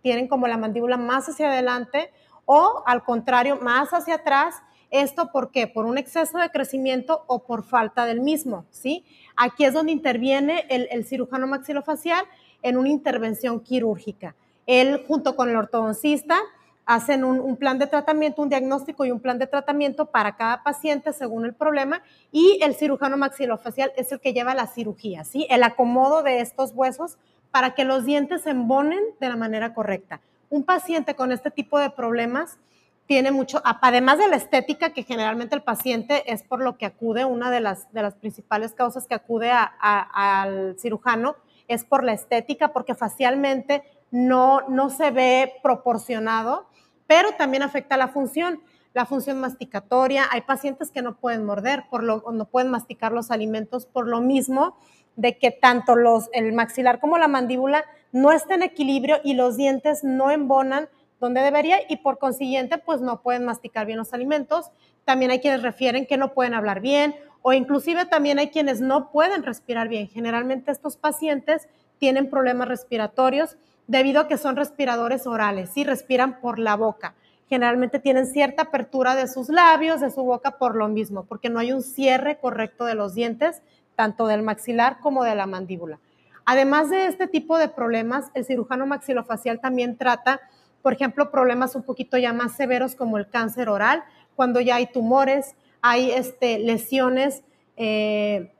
tienen 0.00 0.28
como 0.28 0.46
la 0.46 0.56
mandíbula 0.56 0.96
más 0.96 1.28
hacia 1.28 1.48
adelante 1.48 2.12
o 2.44 2.84
al 2.86 3.02
contrario, 3.02 3.58
más 3.60 3.92
hacia 3.92 4.14
atrás. 4.14 4.62
¿Esto 4.92 5.32
por 5.32 5.50
qué? 5.50 5.66
Por 5.66 5.84
un 5.84 5.98
exceso 5.98 6.38
de 6.38 6.50
crecimiento 6.50 7.24
o 7.26 7.40
por 7.40 7.64
falta 7.64 8.04
del 8.04 8.20
mismo, 8.20 8.66
¿sí? 8.70 9.04
Aquí 9.36 9.64
es 9.64 9.74
donde 9.74 9.92
interviene 9.92 10.66
el, 10.68 11.04
cirujano 11.04 11.46
maxilofacial 11.46 12.24
en 12.62 12.78
una 12.78 12.88
intervención 12.88 13.60
quirúrgica. 13.60 14.34
Él, 14.66 15.04
junto 15.06 15.36
con 15.36 15.50
el 15.50 15.56
ortodoncista, 15.56 16.38
hacen 16.86 17.24
un, 17.24 17.56
plan 17.56 17.78
de 17.78 17.86
tratamiento, 17.86 18.42
un 18.42 18.48
diagnóstico 18.48 19.04
y 19.04 19.10
un 19.10 19.20
plan 19.20 19.38
de 19.38 19.46
tratamiento 19.46 20.06
para 20.06 20.36
cada 20.36 20.62
paciente 20.62 21.12
según 21.12 21.44
el 21.44 21.52
problema 21.52 22.02
y 22.32 22.60
el 22.62 22.74
cirujano 22.74 23.16
maxilofacial 23.16 23.92
es 23.96 24.12
el 24.12 24.20
que 24.20 24.32
lleva 24.32 24.54
la 24.54 24.68
cirugía, 24.68 25.24
¿sí? 25.24 25.46
El 25.50 25.64
acomodo 25.64 26.22
de 26.22 26.40
estos 26.40 26.72
huesos 26.72 27.18
para 27.50 27.74
que 27.74 27.84
los 27.84 28.04
dientes 28.04 28.42
se 28.42 28.50
embonen 28.50 29.00
de 29.20 29.28
la 29.28 29.36
manera 29.36 29.74
correcta. 29.74 30.20
Un 30.48 30.62
paciente 30.62 31.16
con 31.16 31.32
este 31.32 31.50
tipo 31.50 31.78
de 31.78 31.90
problemas 31.90 32.58
tiene 33.06 33.30
mucho, 33.30 33.62
además 33.64 34.18
de 34.18 34.28
la 34.28 34.36
estética, 34.36 34.90
que 34.90 35.04
generalmente 35.04 35.54
el 35.54 35.62
paciente 35.62 36.32
es 36.32 36.42
por 36.42 36.60
lo 36.60 36.76
que 36.76 36.86
acude, 36.86 37.24
una 37.24 37.50
de 37.50 37.60
las, 37.60 37.86
principales 38.20 38.74
causas 38.74 39.06
que 39.06 39.14
acude 39.14 39.50
al 39.52 40.76
cirujano 40.78 41.36
es 41.68 41.84
por 41.84 42.04
la 42.04 42.12
estética, 42.12 42.72
porque 42.72 42.94
facialmente 42.94 43.84
no, 44.10 44.62
no 44.68 44.90
se 44.90 45.10
ve 45.10 45.54
proporcionado, 45.62 46.66
pero 47.06 47.32
también 47.32 47.62
afecta 47.62 47.96
la 47.96 48.08
función, 48.08 48.60
la 48.92 49.06
función 49.06 49.40
masticatoria. 49.40 50.24
Hay 50.30 50.42
pacientes 50.42 50.90
que 50.90 51.02
no 51.02 51.16
pueden 51.16 51.44
morder, 51.44 51.84
por 51.90 52.02
lo, 52.02 52.24
no 52.32 52.46
pueden 52.46 52.70
masticar 52.70 53.12
los 53.12 53.30
alimentos 53.30 53.86
por 53.86 54.08
lo 54.08 54.20
mismo 54.20 54.76
de 55.14 55.38
que 55.38 55.50
tanto 55.50 55.96
los, 55.96 56.28
el 56.32 56.52
maxilar 56.52 57.00
como 57.00 57.18
la 57.18 57.28
mandíbula 57.28 57.84
no 58.12 58.32
estén 58.32 58.62
en 58.62 58.70
equilibrio 58.70 59.18
y 59.24 59.34
los 59.34 59.56
dientes 59.56 60.04
no 60.04 60.30
embonan 60.30 60.88
donde 61.20 61.40
debería 61.40 61.78
y 61.88 61.96
por 61.96 62.18
consiguiente 62.18 62.78
pues 62.78 63.00
no 63.00 63.22
pueden 63.22 63.44
masticar 63.44 63.86
bien 63.86 63.98
los 63.98 64.12
alimentos. 64.12 64.70
También 65.04 65.30
hay 65.30 65.40
quienes 65.40 65.62
refieren 65.62 66.06
que 66.06 66.16
no 66.16 66.34
pueden 66.34 66.54
hablar 66.54 66.80
bien 66.80 67.14
o 67.42 67.52
inclusive 67.52 68.06
también 68.06 68.38
hay 68.38 68.48
quienes 68.48 68.80
no 68.80 69.10
pueden 69.12 69.42
respirar 69.42 69.88
bien. 69.88 70.08
Generalmente 70.08 70.72
estos 70.72 70.96
pacientes 70.96 71.68
tienen 71.98 72.28
problemas 72.28 72.68
respiratorios 72.68 73.56
debido 73.86 74.20
a 74.20 74.28
que 74.28 74.36
son 74.36 74.56
respiradores 74.56 75.26
orales, 75.26 75.76
y 75.76 75.84
respiran 75.84 76.40
por 76.40 76.58
la 76.58 76.74
boca. 76.74 77.14
Generalmente 77.48 78.00
tienen 78.00 78.26
cierta 78.26 78.62
apertura 78.62 79.14
de 79.14 79.28
sus 79.28 79.48
labios, 79.48 80.00
de 80.00 80.10
su 80.10 80.24
boca 80.24 80.58
por 80.58 80.74
lo 80.74 80.88
mismo, 80.88 81.24
porque 81.24 81.48
no 81.48 81.60
hay 81.60 81.72
un 81.72 81.82
cierre 81.82 82.38
correcto 82.38 82.84
de 82.84 82.96
los 82.96 83.14
dientes 83.14 83.62
tanto 83.94 84.26
del 84.26 84.42
maxilar 84.42 84.98
como 85.00 85.24
de 85.24 85.34
la 85.34 85.46
mandíbula. 85.46 85.98
Además 86.44 86.90
de 86.90 87.06
este 87.06 87.26
tipo 87.26 87.58
de 87.58 87.68
problemas, 87.68 88.30
el 88.34 88.44
cirujano 88.44 88.86
maxilofacial 88.86 89.60
también 89.60 89.96
trata, 89.96 90.40
por 90.82 90.92
ejemplo, 90.92 91.30
problemas 91.30 91.74
un 91.74 91.82
poquito 91.82 92.16
ya 92.16 92.32
más 92.32 92.56
severos 92.56 92.94
como 92.94 93.18
el 93.18 93.28
cáncer 93.28 93.68
oral, 93.68 94.04
cuando 94.34 94.60
ya 94.60 94.76
hay 94.76 94.86
tumores, 94.86 95.56
hay 95.82 96.10
este, 96.10 96.58
lesiones, 96.58 97.42
eh, 97.76 98.52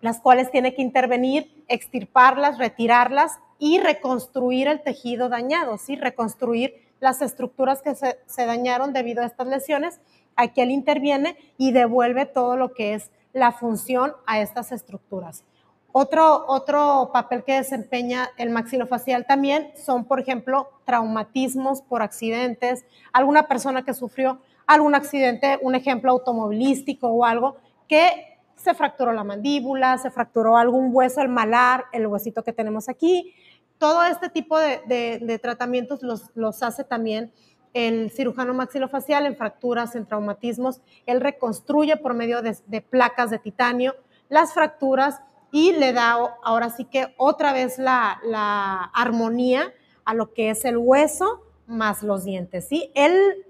las 0.00 0.20
cuales 0.20 0.50
tiene 0.50 0.74
que 0.74 0.82
intervenir, 0.82 1.64
extirparlas, 1.68 2.58
retirarlas 2.58 3.38
y 3.58 3.78
reconstruir 3.78 4.68
el 4.68 4.82
tejido 4.82 5.28
dañado, 5.28 5.78
¿sí? 5.78 5.96
reconstruir 5.96 6.74
las 7.00 7.22
estructuras 7.22 7.82
que 7.82 7.94
se, 7.94 8.18
se 8.26 8.46
dañaron 8.46 8.92
debido 8.92 9.22
a 9.22 9.26
estas 9.26 9.46
lesiones. 9.46 10.00
Aquí 10.36 10.60
él 10.60 10.70
interviene 10.70 11.36
y 11.58 11.72
devuelve 11.72 12.26
todo 12.26 12.56
lo 12.56 12.72
que 12.72 12.94
es 12.94 13.10
la 13.32 13.52
función 13.52 14.12
a 14.26 14.40
estas 14.40 14.72
estructuras. 14.72 15.44
Otro, 15.92 16.44
otro 16.46 17.10
papel 17.12 17.42
que 17.42 17.54
desempeña 17.54 18.30
el 18.36 18.50
maxilofacial 18.50 19.26
también 19.26 19.72
son, 19.76 20.04
por 20.04 20.20
ejemplo, 20.20 20.70
traumatismos 20.84 21.82
por 21.82 22.02
accidentes, 22.02 22.84
alguna 23.12 23.48
persona 23.48 23.84
que 23.84 23.94
sufrió 23.94 24.40
algún 24.66 24.94
accidente, 24.94 25.58
un 25.62 25.74
ejemplo 25.74 26.12
automovilístico 26.12 27.08
o 27.08 27.24
algo, 27.24 27.56
que 27.88 28.38
se 28.54 28.74
fracturó 28.74 29.12
la 29.12 29.24
mandíbula, 29.24 29.98
se 29.98 30.10
fracturó 30.10 30.56
algún 30.56 30.90
hueso, 30.92 31.22
el 31.22 31.28
malar, 31.28 31.86
el 31.92 32.06
huesito 32.06 32.44
que 32.44 32.52
tenemos 32.52 32.88
aquí. 32.88 33.34
Todo 33.78 34.04
este 34.04 34.28
tipo 34.28 34.58
de, 34.58 35.40
tratamientos 35.42 36.02
los, 36.02 36.30
los 36.34 36.62
hace 36.62 36.84
también 36.84 37.32
el 37.72 38.10
cirujano 38.10 38.54
maxilofacial 38.54 39.26
en 39.26 39.36
fracturas, 39.36 39.94
en 39.94 40.06
traumatismos. 40.06 40.80
Él 41.06 41.20
reconstruye 41.20 41.96
por 41.96 42.14
medio 42.14 42.42
de, 42.42 42.80
placas 42.82 43.30
de 43.30 43.38
titanio 43.38 43.94
las 44.28 44.52
fracturas 44.54 45.20
y 45.52 45.72
le 45.72 45.92
da 45.92 46.16
ahora 46.42 46.70
sí 46.70 46.84
que 46.84 47.14
otra 47.16 47.52
vez 47.52 47.78
la, 47.78 48.20
la, 48.24 48.84
armonía 48.94 49.72
a 50.04 50.14
lo 50.14 50.32
que 50.32 50.50
es 50.50 50.64
el 50.64 50.76
hueso 50.76 51.42
más 51.66 52.02
los 52.02 52.24
dientes. 52.24 52.68
¿sí? 52.68 52.90
Él 52.94 53.46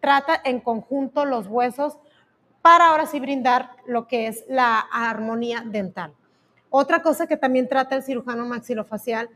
trata 0.00 0.40
en 0.44 0.60
conjunto 0.60 1.24
los 1.24 1.46
huesos 1.46 1.96
para 2.62 2.90
ahora 2.90 3.06
sí 3.06 3.20
brindar 3.20 3.70
lo 3.86 4.06
que 4.06 4.26
es 4.26 4.44
la 4.48 4.78
armonía 4.78 5.62
dental. 5.66 6.14
Otra 6.70 7.02
cosa 7.02 7.26
que 7.26 7.36
también 7.36 7.68
trata 7.68 7.94
el 7.94 8.02
cirujano 8.02 8.46
maxilofacial 8.46 9.28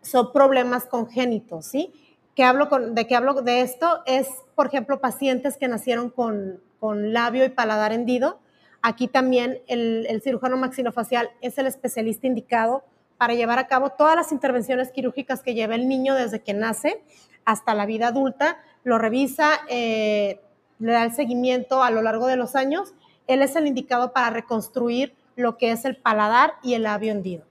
son 0.00 0.32
problemas 0.32 0.84
congénitos, 0.84 1.66
¿sí? 1.66 1.92
Que 2.34 2.44
hablo 2.44 2.66
¿De 2.66 3.06
qué 3.06 3.16
hablo 3.16 3.34
de 3.34 3.62
esto? 3.62 4.02
Es, 4.06 4.28
por 4.54 4.66
ejemplo, 4.66 5.00
pacientes 5.00 5.56
que 5.56 5.66
nacieron 5.66 6.10
con, 6.10 6.60
con 6.78 7.12
labio 7.12 7.44
y 7.44 7.48
paladar 7.48 7.92
hendido. 7.92 8.38
Aquí 8.82 9.08
también 9.08 9.60
el, 9.66 10.06
el 10.08 10.22
cirujano 10.22 10.56
maxilofacial 10.56 11.30
es 11.40 11.58
el 11.58 11.66
especialista 11.66 12.26
indicado 12.26 12.84
para 13.18 13.34
llevar 13.34 13.58
a 13.58 13.66
cabo 13.66 13.90
todas 13.90 14.16
las 14.16 14.32
intervenciones 14.32 14.92
quirúrgicas 14.92 15.42
que 15.42 15.54
lleva 15.54 15.74
el 15.74 15.88
niño 15.88 16.14
desde 16.14 16.42
que 16.42 16.54
nace 16.54 17.02
hasta 17.44 17.74
la 17.74 17.86
vida 17.86 18.08
adulta, 18.08 18.58
lo 18.84 18.98
revisa, 18.98 19.60
eh, 19.68 20.40
le 20.78 20.92
da 20.92 21.04
el 21.04 21.14
seguimiento 21.14 21.82
a 21.82 21.90
lo 21.90 22.02
largo 22.02 22.26
de 22.26 22.36
los 22.36 22.54
años. 22.54 22.94
Él 23.26 23.42
es 23.42 23.56
el 23.56 23.66
indicado 23.66 24.12
para 24.12 24.30
reconstruir 24.30 25.14
lo 25.34 25.56
que 25.56 25.72
es 25.72 25.84
el 25.84 25.96
paladar 25.96 26.54
y 26.62 26.74
el 26.74 26.84
labio 26.84 27.12
hendido. 27.12 27.44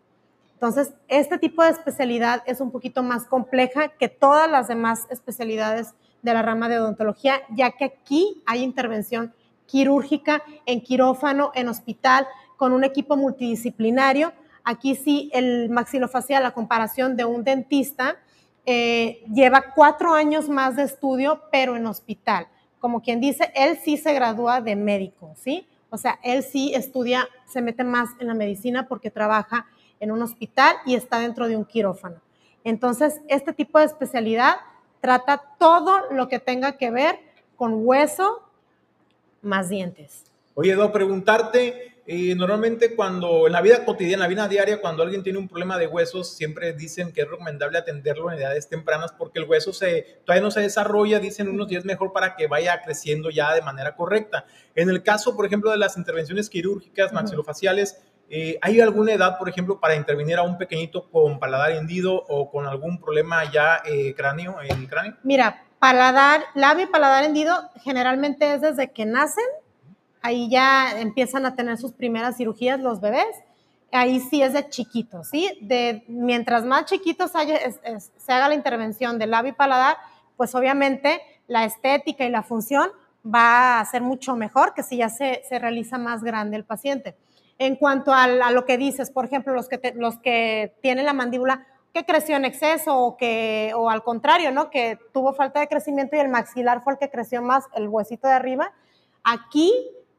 Entonces, 0.54 0.94
este 1.08 1.38
tipo 1.38 1.64
de 1.64 1.70
especialidad 1.70 2.44
es 2.46 2.62
un 2.62 2.72
poquito 2.72 3.04
más 3.04 3.26
compleja 3.26 3.90
que 3.90 4.10
todas 4.10 4.50
las 4.50 4.68
demás 4.68 5.06
especialidades 5.10 5.94
de 6.22 6.34
la 6.34 6.42
rama 6.42 6.68
de 6.68 6.80
odontología, 6.80 7.42
ya 7.56 7.72
que 7.72 7.86
aquí 7.86 8.42
hay 8.46 8.64
intervención 8.64 9.34
quirúrgica 9.68 10.42
en 10.66 10.82
quirófano, 10.82 11.52
en 11.54 11.68
hospital, 11.68 12.26
con 12.56 12.74
un 12.74 12.84
equipo 12.84 13.16
multidisciplinario. 13.16 14.34
Aquí 14.64 14.96
sí, 14.96 15.30
el 15.34 15.70
maxilofacial, 15.70 16.42
la 16.42 16.52
comparación 16.52 17.16
de 17.16 17.26
un 17.26 17.44
dentista, 17.44 18.18
eh, 18.66 19.24
lleva 19.32 19.74
cuatro 19.76 20.14
años 20.14 20.50
más 20.50 20.76
de 20.76 20.84
estudio, 20.84 21.44
pero 21.52 21.76
en 21.76 21.86
hospital. 21.86 22.48
Como 22.80 23.02
quien 23.02 23.22
dice, 23.22 23.52
él 23.56 23.78
sí 23.84 23.98
se 23.98 24.14
gradúa 24.14 24.60
de 24.62 24.76
médico, 24.76 25.34
¿sí? 25.38 25.68
O 25.90 25.98
sea, 25.98 26.20
él 26.24 26.44
sí 26.44 26.74
estudia, 26.74 27.28
se 27.46 27.62
mete 27.62 27.84
más 27.84 28.10
en 28.20 28.28
la 28.28 28.34
medicina 28.34 28.88
porque 28.88 29.10
trabaja 29.10 29.68
en 30.00 30.12
un 30.12 30.22
hospital 30.22 30.76
y 30.86 30.96
está 30.96 31.20
dentro 31.20 31.48
de 31.48 31.56
un 31.56 31.66
quirófano. 31.66 32.18
Entonces, 32.64 33.22
este 33.30 33.54
tipo 33.54 33.80
de 33.80 33.86
especialidad 33.86 34.58
trata 35.00 35.42
todo 35.58 36.12
lo 36.12 36.28
que 36.28 36.40
tenga 36.40 36.74
que 36.74 36.92
ver 36.92 37.20
con 37.56 37.88
hueso 37.88 38.47
más 39.42 39.70
dientes. 39.70 40.24
Oye, 40.54 40.72
Edo, 40.72 40.92
preguntarte, 40.92 41.98
y 42.10 42.36
normalmente 42.36 42.96
cuando 42.96 43.48
en 43.48 43.54
la 43.54 43.62
vida 43.62 43.84
cotidiana, 43.84 44.14
en 44.14 44.20
la 44.22 44.28
vida 44.28 44.48
diaria, 44.48 44.80
cuando 44.80 45.04
alguien 45.04 45.24
tiene 45.24 45.40
un 45.40 45.50
problema 45.50 45.78
de 45.78 45.88
huesos, 45.88 46.36
siempre 46.36 46.72
dicen 46.72 47.12
que 47.12 47.22
es 47.22 47.30
recomendable 47.30 47.78
atenderlo 47.78 48.32
en 48.32 48.40
edades 48.40 48.70
tempranas 48.70 49.12
porque 49.12 49.40
el 49.40 49.46
hueso 49.46 49.74
se, 49.74 50.22
todavía 50.26 50.42
no 50.42 50.50
se 50.50 50.62
desarrolla, 50.62 51.20
dicen 51.20 51.50
unos 51.50 51.68
días 51.68 51.84
mejor 51.84 52.14
para 52.14 52.38
que 52.38 52.48
vaya 52.48 52.82
creciendo 52.82 53.30
ya 53.30 53.54
de 53.54 53.62
manera 53.62 53.96
correcta. 53.98 54.46
En 54.74 54.90
el 54.90 55.04
caso, 55.04 55.36
por 55.36 55.46
ejemplo, 55.46 55.70
de 55.70 55.78
las 55.78 55.98
intervenciones 55.98 56.50
quirúrgicas 56.50 57.12
maxilofaciales, 57.12 58.02
eh, 58.30 58.58
¿hay 58.62 58.80
alguna 58.80 59.12
edad, 59.12 59.38
por 59.38 59.50
ejemplo, 59.50 59.80
para 59.80 59.96
intervenir 59.96 60.38
a 60.38 60.44
un 60.44 60.58
pequeñito 60.58 61.10
con 61.10 61.40
paladar 61.40 61.74
hendido 61.74 62.16
o 62.16 62.50
con 62.50 62.66
algún 62.66 63.02
problema 63.02 63.52
ya 63.52 63.82
eh, 63.86 64.14
cráneo, 64.16 64.62
en 64.62 64.80
el 64.80 64.88
cráneo? 64.88 65.16
Mira, 65.24 65.67
paladar, 65.80 66.44
labio 66.56 66.86
y 66.86 66.88
paladar 66.88 67.24
hendido 67.24 67.70
generalmente 67.84 68.54
es 68.54 68.62
desde 68.62 68.92
que 68.92 69.06
nacen 69.06 69.46
ahí 70.28 70.50
ya 70.50 71.00
empiezan 71.00 71.46
a 71.46 71.56
tener 71.56 71.78
sus 71.78 71.94
primeras 71.94 72.38
cirugías 72.38 72.80
los 72.80 73.00
bebés. 73.00 73.36
Ahí 73.92 74.20
sí 74.20 74.42
es 74.42 74.54
de 74.54 74.68
chiquitos, 74.68 75.30
¿sí? 75.30 75.58
De, 75.62 76.04
mientras 76.08 76.66
más 76.66 76.86
chiquitos 76.86 77.32
se 77.32 78.34
haga 78.34 78.50
la 78.50 78.56
intervención 78.56 79.18
del 79.18 79.32
labio 79.32 79.52
y 79.52 79.56
paladar, 79.56 79.96
pues 80.36 80.54
obviamente 80.56 81.22
la 81.48 81.64
estética 81.64 82.26
y 82.26 82.30
la 82.30 82.44
función 82.44 82.90
va 83.26 83.80
a 83.80 83.86
ser 83.86 84.02
mucho 84.02 84.36
mejor 84.36 84.74
que 84.74 84.84
si 84.84 84.98
ya 84.98 85.10
se, 85.10 85.42
realiza 85.50 85.98
más 85.98 86.22
grande 86.24 86.58
el 86.58 86.66
paciente. 86.66 87.16
En 87.58 87.78
cuanto 87.78 88.14
a, 88.14 88.28
lo 88.28 88.66
que 88.66 88.78
dices, 88.78 89.10
por 89.10 89.26
ejemplo, 89.26 89.54
los 89.54 89.70
que, 89.70 89.94
los 89.96 90.20
que 90.20 90.76
tienen 90.82 91.06
la 91.06 91.14
mandíbula 91.14 91.66
que 91.98 92.06
creció 92.06 92.36
en 92.36 92.46
exceso 92.46 92.96
o 92.96 93.18
que 93.18 93.72
o 93.76 93.90
al 93.90 94.04
contrario, 94.04 94.52
¿no? 94.52 94.70
Que 94.70 95.00
tuvo 95.14 95.34
falta 95.34 95.60
de 95.60 95.68
crecimiento 95.68 96.16
y 96.16 96.20
el 96.20 96.30
maxilar 96.30 96.84
fue 96.84 96.94
el 96.94 97.00
que 97.00 97.10
creció 97.10 97.42
más, 97.42 97.66
el 97.74 97.88
huesito 97.88 98.28
de 98.28 98.34
arriba. 98.34 98.72
Aquí 99.24 99.74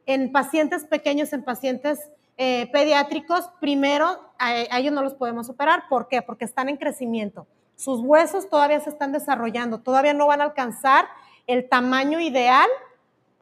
en 0.05 0.31
pacientes 0.31 0.85
pequeños, 0.85 1.31
en 1.31 1.43
pacientes 1.43 2.11
eh, 2.37 2.69
pediátricos, 2.73 3.49
primero 3.61 4.19
a, 4.37 4.77
ellos 4.77 4.91
no 4.91 5.01
los 5.01 5.13
podemos 5.13 5.49
operar. 5.49 5.83
¿Por 5.87 6.09
qué? 6.09 6.21
Porque 6.21 6.43
están 6.43 6.67
en 6.67 6.75
crecimiento. 6.75 7.47
Sus 7.77 8.01
huesos 8.01 8.49
todavía 8.49 8.81
se 8.81 8.89
están 8.89 9.13
desarrollando, 9.13 9.79
todavía 9.79 10.13
no 10.13 10.27
van 10.27 10.41
a 10.41 10.45
alcanzar 10.45 11.05
el 11.47 11.69
tamaño 11.69 12.19
ideal 12.19 12.67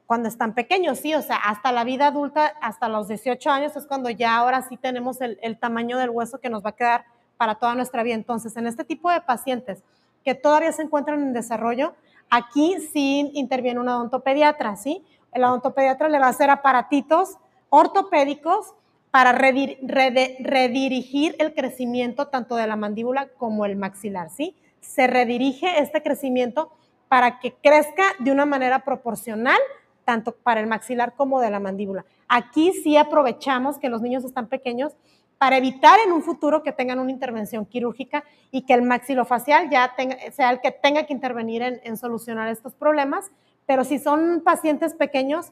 cuando 0.06 0.30
están 0.30 0.54
pequeños, 0.54 1.00
sí, 1.00 1.16
o 1.16 1.22
sea, 1.22 1.36
hasta 1.36 1.72
la 1.72 1.84
vida 1.84 2.08
adulta, 2.08 2.54
hasta 2.62 2.88
los 2.88 3.08
18 3.08 3.50
años 3.50 3.76
es 3.76 3.88
cuando 3.88 4.10
ya 4.10 4.38
ahora 4.38 4.62
sí 4.62 4.78
tenemos 4.78 5.20
el, 5.22 5.38
el 5.42 5.60
tamaño 5.60 5.98
del 5.98 6.12
hueso 6.12 6.40
que 6.40 6.50
nos 6.50 6.64
va 6.64 6.70
a 6.70 6.76
quedar 6.76 7.06
para 7.38 7.56
toda 7.56 7.76
nuestra 7.76 8.04
vida. 8.04 8.16
Entonces, 8.16 8.56
en 8.58 8.68
este 8.68 8.84
tipo 8.84 9.10
de 9.10 9.22
pacientes 9.22 9.84
que 10.24 10.36
todavía 10.36 10.72
se 10.72 10.82
encuentran 10.82 11.22
en 11.22 11.34
desarrollo, 11.34 11.94
aquí 12.30 12.78
sí 12.92 13.32
interviene 13.34 13.80
un 13.80 13.88
odontopediatra, 13.88 14.76
¿sí? 14.76 15.06
el 15.38 15.44
odontopediatra 15.44 16.10
le 16.10 16.20
va 16.20 16.28
a 16.28 16.30
hacer 16.30 16.50
aparatitos 16.50 17.38
ortopédicos 17.70 18.74
para 19.12 19.32
redirigir 19.32 21.36
el 21.40 21.54
crecimiento 21.54 22.28
tanto 22.28 22.56
de 22.56 22.68
la 22.68 22.76
mandíbula 22.76 23.30
como 23.38 23.66
el 23.66 23.78
maxilar, 23.78 24.30
¿sí? 24.30 24.56
Se 24.82 25.08
redirige 25.08 25.80
este 25.80 26.04
crecimiento 26.04 26.72
para 27.08 27.40
que 27.40 27.54
crezca 27.54 28.04
de 28.20 28.32
una 28.32 28.46
manera 28.46 28.84
proporcional 28.84 29.58
tanto 30.06 30.34
para 30.34 30.62
el 30.62 30.68
maxilar 30.68 31.16
como 31.16 31.42
de 31.42 31.50
la 31.50 31.60
mandíbula. 31.60 32.06
Aquí 32.28 32.74
sí 32.74 32.98
aprovechamos 32.98 33.78
que 33.78 33.90
los 33.90 34.02
niños 34.02 34.24
están 34.24 34.48
pequeños 34.48 34.94
para 35.38 35.58
evitar 35.58 36.00
en 36.06 36.12
un 36.12 36.24
futuro 36.24 36.64
que 36.64 36.72
tengan 36.72 37.00
una 37.00 37.12
intervención 37.12 37.66
quirúrgica 37.66 38.24
y 38.52 38.64
que 38.64 38.74
el 38.74 38.82
maxilofacial 38.82 39.70
ya 39.70 39.94
sea 40.32 40.50
el 40.52 40.62
que 40.62 40.72
tenga 40.72 41.06
que 41.06 41.14
intervenir 41.14 41.62
en 41.62 41.98
solucionar 41.98 42.50
estos 42.50 42.74
problemas 42.74 43.32
pero 43.68 43.84
si 43.84 44.00
son 44.00 44.42
pacientes 44.44 44.96
pequeños, 44.96 45.52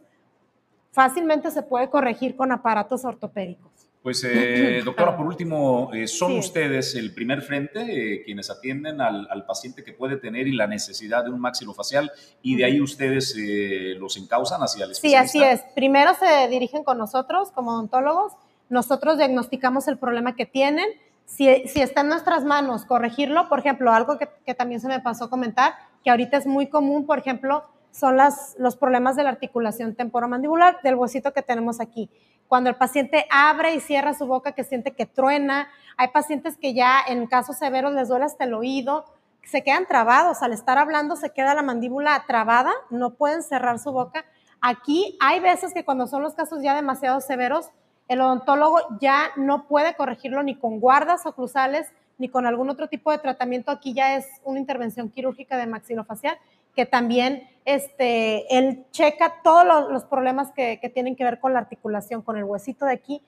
fácilmente 0.91 1.51
se 1.51 1.61
puede 1.61 1.89
corregir 1.89 2.35
con 2.35 2.51
aparatos 2.51 3.03
ortopédicos. 3.03 3.71
Pues, 4.01 4.23
eh, 4.23 4.81
doctora, 4.85 5.17
por 5.17 5.27
último, 5.27 5.91
eh, 5.93 6.07
¿son 6.07 6.37
ustedes 6.37 6.95
el 6.95 7.13
primer 7.13 7.41
frente 7.41 7.81
eh, 7.81 8.23
quienes 8.23 8.49
atienden 8.49 9.01
al, 9.01 9.45
paciente 9.45 9.83
que 9.83 9.91
puede 9.91 10.15
tener 10.15 10.47
y 10.47 10.53
la 10.53 10.65
necesidad 10.65 11.25
de 11.25 11.29
un 11.29 11.41
maxilofacial 11.41 12.09
y 12.41 12.55
de 12.55 12.63
ahí 12.63 12.81
ustedes 12.81 13.35
los 13.99 14.15
encausan 14.15 14.61
hacia 14.61 14.85
el 14.85 14.91
especialista? 14.91 15.31
Sí, 15.31 15.43
así 15.43 15.53
es. 15.53 15.61
Primero 15.75 16.11
se 16.15 16.47
dirigen 16.47 16.83
con 16.83 16.97
nosotros 16.97 17.51
como 17.51 17.71
odontólogos, 17.71 18.31
nosotros 18.69 19.17
diagnosticamos 19.17 19.87
el 19.87 19.97
problema 19.97 20.35
que 20.35 20.45
tienen, 20.45 20.87
si, 21.25 21.49
está 21.49 22.01
en 22.01 22.09
nuestras 22.09 22.43
manos 22.43 22.85
corregirlo, 22.85 23.49
por 23.49 23.59
ejemplo, 23.59 23.91
algo 23.91 24.17
que, 24.17 24.53
también 24.53 24.79
se 24.79 24.87
me 24.87 24.99
pasó 24.99 25.25
a 25.25 25.29
comentar, 25.29 25.73
que 26.03 26.11
ahorita 26.11 26.37
es 26.37 26.45
muy 26.45 26.67
común, 26.67 27.05
por 27.05 27.17
ejemplo, 27.19 27.63
son 27.91 28.17
los 28.57 28.75
problemas 28.75 29.15
de 29.15 29.23
la 29.23 29.29
articulación 29.29 29.95
temporomandibular, 29.95 30.81
del 30.83 30.95
huesito 30.95 31.33
que 31.33 31.41
tenemos 31.41 31.79
aquí. 31.79 32.09
Cuando 32.47 32.69
el 32.69 32.75
paciente 32.75 33.25
abre 33.31 33.73
y 33.73 33.79
cierra 33.79 34.13
su 34.13 34.27
boca, 34.27 34.51
que 34.51 34.63
siente 34.63 34.91
que 34.91 35.05
truena. 35.05 35.67
Hay 35.97 36.09
pacientes 36.09 36.57
que 36.57 36.73
ya 36.73 36.99
en 37.07 37.25
casos 37.25 37.57
severos 37.57 37.93
les 37.93 38.09
duele 38.09 38.25
hasta 38.25 38.43
el 38.43 38.53
oído, 38.53 39.05
se 39.45 39.63
quedan 39.63 39.87
trabados. 39.87 40.43
Al 40.43 40.53
estar 40.53 40.77
hablando 40.77 41.15
se 41.15 41.31
queda 41.31 41.55
la 41.55 41.63
mandíbula 41.63 42.23
trabada, 42.27 42.71
no 42.89 43.15
pueden 43.15 43.41
cerrar 43.41 43.79
su 43.79 43.91
boca. 43.91 44.25
Aquí 44.61 45.17
hay 45.21 45.39
veces 45.39 45.73
que 45.73 45.85
cuando 45.85 46.05
son 46.05 46.21
los 46.21 46.35
casos 46.35 46.61
ya 46.61 46.75
demasiado 46.75 47.21
severos, 47.21 47.71
el 48.07 48.21
odontólogo 48.21 48.79
ya 48.99 49.31
no 49.35 49.67
puede 49.67 49.95
corregirlo 49.95 50.43
ni 50.43 50.55
con 50.55 50.79
guardas 50.79 51.25
oclusales 51.25 51.87
ni 52.17 52.29
con 52.29 52.45
algún 52.45 52.69
otro 52.69 52.87
tipo 52.87 53.11
de 53.11 53.17
tratamiento. 53.17 53.71
Aquí 53.71 53.93
ya 53.93 54.15
es 54.15 54.25
una 54.43 54.59
intervención 54.59 55.09
quirúrgica 55.09 55.57
de 55.57 55.67
maxilofacial 55.67 56.37
que 56.75 56.85
también 56.85 57.49
este, 57.63 58.57
él 58.57 58.85
checa 58.91 59.35
todos 59.43 59.89
los, 59.91 60.03
problemas 60.03 60.51
que, 60.51 60.77
tienen 60.93 61.15
que 61.15 61.23
ver 61.23 61.39
con 61.39 61.53
la 61.53 61.59
articulación, 61.59 62.21
con 62.21 62.37
el 62.37 62.43
huesito 62.43 62.85
de 62.85 62.93
aquí, 62.93 63.21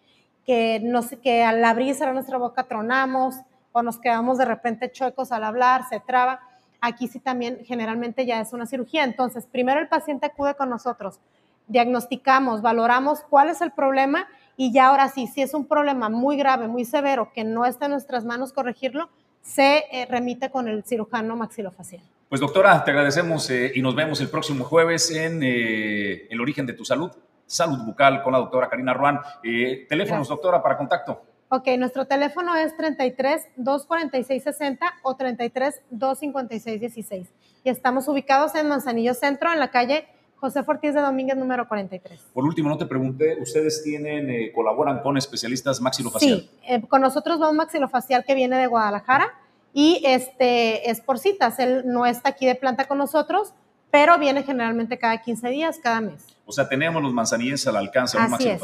que, 0.46 0.80
nos, 0.84 1.08
que 1.24 1.44
al 1.44 1.64
abrir 1.64 1.96
y 1.96 2.06
nuestra 2.14 2.38
boca 2.38 2.64
tronamos 2.64 3.36
o 3.72 3.82
nos 3.82 4.00
quedamos 4.00 4.38
de 4.38 4.46
repente 4.46 4.92
chuecos 4.92 5.32
al 5.32 5.44
hablar, 5.44 5.88
se 5.90 6.00
traba. 6.00 6.42
Aquí 6.82 7.08
sí 7.08 7.20
también 7.20 7.60
generalmente 7.64 8.26
ya 8.26 8.42
es 8.42 8.54
una 8.54 8.66
cirugía. 8.66 9.04
Entonces, 9.04 9.46
primero 9.46 9.80
el 9.80 9.88
paciente 9.88 10.26
acude 10.26 10.56
con 10.56 10.70
nosotros, 10.70 11.20
diagnosticamos, 11.68 12.62
valoramos 12.62 13.22
cuál 13.30 13.50
es 13.50 13.62
el 13.62 13.72
problema 13.72 14.28
y 14.58 14.74
ya 14.74 14.88
ahora 14.88 15.08
sí, 15.08 15.28
si 15.28 15.42
es 15.42 15.54
un 15.54 15.66
problema 15.66 16.10
muy 16.10 16.36
grave, 16.36 16.68
muy 16.68 16.84
severo, 16.84 17.32
que 17.34 17.46
no 17.46 17.66
está 17.66 17.86
en 17.86 17.92
nuestras 17.92 18.26
manos 18.26 18.52
corregirlo, 18.52 19.10
se 19.42 19.86
eh, 19.92 20.08
remite 20.10 20.50
con 20.50 20.68
el 20.68 20.84
cirujano 20.84 21.38
maxilofacial. 21.38 22.02
Pues 22.28 22.42
doctora, 22.42 22.84
te 22.84 22.92
agradecemos 22.92 23.50
eh, 23.52 23.72
y 23.74 23.82
nos 23.82 23.96
vemos 23.96 24.20
el 24.20 24.30
próximo 24.30 24.66
jueves 24.66 25.12
en 25.12 25.42
eh, 25.42 26.28
El 26.30 26.42
origen 26.42 26.66
de 26.66 26.74
tu 26.74 26.84
salud, 26.84 27.10
salud 27.46 27.78
bucal 27.86 28.22
con 28.22 28.34
la 28.34 28.40
doctora 28.40 28.68
Karina 28.68 28.94
Ruan. 28.94 29.22
Eh, 29.44 29.86
teléfonos, 29.88 30.28
doctora, 30.28 30.62
para 30.62 30.78
contacto. 30.78 31.24
Ok, 31.48 31.70
nuestro 31.78 32.06
teléfono 32.06 32.54
es 32.56 32.76
33 32.76 33.48
246 33.56 34.44
60 34.44 34.94
o 35.04 35.16
33 35.16 35.82
256 35.90 36.82
16. 36.82 37.34
Y 37.64 37.70
estamos 37.70 38.10
ubicados 38.10 38.56
en 38.56 38.68
Manzanillo 38.68 39.14
Centro, 39.14 39.54
en 39.54 39.60
la 39.60 39.72
calle 39.72 40.06
José 40.40 40.64
Ortiz 40.66 40.94
de 40.94 41.02
Domínguez, 41.02 41.36
número 41.36 41.68
43. 41.68 42.20
Por 42.34 42.44
último, 42.44 42.70
no 42.70 42.78
te 42.78 42.86
pregunté, 42.86 43.38
¿ustedes 43.42 43.84
tienen, 43.84 44.52
colaboran 44.54 45.00
con 45.02 45.18
especialistas 45.18 45.82
maxilofacial? 45.82 46.48
Sí, 46.62 46.82
con 46.88 47.02
nosotros 47.02 47.42
va 47.42 47.50
un 47.50 47.58
maxilofacial 47.58 48.24
que 48.24 48.36
viene 48.36 48.58
de 48.58 48.68
Guadalajara 48.68 49.34
y 49.74 50.02
este 50.06 50.90
es 50.90 51.02
por 51.02 51.20
citas. 51.20 51.60
Él 51.60 51.84
no 51.86 52.06
está 52.06 52.30
aquí 52.30 52.46
de 52.46 52.56
planta 52.56 52.86
con 52.86 52.98
nosotros, 52.98 53.54
pero 53.92 54.18
viene 54.20 54.44
generalmente 54.44 54.98
cada 54.98 55.22
15 55.22 55.50
días, 55.50 55.80
cada 55.82 56.02
mes. 56.02 56.26
O 56.46 56.52
sea, 56.52 56.70
tenemos 56.70 57.02
los 57.02 57.14
manzanillenses 57.14 57.68
al 57.68 57.78
alcance 57.78 58.18
de 58.18 58.26
un 58.26 58.32
máximo 58.32 58.58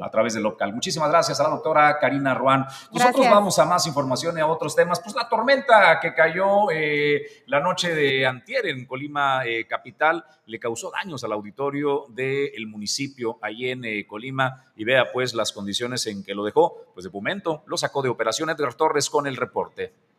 a 0.00 0.10
través 0.10 0.34
del 0.34 0.42
local. 0.42 0.72
Muchísimas 0.72 1.10
gracias 1.10 1.40
a 1.40 1.44
la 1.44 1.50
doctora 1.50 1.98
Karina 1.98 2.34
Ruan. 2.34 2.66
Nosotros 2.92 3.26
vamos 3.28 3.58
a 3.58 3.64
más 3.64 3.86
información 3.86 4.36
y 4.38 4.40
a 4.40 4.46
otros 4.46 4.74
temas. 4.76 5.00
Pues 5.00 5.14
la 5.14 5.28
tormenta 5.28 5.98
que 6.00 6.14
cayó 6.14 6.70
eh, 6.70 7.42
la 7.46 7.60
noche 7.60 7.94
de 7.94 8.26
antier 8.26 8.66
en 8.66 8.86
Colima 8.86 9.44
eh, 9.46 9.66
Capital 9.66 10.24
le 10.46 10.58
causó 10.58 10.90
daños 10.90 11.24
al 11.24 11.32
auditorio 11.32 12.06
del 12.08 12.66
municipio 12.66 13.38
allí 13.42 13.70
en 13.70 13.84
eh, 13.84 14.06
Colima 14.06 14.64
y 14.76 14.84
vea 14.84 15.12
pues 15.12 15.34
las 15.34 15.52
condiciones 15.52 16.06
en 16.06 16.22
que 16.22 16.34
lo 16.34 16.44
dejó. 16.44 16.86
Pues 16.94 17.04
de 17.04 17.10
momento 17.10 17.62
lo 17.66 17.76
sacó 17.76 18.02
de 18.02 18.08
operación 18.08 18.50
Edgar 18.50 18.74
Torres 18.74 19.08
con 19.10 19.26
el 19.26 19.36
reporte 19.36 20.09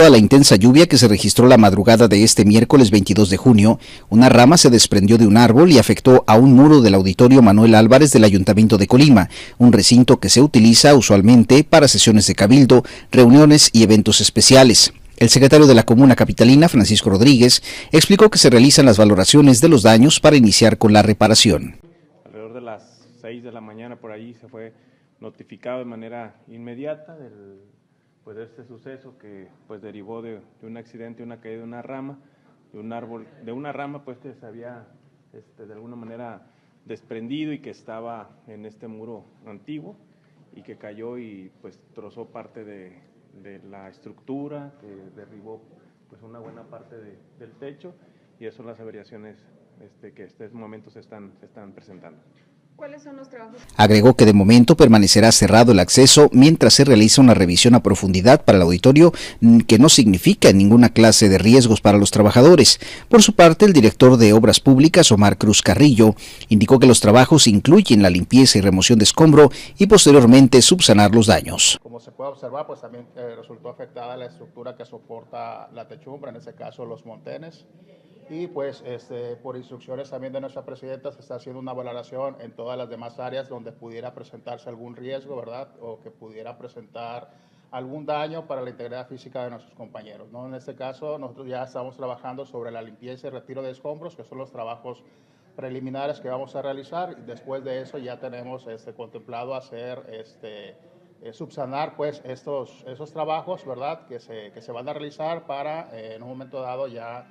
la 0.00 0.16
intensa 0.16 0.54
lluvia 0.54 0.86
que 0.86 0.96
se 0.96 1.08
registró 1.08 1.48
la 1.48 1.58
madrugada 1.58 2.06
de 2.06 2.22
este 2.22 2.44
miércoles 2.44 2.92
22 2.92 3.30
de 3.30 3.36
junio, 3.36 3.80
una 4.08 4.28
rama 4.28 4.56
se 4.56 4.70
desprendió 4.70 5.18
de 5.18 5.26
un 5.26 5.36
árbol 5.36 5.72
y 5.72 5.78
afectó 5.78 6.22
a 6.28 6.38
un 6.38 6.52
muro 6.52 6.80
del 6.80 6.94
auditorio 6.94 7.42
Manuel 7.42 7.74
Álvarez 7.74 8.12
del 8.12 8.22
Ayuntamiento 8.22 8.78
de 8.78 8.86
Colima, 8.86 9.28
un 9.58 9.72
recinto 9.72 10.20
que 10.20 10.28
se 10.28 10.40
utiliza 10.40 10.94
usualmente 10.94 11.64
para 11.64 11.88
sesiones 11.88 12.28
de 12.28 12.36
cabildo, 12.36 12.84
reuniones 13.10 13.70
y 13.72 13.82
eventos 13.82 14.20
especiales. 14.20 14.92
El 15.16 15.30
secretario 15.30 15.66
de 15.66 15.74
la 15.74 15.82
Comuna 15.82 16.14
Capitalina, 16.14 16.68
Francisco 16.68 17.10
Rodríguez, 17.10 17.60
explicó 17.90 18.30
que 18.30 18.38
se 18.38 18.50
realizan 18.50 18.86
las 18.86 18.98
valoraciones 18.98 19.60
de 19.60 19.68
los 19.68 19.82
daños 19.82 20.20
para 20.20 20.36
iniciar 20.36 20.78
con 20.78 20.92
la 20.92 21.02
reparación. 21.02 21.74
Alrededor 22.24 22.54
de 22.54 22.60
las 22.60 23.04
6 23.20 23.42
de 23.42 23.50
la 23.50 23.60
mañana 23.60 23.96
por 23.96 24.12
ahí 24.12 24.36
se 24.40 24.46
fue 24.46 24.72
notificado 25.18 25.80
de 25.80 25.86
manera 25.86 26.36
inmediata 26.46 27.16
del 27.16 27.77
pues 28.28 28.36
este 28.36 28.62
suceso 28.62 29.16
que 29.16 29.48
pues 29.66 29.80
derivó 29.80 30.20
de, 30.20 30.42
un 30.60 30.76
accidente, 30.76 31.22
una 31.22 31.40
caída 31.40 31.60
de 31.60 31.64
una 31.64 31.80
rama, 31.80 32.18
de 32.74 32.78
un 32.78 32.92
árbol, 32.92 33.26
de 33.42 33.52
una 33.52 33.72
rama 33.72 34.04
pues 34.04 34.18
que 34.18 34.34
se 34.34 34.44
había 34.44 34.86
este, 35.32 35.64
de 35.64 35.72
alguna 35.72 35.96
manera 35.96 36.46
desprendido 36.84 37.54
y 37.54 37.60
que 37.60 37.70
estaba 37.70 38.28
en 38.46 38.66
este 38.66 38.86
muro 38.86 39.24
antiguo 39.46 39.96
y 40.54 40.60
que 40.60 40.76
cayó 40.76 41.16
y 41.16 41.50
pues 41.62 41.80
trozó 41.94 42.26
parte 42.26 42.66
de, 42.66 43.00
la 43.70 43.88
estructura, 43.88 44.74
que 44.78 44.88
derribó 45.16 45.62
pues 46.10 46.20
una 46.20 46.38
buena 46.38 46.64
parte 46.64 46.96
del 47.38 47.52
techo 47.52 47.94
y 48.38 48.44
esas 48.44 48.58
son 48.58 48.66
las 48.66 48.78
averiaciones 48.78 49.38
este, 49.80 50.12
que 50.12 50.24
en 50.24 50.28
este 50.28 50.48
momento 50.50 50.90
se 50.90 51.00
están, 51.00 51.32
se 51.40 51.46
están 51.46 51.72
presentando. 51.72 52.20
¿Cuáles 52.78 53.02
son 53.02 53.16
los 53.16 53.28
trabajos? 53.28 53.60
Agregó 53.76 54.14
que 54.14 54.24
de 54.24 54.32
momento 54.32 54.76
permanecerá 54.76 55.32
cerrado 55.32 55.72
el 55.72 55.80
acceso 55.80 56.28
mientras 56.32 56.74
se 56.74 56.84
realiza 56.84 57.20
una 57.20 57.34
revisión 57.34 57.74
a 57.74 57.82
profundidad 57.82 58.44
para 58.44 58.54
el 58.54 58.62
auditorio 58.62 59.10
que 59.66 59.80
no 59.80 59.88
significa 59.88 60.52
ninguna 60.52 60.90
clase 60.90 61.28
de 61.28 61.38
riesgos 61.38 61.80
para 61.80 61.98
los 61.98 62.12
trabajadores. 62.12 62.78
Por 63.08 63.20
su 63.20 63.32
parte, 63.32 63.64
el 63.64 63.72
director 63.72 64.16
de 64.16 64.32
Obras 64.32 64.60
Públicas, 64.60 65.10
Omar 65.10 65.38
Cruz 65.38 65.60
Carrillo, 65.60 66.14
indicó 66.50 66.78
que 66.78 66.86
los 66.86 67.00
trabajos 67.00 67.48
incluyen 67.48 68.00
la 68.00 68.10
limpieza 68.10 68.58
y 68.58 68.60
remoción 68.60 69.00
de 69.00 69.06
escombro 69.06 69.50
y 69.76 69.88
posteriormente 69.88 70.62
subsanar 70.62 71.12
los 71.12 71.26
daños. 71.26 71.80
Como 71.82 71.98
se 71.98 72.12
puede 72.12 72.30
observar, 72.30 72.68
pues 72.68 72.80
también 72.80 73.08
eh, 73.16 73.34
resultó 73.36 73.70
afectada 73.70 74.16
la 74.16 74.26
estructura 74.26 74.76
que 74.76 74.84
soporta 74.84 75.68
la 75.74 75.88
techumbre, 75.88 76.30
en 76.30 76.36
este 76.36 76.54
caso 76.54 76.84
los 76.84 77.04
montenes 77.04 77.66
y 78.30 78.46
pues 78.46 78.82
este, 78.86 79.36
por 79.36 79.56
instrucciones 79.56 80.10
también 80.10 80.32
de 80.32 80.40
nuestra 80.40 80.64
presidenta 80.64 81.12
se 81.12 81.20
está 81.20 81.36
haciendo 81.36 81.60
una 81.60 81.72
valoración 81.72 82.36
en 82.40 82.52
todas 82.52 82.76
las 82.76 82.88
demás 82.88 83.18
áreas 83.18 83.48
donde 83.48 83.72
pudiera 83.72 84.14
presentarse 84.14 84.68
algún 84.68 84.96
riesgo, 84.96 85.36
¿verdad? 85.36 85.68
O 85.80 86.00
que 86.00 86.10
pudiera 86.10 86.58
presentar 86.58 87.30
algún 87.70 88.06
daño 88.06 88.46
para 88.46 88.62
la 88.62 88.70
integridad 88.70 89.06
física 89.06 89.44
de 89.44 89.50
nuestros 89.50 89.74
compañeros. 89.74 90.30
¿no? 90.30 90.46
En 90.46 90.54
este 90.54 90.74
caso, 90.74 91.18
nosotros 91.18 91.46
ya 91.46 91.64
estamos 91.64 91.96
trabajando 91.96 92.46
sobre 92.46 92.70
la 92.70 92.82
limpieza 92.82 93.28
y 93.28 93.30
retiro 93.30 93.62
de 93.62 93.70
escombros, 93.70 94.16
que 94.16 94.24
son 94.24 94.38
los 94.38 94.50
trabajos 94.50 95.04
preliminares 95.56 96.20
que 96.20 96.28
vamos 96.28 96.54
a 96.56 96.62
realizar. 96.62 97.16
Después 97.26 97.64
de 97.64 97.82
eso 97.82 97.98
ya 97.98 98.18
tenemos 98.18 98.66
este, 98.66 98.94
contemplado 98.94 99.54
hacer, 99.54 100.06
este, 100.10 100.76
eh, 101.20 101.32
subsanar 101.32 101.96
pues 101.96 102.22
estos, 102.24 102.84
esos 102.86 103.12
trabajos, 103.12 103.66
¿verdad? 103.66 104.06
Que 104.06 104.20
se, 104.20 104.52
que 104.52 104.62
se 104.62 104.72
van 104.72 104.88
a 104.88 104.92
realizar 104.92 105.46
para 105.46 105.90
eh, 105.92 106.14
en 106.14 106.22
un 106.22 106.28
momento 106.28 106.60
dado 106.60 106.86
ya 106.86 107.26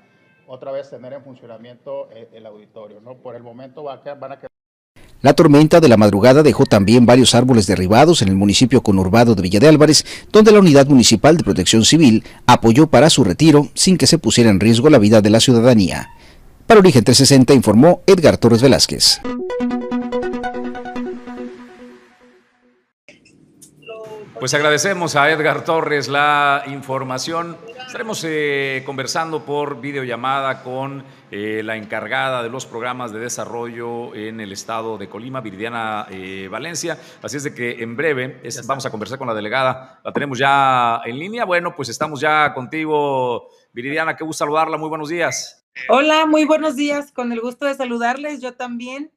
otra 0.47 0.71
vez 0.71 0.89
tener 0.89 1.13
en 1.13 1.23
funcionamiento 1.23 2.09
eh, 2.11 2.29
el 2.33 2.45
auditorio. 2.45 2.99
Por 3.21 3.35
el 3.35 3.43
momento 3.43 3.83
van 3.83 4.31
a 4.31 4.37
quedar 4.37 4.51
la 5.21 5.33
tormenta 5.33 5.79
de 5.79 5.87
la 5.87 5.97
madrugada 5.97 6.43
dejó 6.43 6.65
también 6.65 7.07
varios 7.07 7.33
árboles 7.33 7.65
derribados 7.65 8.21
en 8.21 8.27
el 8.27 8.35
municipio 8.35 8.83
conurbado 8.83 9.33
de 9.33 9.41
Villa 9.41 9.59
de 9.59 9.67
Álvarez, 9.67 10.05
donde 10.31 10.51
la 10.51 10.59
Unidad 10.59 10.85
Municipal 10.85 11.37
de 11.37 11.43
Protección 11.43 11.83
Civil 11.85 12.23
apoyó 12.45 12.87
para 12.87 13.09
su 13.09 13.23
retiro 13.23 13.67
sin 13.73 13.97
que 13.97 14.05
se 14.05 14.19
pusiera 14.19 14.51
en 14.51 14.59
riesgo 14.59 14.91
la 14.91 14.99
vida 14.99 15.21
de 15.21 15.31
la 15.31 15.39
ciudadanía. 15.39 16.09
Para 16.67 16.81
Origen 16.81 17.03
360 17.03 17.53
informó 17.55 18.01
Edgar 18.05 18.37
Torres 18.37 18.61
Velázquez. 18.61 19.19
Pues 24.39 24.53
agradecemos 24.53 25.15
a 25.15 25.31
Edgar 25.31 25.63
Torres 25.63 26.07
la 26.07 26.63
información. 26.67 27.57
Estaremos 27.87 28.23
eh, 28.23 28.83
conversando 28.85 29.43
por 29.43 29.81
videollamada 29.81 30.61
con 30.61 31.03
eh, 31.31 31.61
la 31.63 31.75
encargada 31.75 32.43
de 32.43 32.49
los 32.49 32.67
programas 32.67 33.11
de 33.11 33.19
desarrollo 33.19 34.13
en 34.13 34.39
el 34.39 34.51
estado 34.51 34.99
de 34.99 35.09
Colima, 35.09 35.41
Viridiana 35.41 36.05
eh, 36.11 36.47
Valencia. 36.51 36.99
Así 37.23 37.37
es 37.37 37.45
de 37.45 37.55
que 37.55 37.81
en 37.81 37.97
breve 37.97 38.39
vamos 38.67 38.85
a 38.85 38.91
conversar 38.91 39.17
con 39.17 39.27
la 39.27 39.33
delegada. 39.33 40.01
La 40.03 40.13
tenemos 40.13 40.37
ya 40.37 41.01
en 41.03 41.17
línea. 41.17 41.43
Bueno, 41.43 41.75
pues 41.75 41.89
estamos 41.89 42.21
ya 42.21 42.53
contigo, 42.53 43.49
Viridiana. 43.73 44.15
Qué 44.15 44.23
gusto 44.23 44.45
saludarla. 44.45 44.77
Muy 44.77 44.89
buenos 44.89 45.09
días. 45.09 45.65
Hola, 45.89 46.27
muy 46.27 46.45
buenos 46.45 46.75
días. 46.75 47.11
Con 47.11 47.31
el 47.31 47.41
gusto 47.41 47.65
de 47.65 47.73
saludarles. 47.73 48.39
Yo 48.39 48.53
también 48.53 49.11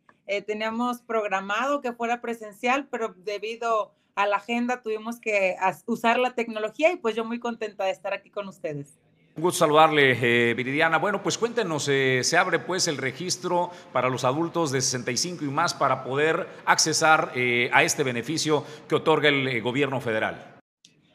teníamos 0.47 1.03
programado 1.03 1.83
que 1.83 1.93
fuera 1.93 2.23
presencial, 2.23 2.89
pero 2.91 3.15
debido 3.19 3.93
a 4.23 4.27
la 4.27 4.37
agenda, 4.37 4.83
tuvimos 4.83 5.21
que 5.21 5.57
usar 5.87 6.19
la 6.19 6.35
tecnología 6.35 6.93
y 6.93 6.97
pues 6.97 7.15
yo 7.15 7.25
muy 7.25 7.39
contenta 7.39 7.85
de 7.85 7.91
estar 7.91 8.13
aquí 8.13 8.31
con 8.31 8.49
ustedes. 8.49 8.99
Un 9.37 9.45
gusto 9.45 9.61
saludarle, 9.61 10.19
eh, 10.21 10.55
Viridiana. 10.55 10.99
Bueno, 10.99 11.23
pues 11.23 11.39
cuéntenos, 11.39 11.89
eh, 11.89 12.21
se 12.25 12.37
abre 12.37 12.59
pues 12.59 12.89
el 12.89 12.97
registro 12.97 13.71
para 13.93 14.09
los 14.09 14.25
adultos 14.25 14.73
de 14.73 14.81
65 14.81 15.45
y 15.45 15.49
más 15.49 15.73
para 15.73 16.03
poder 16.03 16.49
accesar 16.67 17.33
eh, 17.37 17.71
a 17.73 17.85
este 17.85 18.03
beneficio 18.03 18.65
que 18.89 18.97
otorga 18.97 19.29
el 19.29 19.63
gobierno 19.63 20.01
federal. 20.01 20.59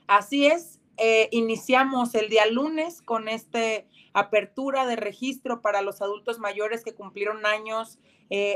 Así 0.07 0.47
es, 0.47 0.79
iniciamos 1.31 2.15
el 2.15 2.29
día 2.29 2.45
lunes 2.45 3.01
con 3.01 3.27
este 3.27 3.87
apertura 4.13 4.85
de 4.85 4.95
registro 4.95 5.61
para 5.61 5.81
los 5.81 6.01
adultos 6.01 6.39
mayores 6.39 6.83
que 6.83 6.95
cumplieron 6.95 7.45
años 7.45 7.99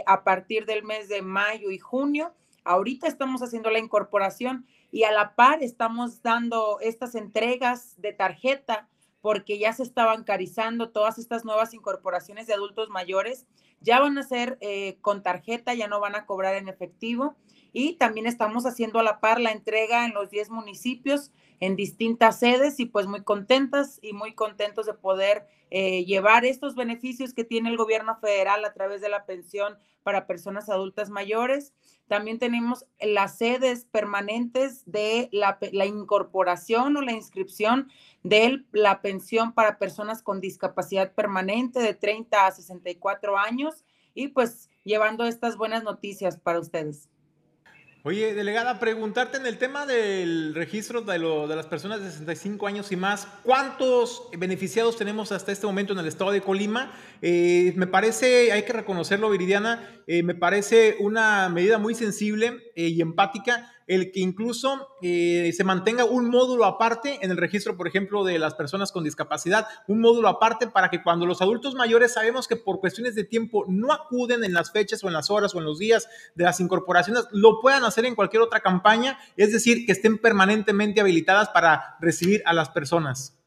a 0.05 0.23
partir 0.23 0.65
del 0.65 0.83
mes 0.83 1.09
de 1.09 1.21
mayo 1.21 1.69
y 1.69 1.79
junio. 1.79 2.33
Ahorita 2.69 3.07
estamos 3.07 3.41
haciendo 3.41 3.71
la 3.71 3.79
incorporación 3.79 4.67
y 4.91 5.01
a 5.01 5.11
la 5.11 5.33
par 5.33 5.63
estamos 5.63 6.21
dando 6.21 6.79
estas 6.81 7.15
entregas 7.15 7.99
de 7.99 8.13
tarjeta 8.13 8.87
porque 9.21 9.57
ya 9.57 9.73
se 9.73 9.81
está 9.81 10.05
bancarizando 10.05 10.91
todas 10.91 11.17
estas 11.17 11.43
nuevas 11.43 11.73
incorporaciones 11.73 12.45
de 12.45 12.53
adultos 12.53 12.91
mayores. 12.91 13.47
Ya 13.81 13.99
van 13.99 14.19
a 14.19 14.23
ser 14.23 14.59
eh, 14.61 14.99
con 15.01 15.23
tarjeta, 15.23 15.73
ya 15.73 15.87
no 15.87 15.99
van 15.99 16.15
a 16.15 16.27
cobrar 16.27 16.53
en 16.57 16.69
efectivo. 16.69 17.35
Y 17.73 17.93
también 17.93 18.27
estamos 18.27 18.67
haciendo 18.67 18.99
a 18.99 19.03
la 19.03 19.19
par 19.19 19.41
la 19.41 19.51
entrega 19.51 20.05
en 20.05 20.13
los 20.13 20.29
10 20.29 20.51
municipios 20.51 21.31
en 21.59 21.75
distintas 21.75 22.39
sedes 22.39 22.79
y 22.79 22.85
pues 22.85 23.07
muy 23.07 23.23
contentas 23.23 23.99
y 24.01 24.13
muy 24.13 24.33
contentos 24.33 24.85
de 24.85 24.93
poder 24.93 25.47
eh, 25.71 26.05
llevar 26.05 26.45
estos 26.45 26.75
beneficios 26.75 27.33
que 27.33 27.43
tiene 27.43 27.69
el 27.69 27.77
gobierno 27.77 28.17
federal 28.19 28.63
a 28.65 28.73
través 28.73 29.01
de 29.01 29.09
la 29.09 29.25
pensión 29.25 29.77
para 30.03 30.25
personas 30.25 30.69
adultas 30.69 31.09
mayores. 31.09 31.73
También 32.07 32.39
tenemos 32.39 32.85
las 32.99 33.37
sedes 33.37 33.85
permanentes 33.85 34.83
de 34.85 35.29
la, 35.31 35.59
la 35.71 35.85
incorporación 35.85 36.97
o 36.97 37.01
la 37.01 37.11
inscripción 37.11 37.89
de 38.23 38.63
la 38.71 39.01
pensión 39.01 39.53
para 39.53 39.77
personas 39.77 40.23
con 40.23 40.41
discapacidad 40.41 41.13
permanente 41.13 41.79
de 41.79 41.93
30 41.93 42.47
a 42.47 42.51
64 42.51 43.37
años 43.37 43.83
y 44.15 44.29
pues 44.29 44.69
llevando 44.83 45.25
estas 45.25 45.55
buenas 45.55 45.83
noticias 45.83 46.39
para 46.39 46.59
ustedes. 46.59 47.09
Oye, 48.03 48.33
delegada, 48.33 48.79
preguntarte 48.79 49.35
en 49.35 49.45
el 49.45 49.57
tema 49.57 49.85
del 49.85 50.55
registro 50.55 51.01
de, 51.01 51.19
lo, 51.19 51.49
de, 51.49 51.57
las 51.57 51.65
personas 51.65 51.99
de 51.99 52.09
65 52.09 52.65
años 52.65 52.93
y 52.93 52.95
más, 52.95 53.27
¿cuántos 53.43 54.29
beneficiados 54.37 54.95
tenemos 54.95 55.33
hasta 55.33 55.51
este 55.51 55.67
momento 55.67 55.91
en 55.91 55.99
el 55.99 56.07
estado 56.07 56.31
de 56.31 56.39
Colima? 56.39 56.93
Eh, 57.21 57.73
me 57.75 57.87
parece, 57.87 58.53
hay 58.53 58.63
que 58.63 58.71
reconocerlo, 58.71 59.29
Viridiana, 59.29 60.01
eh, 60.07 60.23
me 60.23 60.33
parece 60.33 60.95
una 61.01 61.49
medida 61.49 61.77
muy 61.77 61.93
sensible 61.93 62.71
eh, 62.77 62.87
y 62.87 63.01
empática 63.01 63.69
el 63.89 64.11
que 64.11 64.19
incluso 64.19 64.87
eh, 65.01 65.51
se 65.57 65.63
mantenga 65.63 66.05
un 66.05 66.29
módulo 66.29 66.65
aparte 66.65 67.17
en 67.23 67.31
el 67.31 67.37
registro, 67.37 67.75
por 67.75 67.87
ejemplo, 67.87 68.23
de 68.23 68.37
las 68.37 68.53
personas 68.53 68.91
con 68.91 69.03
discapacidad, 69.03 69.67
un 69.87 69.99
módulo 69.99 70.27
aparte 70.27 70.67
para 70.67 70.89
que 70.89 71.01
cuando 71.01 71.25
los 71.25 71.41
adultos 71.41 71.73
mayores 71.73 72.13
sabemos 72.13 72.47
que 72.47 72.55
por 72.55 72.79
cuestiones 72.79 73.15
de 73.15 73.23
tiempo 73.23 73.65
no 73.67 73.91
acuden 73.91 74.43
en 74.43 74.53
las 74.53 74.71
fechas 74.71 75.03
o 75.03 75.07
en 75.07 75.13
las 75.13 75.31
horas 75.31 75.55
o 75.55 75.57
en 75.57 75.65
los 75.65 75.79
días 75.79 76.07
de 76.35 76.43
las 76.43 76.59
incorporaciones, 76.59 77.23
lo 77.31 77.59
puedan 77.61 77.83
hacer 77.83 78.05
en 78.05 78.13
cualquier 78.13 78.43
otra 78.43 78.59
campaña, 78.59 79.17
es 79.35 79.51
decir, 79.51 79.87
que 79.87 79.91
estén 79.91 80.19
permanentemente 80.19 81.01
habilitadas 81.01 81.49
para 81.49 81.97
recibir 81.99 82.43
a 82.45 82.53
las 82.53 82.69
personas. 82.69 83.39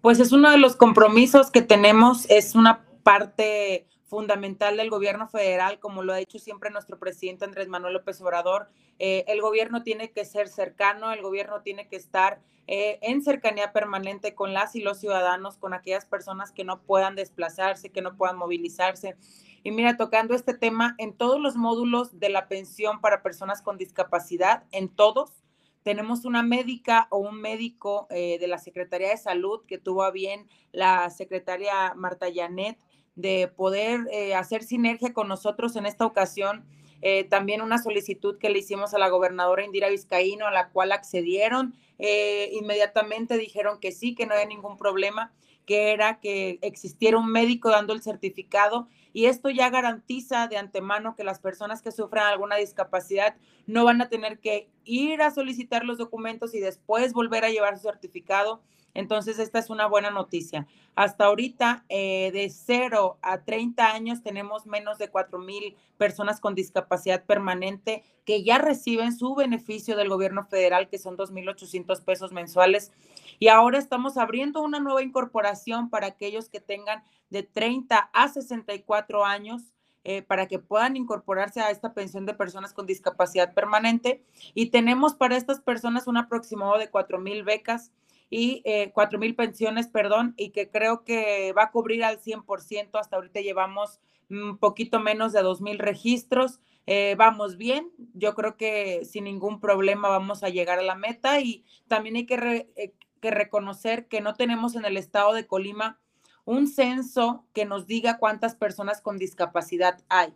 Pues 0.00 0.20
es 0.20 0.30
uno 0.30 0.52
de 0.52 0.58
los 0.58 0.76
compromisos 0.76 1.50
que 1.50 1.62
tenemos, 1.62 2.26
es 2.30 2.54
una 2.54 2.84
parte 3.02 3.88
fundamental 4.10 4.76
del 4.76 4.90
gobierno 4.90 5.28
federal, 5.28 5.78
como 5.78 6.02
lo 6.02 6.12
ha 6.12 6.16
dicho 6.16 6.40
siempre 6.40 6.70
nuestro 6.70 6.98
presidente 6.98 7.44
Andrés 7.44 7.68
Manuel 7.68 7.94
López 7.94 8.20
Obrador. 8.20 8.68
Eh, 8.98 9.24
el 9.28 9.40
gobierno 9.40 9.84
tiene 9.84 10.10
que 10.10 10.24
ser 10.24 10.48
cercano, 10.48 11.12
el 11.12 11.22
gobierno 11.22 11.62
tiene 11.62 11.86
que 11.86 11.94
estar 11.94 12.40
eh, 12.66 12.98
en 13.02 13.22
cercanía 13.22 13.72
permanente 13.72 14.34
con 14.34 14.52
las 14.52 14.74
y 14.74 14.80
los 14.80 14.98
ciudadanos, 14.98 15.56
con 15.58 15.74
aquellas 15.74 16.06
personas 16.06 16.50
que 16.50 16.64
no 16.64 16.82
puedan 16.82 17.14
desplazarse, 17.14 17.90
que 17.90 18.02
no 18.02 18.16
puedan 18.16 18.36
movilizarse. 18.36 19.16
Y 19.62 19.70
mira, 19.70 19.96
tocando 19.96 20.34
este 20.34 20.54
tema, 20.54 20.96
en 20.98 21.12
todos 21.12 21.40
los 21.40 21.54
módulos 21.54 22.18
de 22.18 22.30
la 22.30 22.48
pensión 22.48 23.00
para 23.00 23.22
personas 23.22 23.62
con 23.62 23.78
discapacidad, 23.78 24.64
en 24.72 24.88
todos, 24.88 25.44
tenemos 25.84 26.24
una 26.24 26.42
médica 26.42 27.06
o 27.10 27.18
un 27.18 27.40
médico 27.40 28.08
eh, 28.10 28.38
de 28.40 28.48
la 28.48 28.58
Secretaría 28.58 29.10
de 29.10 29.16
Salud 29.16 29.60
que 29.66 29.78
tuvo 29.78 30.02
a 30.02 30.10
bien 30.10 30.48
la 30.72 31.08
secretaria 31.10 31.94
Marta 31.94 32.28
Yanet 32.28 32.76
de 33.14 33.48
poder 33.48 34.08
eh, 34.12 34.34
hacer 34.34 34.62
sinergia 34.62 35.12
con 35.12 35.28
nosotros 35.28 35.76
en 35.76 35.86
esta 35.86 36.06
ocasión. 36.06 36.64
Eh, 37.02 37.24
también 37.24 37.62
una 37.62 37.78
solicitud 37.78 38.38
que 38.38 38.50
le 38.50 38.58
hicimos 38.58 38.92
a 38.92 38.98
la 38.98 39.08
gobernadora 39.08 39.64
Indira 39.64 39.88
Vizcaíno, 39.88 40.46
a 40.46 40.50
la 40.50 40.68
cual 40.70 40.92
accedieron. 40.92 41.74
Eh, 41.98 42.50
inmediatamente 42.52 43.38
dijeron 43.38 43.80
que 43.80 43.92
sí, 43.92 44.14
que 44.14 44.26
no 44.26 44.34
había 44.34 44.46
ningún 44.46 44.76
problema, 44.76 45.32
que 45.66 45.92
era 45.92 46.20
que 46.20 46.58
existiera 46.62 47.18
un 47.18 47.30
médico 47.30 47.70
dando 47.70 47.92
el 47.92 48.02
certificado 48.02 48.88
y 49.12 49.26
esto 49.26 49.50
ya 49.50 49.70
garantiza 49.70 50.46
de 50.46 50.56
antemano 50.56 51.14
que 51.16 51.24
las 51.24 51.40
personas 51.40 51.82
que 51.82 51.92
sufran 51.92 52.26
alguna 52.26 52.56
discapacidad 52.56 53.36
no 53.66 53.84
van 53.84 54.00
a 54.00 54.08
tener 54.08 54.38
que 54.38 54.68
ir 54.84 55.20
a 55.22 55.30
solicitar 55.30 55.84
los 55.84 55.98
documentos 55.98 56.54
y 56.54 56.60
después 56.60 57.12
volver 57.12 57.44
a 57.44 57.50
llevar 57.50 57.76
su 57.76 57.84
certificado 57.84 58.62
entonces, 58.94 59.38
esta 59.38 59.58
es 59.58 59.70
una 59.70 59.86
buena 59.86 60.10
noticia. 60.10 60.66
Hasta 60.96 61.26
ahorita, 61.26 61.84
eh, 61.88 62.30
de 62.32 62.50
0 62.50 63.18
a 63.22 63.42
30 63.42 63.92
años, 63.92 64.22
tenemos 64.22 64.66
menos 64.66 64.98
de 64.98 65.08
4 65.08 65.38
mil 65.38 65.76
personas 65.96 66.40
con 66.40 66.54
discapacidad 66.54 67.24
permanente 67.24 68.02
que 68.24 68.42
ya 68.42 68.58
reciben 68.58 69.16
su 69.16 69.34
beneficio 69.34 69.96
del 69.96 70.08
gobierno 70.08 70.44
federal, 70.44 70.88
que 70.88 70.98
son 70.98 71.16
2.800 71.16 72.02
pesos 72.04 72.32
mensuales. 72.32 72.92
Y 73.38 73.48
ahora 73.48 73.78
estamos 73.78 74.16
abriendo 74.16 74.60
una 74.60 74.80
nueva 74.80 75.02
incorporación 75.02 75.88
para 75.88 76.08
aquellos 76.08 76.48
que 76.48 76.60
tengan 76.60 77.04
de 77.30 77.42
30 77.42 78.10
a 78.12 78.28
64 78.28 79.24
años. 79.24 79.72
Eh, 80.02 80.22
para 80.22 80.48
que 80.48 80.58
puedan 80.58 80.96
incorporarse 80.96 81.60
a 81.60 81.70
esta 81.70 81.92
pensión 81.92 82.24
de 82.24 82.32
personas 82.32 82.72
con 82.72 82.86
discapacidad 82.86 83.52
permanente. 83.52 84.24
Y 84.54 84.70
tenemos 84.70 85.12
para 85.12 85.36
estas 85.36 85.60
personas 85.60 86.06
un 86.06 86.16
aproximado 86.16 86.78
de 86.78 86.88
4 86.88 87.18
mil 87.18 87.44
becas 87.44 87.92
y 88.30 88.62
eh, 88.64 88.92
cuatro 88.94 89.18
mil 89.18 89.34
pensiones, 89.34 89.88
perdón, 89.88 90.34
y 90.36 90.50
que 90.50 90.70
creo 90.70 91.04
que 91.04 91.52
va 91.52 91.64
a 91.64 91.70
cubrir 91.72 92.04
al 92.04 92.20
100%. 92.20 92.98
Hasta 92.98 93.16
ahorita 93.16 93.40
llevamos 93.40 94.00
un 94.30 94.56
poquito 94.58 95.00
menos 95.00 95.32
de 95.32 95.42
dos 95.42 95.60
mil 95.60 95.78
registros. 95.80 96.60
Eh, 96.86 97.16
vamos 97.18 97.56
bien, 97.56 97.90
yo 98.14 98.34
creo 98.34 98.56
que 98.56 99.04
sin 99.04 99.24
ningún 99.24 99.60
problema 99.60 100.08
vamos 100.08 100.42
a 100.42 100.48
llegar 100.48 100.78
a 100.78 100.82
la 100.82 100.94
meta 100.94 101.40
y 101.40 101.64
también 101.88 102.16
hay 102.16 102.26
que, 102.26 102.68
eh, 102.76 102.94
que 103.20 103.30
reconocer 103.30 104.08
que 104.08 104.20
no 104.20 104.34
tenemos 104.34 104.74
en 104.76 104.84
el 104.84 104.96
estado 104.96 105.32
de 105.34 105.46
Colima 105.46 106.00
un 106.44 106.66
censo 106.66 107.44
que 107.52 107.64
nos 107.64 107.86
diga 107.86 108.18
cuántas 108.18 108.54
personas 108.54 109.00
con 109.00 109.18
discapacidad 109.18 110.00
hay. 110.08 110.34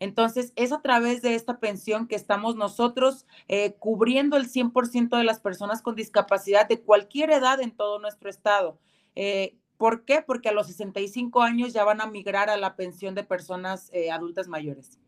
Entonces, 0.00 0.52
es 0.56 0.72
a 0.72 0.80
través 0.80 1.22
de 1.22 1.34
esta 1.34 1.58
pensión 1.58 2.06
que 2.06 2.14
estamos 2.14 2.56
nosotros 2.56 3.26
eh, 3.48 3.74
cubriendo 3.78 4.36
el 4.36 4.48
100% 4.48 5.16
de 5.16 5.24
las 5.24 5.40
personas 5.40 5.82
con 5.82 5.96
discapacidad 5.96 6.68
de 6.68 6.80
cualquier 6.80 7.30
edad 7.30 7.60
en 7.60 7.72
todo 7.72 7.98
nuestro 7.98 8.30
estado. 8.30 8.78
Eh, 9.14 9.56
¿Por 9.76 10.04
qué? 10.04 10.22
Porque 10.22 10.48
a 10.48 10.52
los 10.52 10.66
65 10.68 11.42
años 11.42 11.72
ya 11.72 11.84
van 11.84 12.00
a 12.00 12.06
migrar 12.06 12.50
a 12.50 12.56
la 12.56 12.76
pensión 12.76 13.14
de 13.14 13.24
personas 13.24 13.90
eh, 13.92 14.10
adultas 14.10 14.48
mayores. 14.48 14.98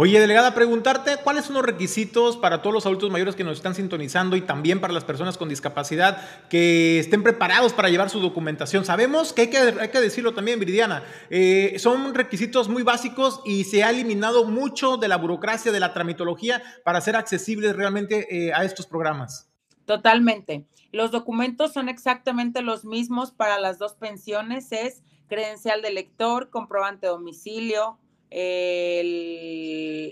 Oye, 0.00 0.20
delegada, 0.20 0.54
preguntarte 0.54 1.16
cuáles 1.24 1.46
son 1.46 1.54
los 1.56 1.64
requisitos 1.64 2.36
para 2.36 2.62
todos 2.62 2.72
los 2.72 2.86
adultos 2.86 3.10
mayores 3.10 3.34
que 3.34 3.42
nos 3.42 3.56
están 3.56 3.74
sintonizando 3.74 4.36
y 4.36 4.42
también 4.42 4.80
para 4.80 4.92
las 4.92 5.02
personas 5.02 5.36
con 5.36 5.48
discapacidad 5.48 6.22
que 6.48 7.00
estén 7.00 7.24
preparados 7.24 7.72
para 7.72 7.88
llevar 7.88 8.08
su 8.08 8.20
documentación. 8.20 8.84
Sabemos 8.84 9.32
que 9.32 9.40
hay 9.40 9.48
que, 9.48 10.00
decirlo 10.00 10.34
también, 10.34 10.60
Viridiana, 10.60 11.02
eh, 11.30 11.74
son 11.80 12.14
requisitos 12.14 12.68
muy 12.68 12.84
básicos 12.84 13.40
y 13.44 13.64
se 13.64 13.82
ha 13.82 13.90
eliminado 13.90 14.44
mucho 14.44 14.98
de 14.98 15.08
la 15.08 15.16
burocracia, 15.16 15.72
de 15.72 15.80
la 15.80 15.92
tramitología 15.92 16.62
para 16.84 17.00
ser 17.00 17.16
accesibles 17.16 17.74
realmente 17.74 18.28
eh, 18.30 18.52
a 18.52 18.62
estos 18.62 18.86
programas. 18.86 19.50
Totalmente. 19.84 20.64
Los 20.92 21.10
documentos 21.10 21.72
son 21.72 21.88
exactamente 21.88 22.62
los 22.62 22.84
mismos 22.84 23.32
para 23.32 23.58
las 23.58 23.80
dos 23.80 23.94
pensiones, 23.94 24.70
es 24.70 25.02
credencial 25.26 25.82
de 25.82 25.90
lector, 25.90 26.50
comprobante 26.50 27.08
de 27.08 27.12
domicilio, 27.14 27.98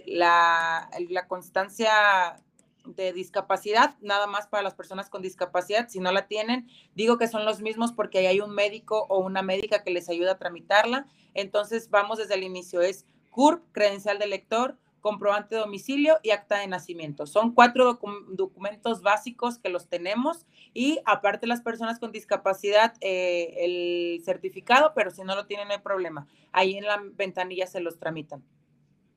la, 0.06 0.90
la 1.08 1.28
constancia 1.28 2.40
de 2.84 3.12
discapacidad, 3.12 3.96
nada 4.00 4.26
más 4.26 4.46
para 4.46 4.62
las 4.62 4.74
personas 4.74 5.10
con 5.10 5.22
discapacidad, 5.22 5.88
si 5.88 5.98
no 5.98 6.12
la 6.12 6.28
tienen, 6.28 6.68
digo 6.94 7.18
que 7.18 7.28
son 7.28 7.44
los 7.44 7.60
mismos 7.60 7.92
porque 7.92 8.18
ahí 8.18 8.26
hay 8.26 8.40
un 8.40 8.54
médico 8.54 9.06
o 9.08 9.18
una 9.18 9.42
médica 9.42 9.82
que 9.82 9.90
les 9.90 10.08
ayuda 10.08 10.32
a 10.32 10.38
tramitarla. 10.38 11.06
Entonces, 11.34 11.90
vamos 11.90 12.18
desde 12.18 12.34
el 12.34 12.44
inicio, 12.44 12.80
es 12.82 13.04
CURP, 13.30 13.62
credencial 13.72 14.18
de 14.18 14.26
lector, 14.26 14.78
comprobante 15.06 15.54
de 15.54 15.60
domicilio 15.60 16.18
y 16.24 16.30
acta 16.30 16.58
de 16.58 16.66
nacimiento. 16.66 17.28
Son 17.28 17.54
cuatro 17.54 18.00
documentos 18.30 19.02
básicos 19.02 19.56
que 19.56 19.68
los 19.68 19.86
tenemos 19.86 20.46
y 20.74 20.98
aparte 21.04 21.46
las 21.46 21.60
personas 21.60 22.00
con 22.00 22.10
discapacidad, 22.10 22.94
eh, 23.00 23.54
el 23.58 24.20
certificado, 24.24 24.94
pero 24.96 25.12
si 25.12 25.22
no 25.22 25.36
lo 25.36 25.46
tienen 25.46 25.68
no 25.68 25.74
hay 25.74 25.80
problema. 25.80 26.26
Ahí 26.50 26.76
en 26.76 26.86
la 26.86 27.00
ventanilla 27.14 27.68
se 27.68 27.78
los 27.78 28.00
tramitan. 28.00 28.42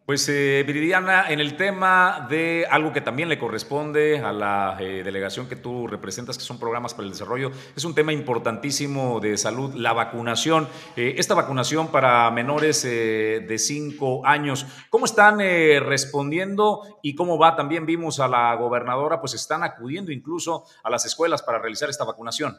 Pues 0.09 0.27
eh, 0.27 0.63
Viridiana, 0.65 1.29
en 1.29 1.39
el 1.39 1.55
tema 1.55 2.25
de 2.27 2.65
algo 2.71 2.91
que 2.91 2.99
también 2.99 3.29
le 3.29 3.37
corresponde 3.37 4.17
a 4.17 4.33
la 4.33 4.75
eh, 4.79 5.03
delegación 5.03 5.47
que 5.47 5.55
tú 5.55 5.85
representas, 5.85 6.35
que 6.35 6.43
son 6.43 6.57
programas 6.57 6.95
para 6.95 7.03
el 7.05 7.11
desarrollo, 7.11 7.51
es 7.75 7.85
un 7.85 7.93
tema 7.93 8.11
importantísimo 8.11 9.19
de 9.19 9.37
salud, 9.37 9.75
la 9.75 9.93
vacunación. 9.93 10.67
Eh, 10.95 11.13
esta 11.19 11.35
vacunación 11.35 11.89
para 11.89 12.31
menores 12.31 12.81
de 12.81 13.55
5 13.55 14.25
años, 14.25 14.65
¿cómo 14.89 15.05
están 15.05 15.37
respondiendo 15.37 16.97
y 17.03 17.13
cómo 17.13 17.37
va? 17.37 17.55
También 17.55 17.85
vimos 17.85 18.19
a 18.19 18.27
la 18.27 18.55
gobernadora, 18.55 19.21
pues 19.21 19.35
están 19.35 19.61
acudiendo 19.61 20.11
incluso 20.11 20.63
a 20.83 20.89
las 20.89 21.05
escuelas 21.05 21.43
para 21.43 21.59
realizar 21.59 21.87
esta 21.87 22.03
vacunación. 22.03 22.57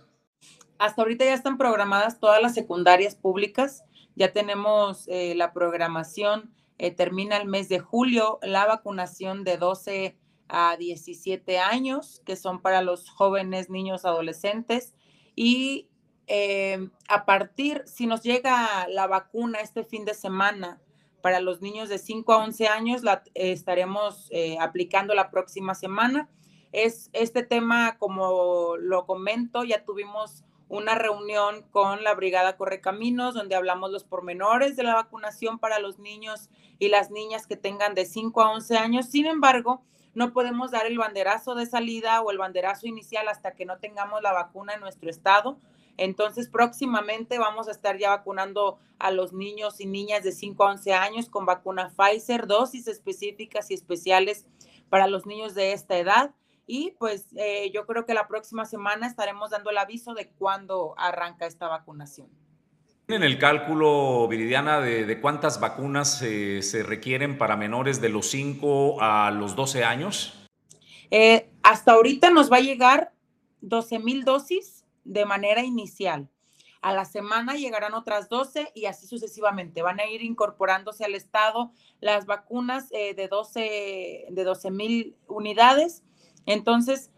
Hasta 0.79 1.03
ahorita 1.03 1.25
ya 1.25 1.35
están 1.35 1.59
programadas 1.59 2.21
todas 2.21 2.41
las 2.41 2.55
secundarias 2.55 3.17
públicas, 3.17 3.83
ya 4.15 4.33
tenemos 4.33 5.09
la 5.09 5.53
programación 5.53 6.55
eh, 6.83 6.91
termina 6.91 7.37
el 7.37 7.47
mes 7.47 7.69
de 7.69 7.79
julio 7.79 8.39
la 8.41 8.65
vacunación 8.65 9.45
de 9.45 9.59
12 9.59 10.17
a 10.49 10.79
17 10.79 11.59
años, 11.59 12.23
que 12.25 12.37
son 12.37 12.63
para 12.63 12.81
los 12.81 13.11
jóvenes, 13.11 13.69
niños, 13.69 14.07
adolescentes. 14.07 14.95
Y 15.37 15.91
eh, 16.27 16.89
a 17.07 17.27
partir, 17.27 17.83
si 17.85 18.07
nos 18.07 18.23
llega 18.23 18.89
la 18.89 19.07
vacuna 19.07 19.61
este 19.61 19.85
fin 19.85 20.07
de 20.07 20.15
semana 20.15 20.81
para 21.21 21.41
los 21.41 21.61
niños 21.61 21.91
de 21.91 21.99
5 21.99 22.33
a 22.33 22.45
11 22.45 22.69
años, 22.69 23.03
la 23.03 23.25
estaremos 23.35 24.29
eh, 24.31 24.57
aplicando 24.59 25.15
la 25.15 25.31
próxima 25.31 25.75
semana. 25.75 26.31
Es 26.73 27.11
este 27.13 27.43
tema, 27.43 27.99
como 27.99 28.79
lo 28.79 29.05
comento, 29.05 29.65
ya 29.65 29.85
tuvimos 29.85 30.45
una 30.71 30.95
reunión 30.95 31.63
con 31.73 32.05
la 32.05 32.15
Brigada 32.15 32.57
Correcaminos, 32.57 33.35
donde 33.35 33.57
hablamos 33.57 33.91
los 33.91 34.05
pormenores 34.05 34.77
de 34.77 34.85
la 34.85 34.95
vacunación 34.95 35.59
para 35.59 35.81
los 35.81 35.99
niños 35.99 36.49
y 36.79 36.89
las 36.89 37.11
niñas 37.11 37.49
que 37.49 37.57
tengan 37.57 37.95
de 37.95 38.07
5 38.07 38.41
a 38.41 38.53
11 38.53 38.77
años. 38.77 39.07
Sin 39.07 39.27
embargo, 39.27 39.83
no 40.15 40.33
podemos 40.33 40.71
dar 40.71 40.87
el 40.87 40.97
banderazo 40.97 41.57
de 41.57 41.67
salida 41.67 42.23
o 42.23 42.31
el 42.31 42.39
banderazo 42.39 42.87
inicial 42.87 43.27
hasta 43.27 43.55
que 43.55 43.67
no 43.67 43.79
tengamos 43.79 44.23
la 44.23 44.33
vacuna 44.33 44.75
en 44.75 44.81
nuestro 44.81 45.11
estado. 45.11 45.59
Entonces, 45.97 46.49
próximamente 46.49 47.39
vamos 47.39 47.67
a 47.67 47.73
estar 47.73 47.99
ya 47.99 48.11
vacunando 48.11 48.79
a 49.01 49.11
los 49.11 49.33
niños 49.33 49.81
y 49.81 49.87
niñas 49.87 50.23
de 50.23 50.31
5 50.31 50.65
a 50.65 50.71
11 50.71 50.95
años 50.95 51.29
con 51.29 51.47
vacuna 51.47 51.93
Pfizer, 51.97 52.47
dosis 52.47 52.87
específicas 52.87 53.73
y 53.73 53.75
especiales 53.75 54.47
para 54.89 55.09
los 55.09 55.27
niños 55.27 55.57
de 55.57 55.73
esta 55.73 55.99
edad. 55.99 56.31
Y 56.67 56.93
pues 56.99 57.27
eh, 57.37 57.71
yo 57.75 57.87
creo 57.87 58.07
que 58.07 58.15
la 58.15 58.29
próxima 58.29 58.65
semana 58.65 59.07
estaremos 59.07 59.51
dando 59.51 59.71
el 59.71 59.79
aviso 59.79 60.15
de 60.15 60.29
cuándo 60.29 60.95
arranca 60.97 61.47
esta 61.47 61.69
vacunación. 61.69 62.29
¿Tienen 63.07 63.29
el 63.29 63.39
cálculo, 63.39 64.29
Viridiana, 64.29 64.81
de, 64.81 65.21
cuántas 65.21 65.59
vacunas 65.59 66.23
eh, 66.23 66.63
se 66.63 66.85
requieren 66.85 67.39
para 67.39 67.57
menores 67.57 68.01
de 68.01 68.09
los 68.09 68.31
5 68.31 69.03
a 69.03 69.33
los 69.33 69.57
12 69.57 69.83
años? 69.83 70.49
Eh, 71.11 71.51
hasta 71.65 71.93
ahorita 71.93 72.31
nos 72.31 72.53
va 72.53 72.59
a 72.59 72.61
llegar 72.61 73.13
12 73.63 73.99
mil 73.99 74.25
dosis 74.25 74.85
de 75.03 75.25
manera 75.25 75.65
inicial. 75.65 76.29
A 76.83 76.95
la 76.95 77.05
semana 77.05 77.57
llegarán 77.57 77.95
otras 77.95 78.29
12 78.29 78.71
y 78.77 78.85
así 78.85 79.09
sucesivamente. 79.09 79.83
Van 79.83 79.99
a 79.99 80.07
ir 80.07 80.23
incorporándose 80.23 81.05
al 81.05 81.17
Estado 81.17 81.73
las 82.01 82.27
vacunas 82.27 82.91
de 82.91 83.29
12 83.29 84.29
de 84.31 84.71
mil 84.71 85.17
unidades 85.27 86.05
entonces, 86.47 87.11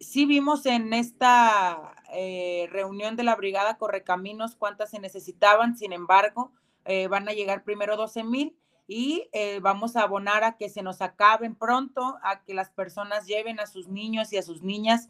sí 0.00 0.26
vimos 0.26 0.66
en 0.66 0.92
esta 0.92 1.94
eh, 2.12 2.68
reunión 2.70 3.16
de 3.16 3.24
la 3.24 3.36
Brigada 3.36 3.78
Correcaminos 3.78 4.56
cuántas 4.56 4.90
se 4.90 5.00
necesitaban, 5.00 5.76
sin 5.76 5.92
embargo, 5.92 6.52
eh, 6.84 7.08
van 7.08 7.28
a 7.28 7.32
llegar 7.32 7.64
primero 7.64 7.96
12 7.96 8.24
mil 8.24 8.56
y 8.86 9.28
eh, 9.32 9.60
vamos 9.60 9.96
a 9.96 10.02
abonar 10.02 10.44
a 10.44 10.56
que 10.56 10.68
se 10.68 10.82
nos 10.82 11.00
acaben 11.00 11.54
pronto, 11.54 12.18
a 12.22 12.44
que 12.44 12.54
las 12.54 12.70
personas 12.70 13.26
lleven 13.26 13.58
a 13.58 13.66
sus 13.66 13.88
niños 13.88 14.32
y 14.32 14.36
a 14.36 14.42
sus 14.42 14.62
niñas. 14.62 15.08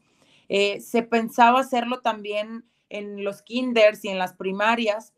se 0.49 1.03
pensaba 1.03 1.61
hacerlo 1.61 2.01
también 2.01 2.65
en 2.89 3.25
los 3.25 3.43
kinders 3.43 4.05
y 4.05 4.09
en 4.09 4.19
las 4.19 4.35
primarias 4.35 5.15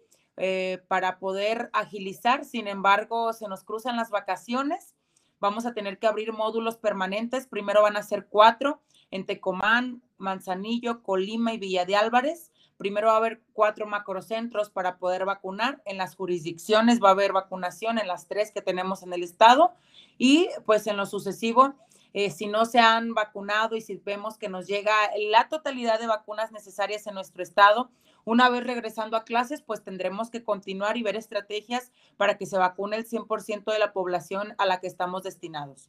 para 0.88 1.18
poder 1.18 1.68
agilizar, 1.72 2.44
sin 2.44 2.68
embargo, 2.68 3.32
se 3.32 3.48
nos 3.48 3.64
cruzan 3.64 3.96
las 3.96 4.10
vacaciones 4.10 4.95
Vamos 5.41 5.66
a 5.66 5.74
tener 5.74 5.99
que 5.99 6.07
abrir 6.07 6.32
módulos 6.32 6.76
permanentes. 6.76 7.47
Primero 7.47 7.82
van 7.82 7.97
a 7.97 8.03
ser 8.03 8.26
cuatro 8.26 8.80
en 9.11 9.26
Tecomán, 9.26 10.03
Manzanillo, 10.18 11.03
Colima 11.03 11.53
y 11.53 11.59
Villa 11.59 11.84
de 11.84 11.97
Álvarez. 11.97 12.53
Primero 12.76 13.09
va 13.09 13.14
a 13.14 13.18
haber 13.18 13.43
cuatro 13.53 13.87
macrocentros 13.87 14.70
para 14.70 14.99
poder 14.99 15.24
vacunar. 15.24 15.82
En 15.84 15.99
las 15.99 16.14
jurisdicciones 16.14 17.03
va 17.03 17.09
a 17.09 17.12
haber 17.12 17.32
vacunación 17.32 17.99
en 17.99 18.07
las 18.07 18.26
tres 18.28 18.51
que 18.53 18.62
tenemos 18.62 19.03
en 19.03 19.12
el 19.12 19.22
estado. 19.22 19.72
Y 20.18 20.49
pues 20.64 20.87
en 20.87 20.97
lo 20.97 21.07
sucesivo, 21.07 21.74
eh, 22.12 22.30
si 22.30 22.47
no 22.47 22.64
se 22.64 22.78
han 22.78 23.14
vacunado 23.14 23.76
y 23.76 23.80
si 23.80 23.97
vemos 23.97 24.39
que 24.39 24.49
nos 24.49 24.66
llega 24.66 24.95
la 25.30 25.49
totalidad 25.49 26.01
de 26.01 26.07
vacunas 26.07 26.53
necesarias 26.53 27.07
en 27.07 27.14
nuestro 27.14 27.43
estado, 27.43 27.91
una 28.27 28.51
vez 28.51 28.64
regresando 28.64 29.16
a 29.16 29.24
clases, 29.24 29.62
pues 29.62 29.83
tendremos 29.83 30.31
que 30.31 30.43
continuar 30.43 30.97
y 30.97 31.03
ver 31.03 31.16
estrategias 31.16 31.93
para 32.16 32.37
que 32.37 32.45
se 32.45 32.59
vacune 32.59 32.97
el 32.97 33.07
100% 33.07 33.72
de 33.72 33.79
la 33.79 33.93
población 33.93 34.55
a 34.59 34.66
la 34.66 34.81
que 34.81 34.89
estamos 34.89 35.22
destinados. 35.22 35.89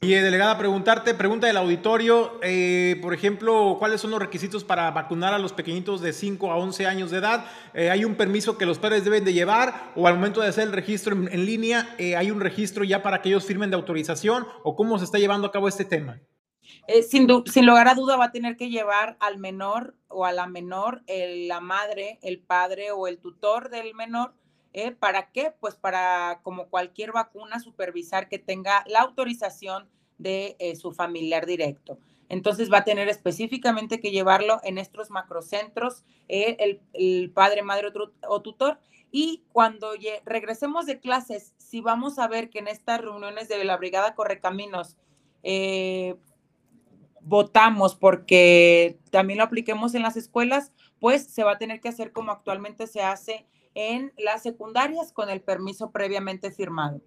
Y 0.00 0.14
eh, 0.14 0.22
delegada, 0.22 0.56
preguntarte, 0.58 1.14
pregunta 1.14 1.46
del 1.46 1.58
auditorio, 1.58 2.38
eh, 2.42 2.98
por 3.02 3.14
ejemplo, 3.14 3.76
¿cuáles 3.78 4.00
son 4.00 4.10
los 4.10 4.20
requisitos 4.20 4.64
para 4.64 4.90
vacunar 4.90 5.34
a 5.34 5.38
los 5.38 5.52
pequeñitos 5.52 6.00
de 6.00 6.14
5 6.14 6.50
a 6.50 6.56
11 6.56 6.86
años 6.86 7.10
de 7.10 7.18
edad? 7.18 7.44
Eh, 7.74 7.90
¿Hay 7.90 8.04
un 8.04 8.14
permiso 8.14 8.56
que 8.58 8.66
los 8.66 8.78
padres 8.78 9.04
deben 9.04 9.24
de 9.24 9.34
llevar 9.34 9.92
o 9.94 10.06
al 10.06 10.14
momento 10.14 10.40
de 10.40 10.48
hacer 10.48 10.64
el 10.64 10.72
registro 10.72 11.14
en, 11.14 11.32
en 11.32 11.44
línea, 11.44 11.96
hay 11.98 12.30
un 12.30 12.40
registro 12.40 12.84
ya 12.84 13.02
para 13.02 13.20
que 13.20 13.28
ellos 13.28 13.44
firmen 13.44 13.70
de 13.70 13.76
autorización 13.76 14.46
o 14.62 14.74
cómo 14.74 14.98
se 14.98 15.04
está 15.04 15.18
llevando 15.18 15.46
a 15.46 15.52
cabo 15.52 15.68
este 15.68 15.84
tema? 15.84 16.18
Eh, 16.86 17.02
sin, 17.02 17.26
lugar 17.26 17.88
a 17.88 17.94
duda 17.94 18.16
va 18.16 18.26
a 18.26 18.32
tener 18.32 18.56
que 18.56 18.68
llevar 18.68 19.16
al 19.20 19.38
menor 19.38 19.94
o 20.08 20.24
a 20.24 20.32
la 20.32 20.46
menor, 20.46 21.02
la 21.06 21.60
madre, 21.60 22.18
el 22.22 22.40
padre 22.40 22.90
o 22.92 23.06
el 23.06 23.18
tutor 23.18 23.70
del 23.70 23.94
menor. 23.94 24.34
Eh, 24.72 24.90
¿Para 24.90 25.30
qué? 25.30 25.54
Pues 25.60 25.76
para, 25.76 26.40
como 26.42 26.68
cualquier 26.68 27.12
vacuna, 27.12 27.60
supervisar 27.60 28.28
que 28.28 28.38
tenga 28.38 28.84
la 28.86 29.00
autorización 29.00 29.88
de 30.18 30.56
eh, 30.58 30.76
su 30.76 30.92
familiar 30.92 31.46
directo. 31.46 31.98
Entonces 32.28 32.72
va 32.72 32.78
a 32.78 32.84
tener 32.84 33.08
específicamente 33.08 34.00
que 34.00 34.10
llevarlo 34.10 34.60
en 34.64 34.78
estos 34.78 35.10
macrocentros, 35.10 36.04
el, 36.28 36.80
el, 36.92 37.30
padre, 37.30 37.62
madre 37.62 37.88
o, 38.26 38.42
tutor. 38.42 38.78
Y 39.12 39.44
cuando 39.52 39.92
regresemos 40.24 40.86
de 40.86 40.98
clases, 40.98 41.54
si 41.58 41.80
vamos 41.80 42.18
a 42.18 42.26
ver 42.26 42.50
que 42.50 42.58
en 42.58 42.68
estas 42.68 43.00
reuniones 43.00 43.48
de 43.48 43.62
la 43.62 43.76
Brigada 43.76 44.14
Correcaminos 44.14 44.96
eh, 45.44 46.16
votamos 47.24 47.94
porque 47.94 48.98
también 49.10 49.38
lo 49.38 49.44
apliquemos 49.44 49.94
en 49.94 50.02
las 50.02 50.16
escuelas, 50.16 50.72
pues 51.00 51.26
se 51.26 51.44
va 51.44 51.52
a 51.52 51.58
tener 51.58 51.80
que 51.80 51.88
hacer 51.88 52.12
como 52.12 52.32
actualmente 52.32 52.86
se 52.86 53.02
hace 53.02 53.46
en 53.74 54.12
las 54.16 54.42
secundarias 54.42 55.12
con 55.12 55.30
el 55.30 55.40
permiso 55.40 55.90
previamente 55.90 56.50
firmado. 56.50 57.00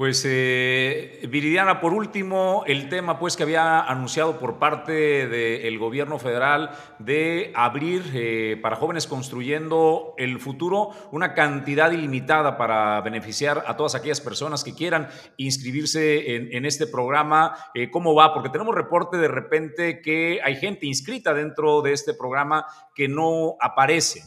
Pues 0.00 0.22
eh, 0.26 1.20
Viridiana, 1.28 1.78
por 1.78 1.92
último, 1.92 2.64
el 2.66 2.88
tema 2.88 3.18
pues 3.18 3.36
que 3.36 3.42
había 3.42 3.82
anunciado 3.82 4.38
por 4.38 4.58
parte 4.58 5.28
del 5.28 5.78
gobierno 5.78 6.18
federal 6.18 6.70
de 6.98 7.52
abrir 7.54 8.10
eh, 8.14 8.58
para 8.62 8.76
jóvenes 8.76 9.06
construyendo 9.06 10.14
el 10.16 10.40
futuro 10.40 10.92
una 11.12 11.34
cantidad 11.34 11.90
ilimitada 11.90 12.56
para 12.56 12.98
beneficiar 13.02 13.62
a 13.66 13.76
todas 13.76 13.94
aquellas 13.94 14.22
personas 14.22 14.64
que 14.64 14.74
quieran 14.74 15.06
inscribirse 15.36 16.34
en, 16.34 16.64
este 16.64 16.86
programa. 16.86 17.54
Eh, 17.74 17.90
¿Cómo 17.90 18.14
va? 18.14 18.32
Porque 18.32 18.48
tenemos 18.48 18.74
reporte 18.74 19.18
de 19.18 19.28
repente 19.28 20.00
que 20.00 20.40
hay 20.42 20.56
gente 20.56 20.86
inscrita 20.86 21.34
dentro 21.34 21.82
de 21.82 21.92
este 21.92 22.14
programa 22.14 22.64
que 22.94 23.06
no 23.06 23.56
aparece. 23.60 24.22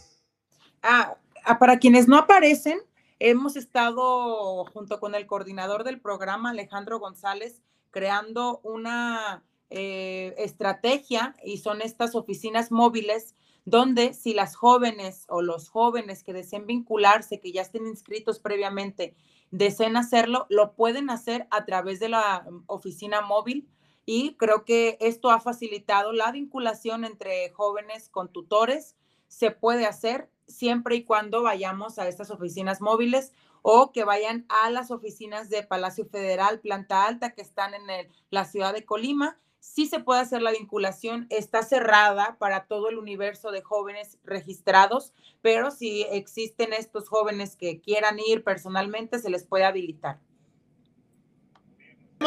ah, 0.83 1.15
ah 1.45 1.57
para 1.57 1.79
quienes 1.79 2.07
no 2.07 2.15
aparecen, 2.15 2.79
Hemos 3.25 3.55
estado 3.55 4.65
junto 4.65 4.99
con 4.99 5.15
el 5.15 5.25
coordinador 5.27 5.85
del 5.85 6.01
programa, 6.01 6.49
Alejandro 6.49 6.99
González, 6.99 7.61
creando 7.89 8.59
una 8.65 9.45
eh, 9.69 10.35
estrategia 10.37 11.33
y 11.41 11.59
son 11.59 11.81
estas 11.81 12.15
oficinas 12.15 12.69
móviles 12.69 13.33
donde 13.63 14.13
si 14.13 14.33
las 14.33 14.57
jóvenes 14.57 15.25
o 15.29 15.41
los 15.41 15.69
jóvenes 15.69 16.21
que 16.21 16.33
deseen 16.33 16.67
vincularse, 16.67 17.39
que 17.39 17.53
ya 17.53 17.61
estén 17.61 17.87
inscritos 17.87 18.39
previamente, 18.39 19.15
deseen 19.51 19.95
hacerlo, 19.95 20.45
lo 20.49 20.73
pueden 20.73 21.09
hacer 21.09 21.47
a 21.49 21.63
través 21.63 22.01
de 22.01 22.09
la 22.09 22.45
mm, 22.45 22.63
oficina 22.67 23.21
móvil 23.21 23.69
y 24.05 24.35
creo 24.35 24.65
que 24.65 24.97
esto 24.99 25.31
ha 25.31 25.39
facilitado 25.39 26.11
la 26.11 26.29
vinculación 26.33 27.05
entre 27.05 27.51
jóvenes 27.51 28.09
con 28.09 28.33
tutores. 28.33 28.97
Se 29.33 29.49
puede 29.49 29.87
hacer 29.87 30.29
siempre 30.47 30.95
y 30.95 31.05
cuando 31.05 31.41
vayamos 31.41 31.97
a 31.97 32.07
estas 32.07 32.29
oficinas 32.29 32.81
móviles 32.81 33.33
o 33.63 33.91
que 33.91 34.03
vayan 34.03 34.45
a 34.47 34.69
las 34.69 34.91
oficinas 34.91 35.49
de 35.49 35.63
Palacio 35.63 36.05
Federal, 36.05 36.59
planta 36.59 37.07
alta, 37.07 37.31
que 37.31 37.41
están 37.41 37.73
en 37.73 37.81
la 38.29 38.45
ciudad 38.45 38.73
de 38.73 38.85
Colima. 38.85 39.39
Sí 39.59 39.87
se 39.87 39.99
puede 39.99 40.21
hacer 40.21 40.43
la 40.43 40.51
vinculación, 40.51 41.25
está 41.31 41.63
cerrada 41.63 42.37
para 42.37 42.67
todo 42.67 42.89
el 42.89 42.99
universo 42.99 43.49
de 43.49 43.63
jóvenes 43.63 44.19
registrados, 44.23 45.13
pero 45.41 45.71
si 45.71 46.03
existen 46.11 46.71
estos 46.71 47.09
jóvenes 47.09 47.55
que 47.55 47.81
quieran 47.81 48.19
ir 48.19 48.43
personalmente, 48.43 49.17
se 49.17 49.31
les 49.31 49.45
puede 49.45 49.63
habilitar. 49.63 50.19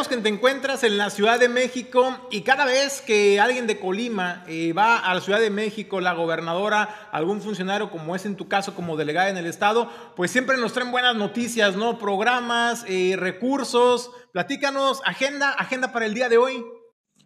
Que 0.05 0.16
te 0.18 0.28
encuentras 0.28 0.84
en 0.84 0.99
la 0.99 1.09
Ciudad 1.09 1.40
de 1.40 1.49
México 1.49 2.18
y 2.30 2.42
cada 2.42 2.66
vez 2.66 3.01
que 3.01 3.40
alguien 3.40 3.66
de 3.66 3.80
Colima 3.80 4.44
eh, 4.47 4.74
va 4.74 4.99
a 4.99 5.14
la 5.14 5.22
Ciudad 5.22 5.40
de 5.40 5.49
México, 5.49 6.03
la 6.03 6.12
gobernadora, 6.12 7.09
algún 7.12 7.40
funcionario 7.40 7.90
como 7.90 8.14
es 8.14 8.26
en 8.26 8.36
tu 8.36 8.47
caso 8.47 8.74
como 8.74 8.99
delegada 8.99 9.30
en 9.30 9.38
el 9.38 9.47
estado, 9.47 9.90
pues 10.14 10.30
siempre 10.30 10.59
nos 10.59 10.74
traen 10.74 10.92
buenas 10.92 11.16
noticias, 11.16 11.76
¿no? 11.76 11.99
Programas, 11.99 12.84
eh, 12.86 13.16
recursos. 13.18 14.11
Platícanos, 14.32 15.01
agenda, 15.07 15.53
agenda 15.53 15.92
para 15.92 16.05
el 16.05 16.12
día 16.12 16.28
de 16.28 16.36
hoy. 16.36 16.62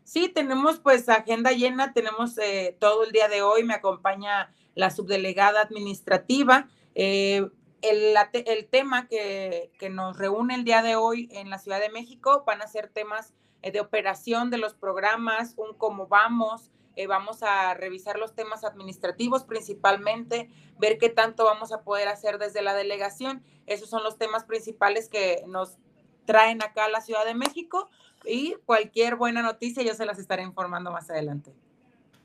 Sí, 0.05 0.29
tenemos 0.29 0.79
pues 0.79 1.09
agenda 1.09 1.51
llena, 1.51 1.93
tenemos 1.93 2.39
eh, 2.39 2.77
todo 2.79 3.03
el 3.03 3.11
día 3.11 3.29
de 3.29 3.43
hoy, 3.43 3.64
me 3.64 3.75
acompaña 3.75 4.55
la 4.77 4.91
subdelegada 4.91 5.61
administrativa. 5.61 6.68
Eh, 6.95 7.49
el, 7.83 8.14
el 8.33 8.66
tema 8.66 9.07
que, 9.09 9.70
nos 9.91 10.16
reúne 10.16 10.55
el 10.55 10.64
día 10.64 10.83
de 10.83 10.97
hoy 10.97 11.28
en 11.33 11.51
la 11.51 11.59
Ciudad 11.59 11.81
de 11.81 11.91
México 11.91 12.45
van 12.47 12.62
a 12.62 12.66
ser 12.66 12.89
temas 12.89 13.35
eh, 13.62 13.72
de 13.72 13.81
operación 13.81 14.51
de 14.51 14.59
los 14.59 14.74
programas, 14.74 15.55
un 15.57 15.74
cómo 15.76 16.07
vamos, 16.07 16.70
eh, 16.97 17.07
vamos 17.07 17.43
a 17.43 17.74
revisar 17.74 18.18
los 18.18 18.35
temas 18.35 18.64
administrativos 18.64 19.45
principalmente, 19.45 20.49
ver 20.78 20.99
qué 20.99 21.09
tanto 21.09 21.45
vamos 21.45 21.72
a 21.72 21.83
poder 21.83 22.09
hacer 22.09 22.39
desde 22.39 22.62
la 22.62 22.74
delegación. 22.74 23.43
Esos 23.66 23.89
son 23.89 24.03
los 24.03 24.18
temas 24.18 24.45
principales 24.45 25.09
que 25.09 25.43
nos 25.47 25.78
traen 26.24 26.62
acá 26.62 26.87
a 26.87 26.89
la 26.89 27.01
Ciudad 27.01 27.24
de 27.24 27.35
México 27.35 27.91
y 28.24 28.55
cualquier 28.66 29.16
buena 29.16 29.43
noticia 29.43 29.83
yo 29.83 29.95
se 29.95 30.05
las 30.07 30.18
estaré 30.18 30.43
informando 30.43 30.91
más 30.91 31.11
adelante. 31.11 31.53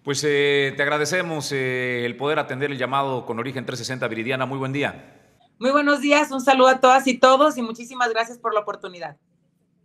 Pues 0.03 0.24
eh, 0.24 0.74
te 0.78 0.84
agradecemos 0.84 1.51
eh, 1.51 2.06
el 2.06 2.16
poder 2.16 2.38
atender 2.38 2.70
el 2.70 2.78
llamado 2.78 3.26
con 3.26 3.39
origen 3.39 3.66
360 3.66 4.08
Viridiana. 4.08 4.45
Muy 4.45 4.60
buen 4.60 4.72
día. 4.72 5.24
Muy 5.58 5.72
buenos 5.72 6.01
días, 6.01 6.32
un 6.32 6.41
saludo 6.41 6.68
a 6.68 6.82
todas 6.82 7.08
y 7.08 7.18
todos 7.18 7.58
y 7.58 7.62
muchísimas 7.62 8.10
gracias 8.10 8.38
por 8.38 8.53
la 8.53 8.60
oportunidad. 8.60 9.16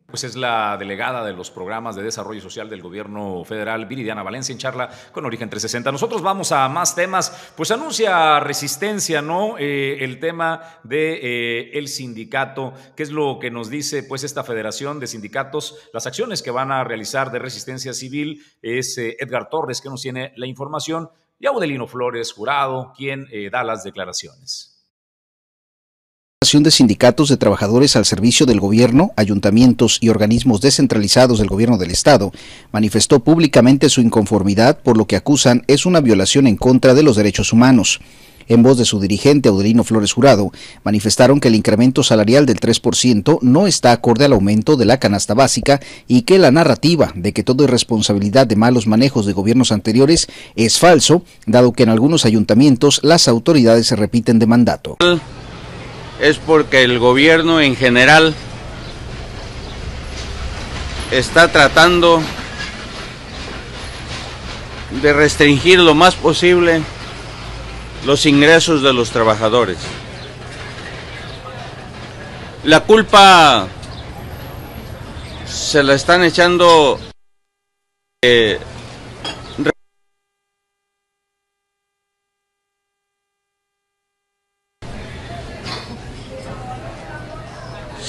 Pues 0.09 0.25
es 0.25 0.35
la 0.35 0.77
delegada 0.77 1.25
de 1.25 1.33
los 1.33 1.53
programas 1.53 1.95
de 1.95 2.03
desarrollo 2.03 2.41
social 2.41 2.69
del 2.69 2.83
gobierno 2.83 3.45
federal, 3.45 3.87
Viridiana 3.87 4.25
Valencia, 4.25 4.53
en 4.53 4.59
charla 4.59 4.91
con 5.13 5.25
Origen 5.25 5.49
360. 5.49 5.93
Nosotros 5.93 6.23
vamos 6.23 6.51
a 6.51 6.69
más 6.69 6.97
temas. 6.97 7.53
Pues 7.57 7.71
anuncia 7.71 8.41
resistencia, 8.41 9.23
¿no? 9.23 9.57
Eh, 9.59 9.99
el 10.01 10.19
tema 10.19 10.81
de 10.83 11.21
eh, 11.23 11.79
el 11.79 11.87
sindicato. 11.87 12.75
¿Qué 12.97 13.05
es 13.05 13.13
lo 13.13 13.39
que 13.39 13.53
nos 13.53 13.71
dice, 13.71 14.03
pues, 14.03 14.25
esta 14.25 14.43
federación 14.43 14.99
de 14.99 15.07
sindicatos? 15.07 15.79
Las 15.93 16.09
acciones 16.09 16.43
que 16.43 16.51
van 16.51 16.73
a 16.73 16.83
realizar 16.83 17.31
de 17.31 17.39
resistencia 17.39 17.93
civil 17.93 18.45
es 18.63 18.99
eh, 18.99 19.17
Edgar 19.21 19.49
Torres, 19.49 19.81
que 19.81 19.91
nos 19.91 20.03
tiene 20.03 20.33
la 20.35 20.47
información, 20.47 21.09
y 21.39 21.47
Audelino 21.47 21.87
Flores, 21.87 22.33
jurado, 22.33 22.93
quien 22.97 23.29
da 23.51 23.63
las 23.63 23.85
declaraciones 23.85 24.70
de 26.41 26.71
sindicatos 26.71 27.29
de 27.29 27.37
trabajadores 27.37 27.97
al 27.97 28.07
servicio 28.07 28.47
del 28.47 28.61
gobierno, 28.61 29.13
ayuntamientos 29.15 29.99
y 30.01 30.09
organismos 30.09 30.63
descentralizados 30.63 31.39
del 31.39 31.49
gobierno 31.49 31.77
del 31.77 31.91
Estado 31.91 32.33
manifestó 32.73 33.21
públicamente 33.21 33.91
su 33.91 34.01
inconformidad 34.01 34.79
por 34.79 34.97
lo 34.97 35.07
que 35.07 35.17
acusan 35.17 35.65
es 35.67 35.85
una 35.85 36.01
violación 36.01 36.47
en 36.47 36.57
contra 36.57 36.95
de 36.95 37.03
los 37.03 37.17
derechos 37.17 37.53
humanos. 37.53 38.01
En 38.49 38.63
voz 38.63 38.79
de 38.79 38.87
su 38.87 39.01
dirigente 39.01 39.51
Audelino 39.51 39.85
Flores 39.85 40.15
Jurado, 40.15 40.51
manifestaron 40.83 41.41
que 41.41 41.49
el 41.49 41.57
incremento 41.57 42.03
salarial 42.03 42.47
del 42.47 42.59
3% 42.59 43.41
no 43.43 43.67
está 43.67 43.93
acorde 43.93 44.25
al 44.25 44.33
aumento 44.33 44.77
de 44.77 44.87
la 44.87 44.99
canasta 44.99 45.35
básica 45.35 45.79
y 46.09 46.23
que 46.23 46.39
la 46.39 46.51
narrativa 46.51 47.13
de 47.15 47.35
que 47.35 47.45
todo 47.45 47.65
es 47.65 47.71
responsabilidad 47.71 48.47
de 48.47 48.57
malos 48.57 48.87
manejos 48.87 49.27
de 49.27 49.35
gobiernos 49.35 49.73
anteriores 49.73 50.27
es 50.57 50.79
falso, 50.79 51.23
dado 51.47 51.75
que 51.75 51.83
en 51.83 51.91
algunos 51.91 52.25
ayuntamientos 52.25 53.01
las 53.03 53.29
autoridades 53.29 53.89
se 53.89 53.97
repiten 53.97 54.39
de 54.39 54.47
mandato 54.47 54.97
es 56.21 56.39
porque 56.39 56.83
el 56.83 56.99
gobierno 56.99 57.61
en 57.61 57.77
general 57.77 58.35
está 61.11 61.51
tratando 61.51 62.23
de 65.03 65.13
restringir 65.13 65.79
lo 65.79 65.95
más 65.95 66.15
posible 66.15 66.83
los 68.05 68.27
ingresos 68.27 68.83
de 68.83 68.93
los 68.93 69.11
trabajadores. 69.11 69.79
La 72.65 72.81
culpa 72.81 73.67
se 75.47 75.83
la 75.83 75.95
están 75.95 76.23
echando 76.23 77.01
eh, 78.23 78.59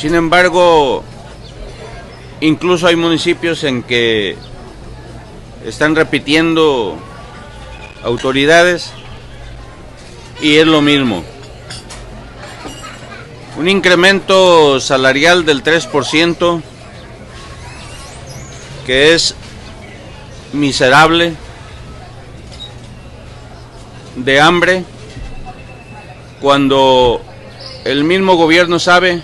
Sin 0.02 0.16
embargo, 0.16 1.04
incluso 2.39 2.88
hay 2.88 2.95
municipios 2.95 3.64
en 3.64 3.84
que 3.84 4.36
están 5.64 5.95
repitiendo 5.95 6.97
autoridades 8.04 8.93
y 10.41 10.56
es 10.56 10.66
lo 10.66 10.82
mismo. 10.82 11.24
Un 13.58 13.70
incremento 13.70 14.80
salarial 14.80 15.45
del 15.45 15.64
3% 15.64 16.64
que 18.88 19.14
es 19.14 19.36
miserable, 20.52 21.36
de 24.16 24.41
hambre, 24.41 24.84
cuando 26.41 27.22
el 27.86 28.04
mismo 28.04 28.36
gobierno 28.36 28.80
sabe 28.80 29.22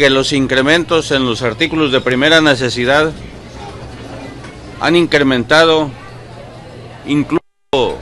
que 0.00 0.08
los 0.08 0.32
incrementos 0.32 1.10
en 1.10 1.26
los 1.26 1.42
artículos 1.42 1.92
de 1.92 2.00
primera 2.00 2.40
necesidad 2.40 3.12
han 4.80 4.96
incrementado 4.96 5.90
incluso 7.06 7.98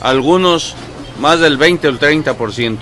algunos 0.00 0.76
más 1.18 1.40
del 1.40 1.56
20 1.56 1.88
o 1.88 1.90
el 1.90 1.98
30%. 1.98 2.78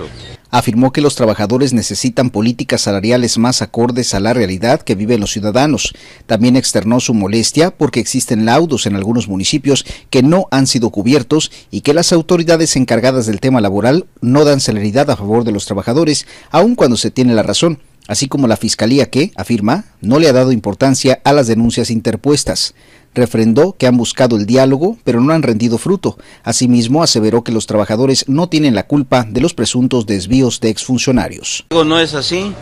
Afirmó 0.50 0.92
que 0.92 1.00
los 1.00 1.16
trabajadores 1.16 1.72
necesitan 1.72 2.28
políticas 2.28 2.82
salariales 2.82 3.38
más 3.38 3.62
acordes 3.62 4.12
a 4.12 4.20
la 4.20 4.34
realidad 4.34 4.82
que 4.82 4.94
viven 4.94 5.20
los 5.20 5.32
ciudadanos. 5.32 5.94
También 6.26 6.56
externó 6.56 7.00
su 7.00 7.14
molestia 7.14 7.70
porque 7.70 7.98
existen 7.98 8.44
laudos 8.44 8.84
en 8.84 8.94
algunos 8.94 9.26
municipios 9.26 9.86
que 10.10 10.22
no 10.22 10.48
han 10.50 10.66
sido 10.66 10.90
cubiertos 10.90 11.50
y 11.70 11.80
que 11.80 11.94
las 11.94 12.12
autoridades 12.12 12.76
encargadas 12.76 13.24
del 13.24 13.40
tema 13.40 13.62
laboral 13.62 14.04
no 14.20 14.44
dan 14.44 14.60
celeridad 14.60 15.10
a 15.10 15.16
favor 15.16 15.44
de 15.44 15.52
los 15.52 15.64
trabajadores, 15.64 16.26
aun 16.50 16.74
cuando 16.74 16.98
se 16.98 17.10
tiene 17.10 17.32
la 17.34 17.42
razón 17.42 17.80
así 18.08 18.28
como 18.28 18.46
la 18.46 18.56
Fiscalía 18.56 19.10
que, 19.10 19.32
afirma, 19.36 19.84
no 20.00 20.18
le 20.18 20.28
ha 20.28 20.32
dado 20.32 20.52
importancia 20.52 21.20
a 21.24 21.32
las 21.32 21.46
denuncias 21.46 21.90
interpuestas. 21.90 22.74
Refrendó 23.14 23.76
que 23.78 23.86
han 23.86 23.96
buscado 23.96 24.36
el 24.36 24.44
diálogo, 24.44 24.98
pero 25.04 25.20
no 25.20 25.32
han 25.32 25.42
rendido 25.42 25.78
fruto. 25.78 26.18
Asimismo, 26.42 27.02
aseveró 27.02 27.44
que 27.44 27.52
los 27.52 27.66
trabajadores 27.66 28.28
no 28.28 28.48
tienen 28.48 28.74
la 28.74 28.86
culpa 28.86 29.24
de 29.28 29.40
los 29.40 29.54
presuntos 29.54 30.06
desvíos 30.06 30.60
de 30.60 30.70
exfuncionarios. 30.70 31.64
No 31.70 32.00
es 32.00 32.14
así. 32.14 32.52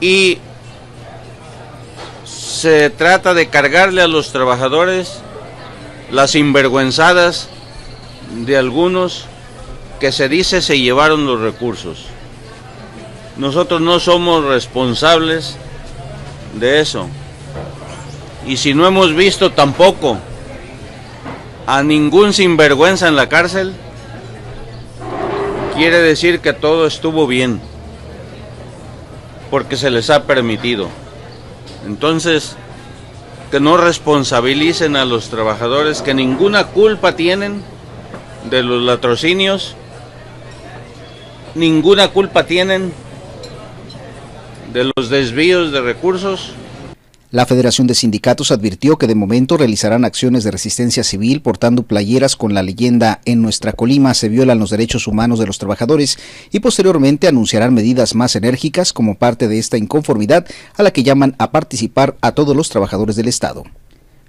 Y 0.00 0.38
se 2.24 2.90
trata 2.90 3.34
de 3.34 3.48
cargarle 3.48 4.02
a 4.02 4.08
los 4.08 4.32
trabajadores 4.32 5.20
las 6.10 6.32
sinvergüenzadas 6.32 7.48
de 8.46 8.56
algunos 8.56 9.26
que 10.00 10.12
se 10.12 10.28
dice 10.28 10.62
se 10.62 10.78
llevaron 10.78 11.26
los 11.26 11.40
recursos. 11.40 12.06
Nosotros 13.36 13.80
no 13.80 14.00
somos 14.00 14.44
responsables 14.44 15.56
de 16.54 16.80
eso. 16.80 17.06
Y 18.46 18.56
si 18.56 18.74
no 18.74 18.86
hemos 18.86 19.14
visto 19.14 19.52
tampoco 19.52 20.18
a 21.66 21.82
ningún 21.82 22.32
sinvergüenza 22.32 23.08
en 23.08 23.16
la 23.16 23.28
cárcel, 23.28 23.74
quiere 25.74 25.98
decir 25.98 26.40
que 26.40 26.52
todo 26.52 26.86
estuvo 26.86 27.26
bien, 27.26 27.60
porque 29.50 29.76
se 29.76 29.90
les 29.90 30.08
ha 30.10 30.24
permitido. 30.24 30.88
Entonces, 31.86 32.56
que 33.50 33.60
no 33.60 33.76
responsabilicen 33.76 34.96
a 34.96 35.04
los 35.04 35.28
trabajadores 35.28 36.02
que 36.02 36.14
ninguna 36.14 36.68
culpa 36.68 37.16
tienen 37.16 37.62
de 38.48 38.62
los 38.62 38.82
latrocinios, 38.82 39.74
ninguna 41.54 42.08
culpa 42.08 42.44
tienen 42.44 42.92
de 44.72 44.90
los 44.96 45.10
desvíos 45.10 45.72
de 45.72 45.80
recursos. 45.80 46.52
La 47.32 47.44
Federación 47.44 47.88
de 47.88 47.94
Sindicatos 47.94 48.52
advirtió 48.52 48.98
que 48.98 49.08
de 49.08 49.16
momento 49.16 49.56
realizarán 49.56 50.04
acciones 50.04 50.44
de 50.44 50.52
resistencia 50.52 51.02
civil 51.02 51.42
portando 51.42 51.82
playeras 51.82 52.36
con 52.36 52.54
la 52.54 52.62
leyenda 52.62 53.20
En 53.24 53.42
nuestra 53.42 53.72
Colima 53.72 54.14
se 54.14 54.28
violan 54.28 54.60
los 54.60 54.70
derechos 54.70 55.08
humanos 55.08 55.40
de 55.40 55.46
los 55.46 55.58
trabajadores 55.58 56.18
y 56.52 56.60
posteriormente 56.60 57.26
anunciarán 57.26 57.74
medidas 57.74 58.14
más 58.14 58.36
enérgicas 58.36 58.92
como 58.92 59.16
parte 59.16 59.48
de 59.48 59.58
esta 59.58 59.76
inconformidad 59.76 60.46
a 60.76 60.82
la 60.84 60.92
que 60.92 61.02
llaman 61.02 61.34
a 61.38 61.50
participar 61.50 62.16
a 62.20 62.32
todos 62.32 62.56
los 62.56 62.68
trabajadores 62.68 63.16
del 63.16 63.28
Estado. 63.28 63.64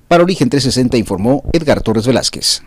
Para 0.08 0.24
Origen 0.24 0.50
360 0.50 0.98
informó 0.98 1.44
Edgar 1.54 1.82
Torres 1.82 2.08
Velázquez. 2.08 2.64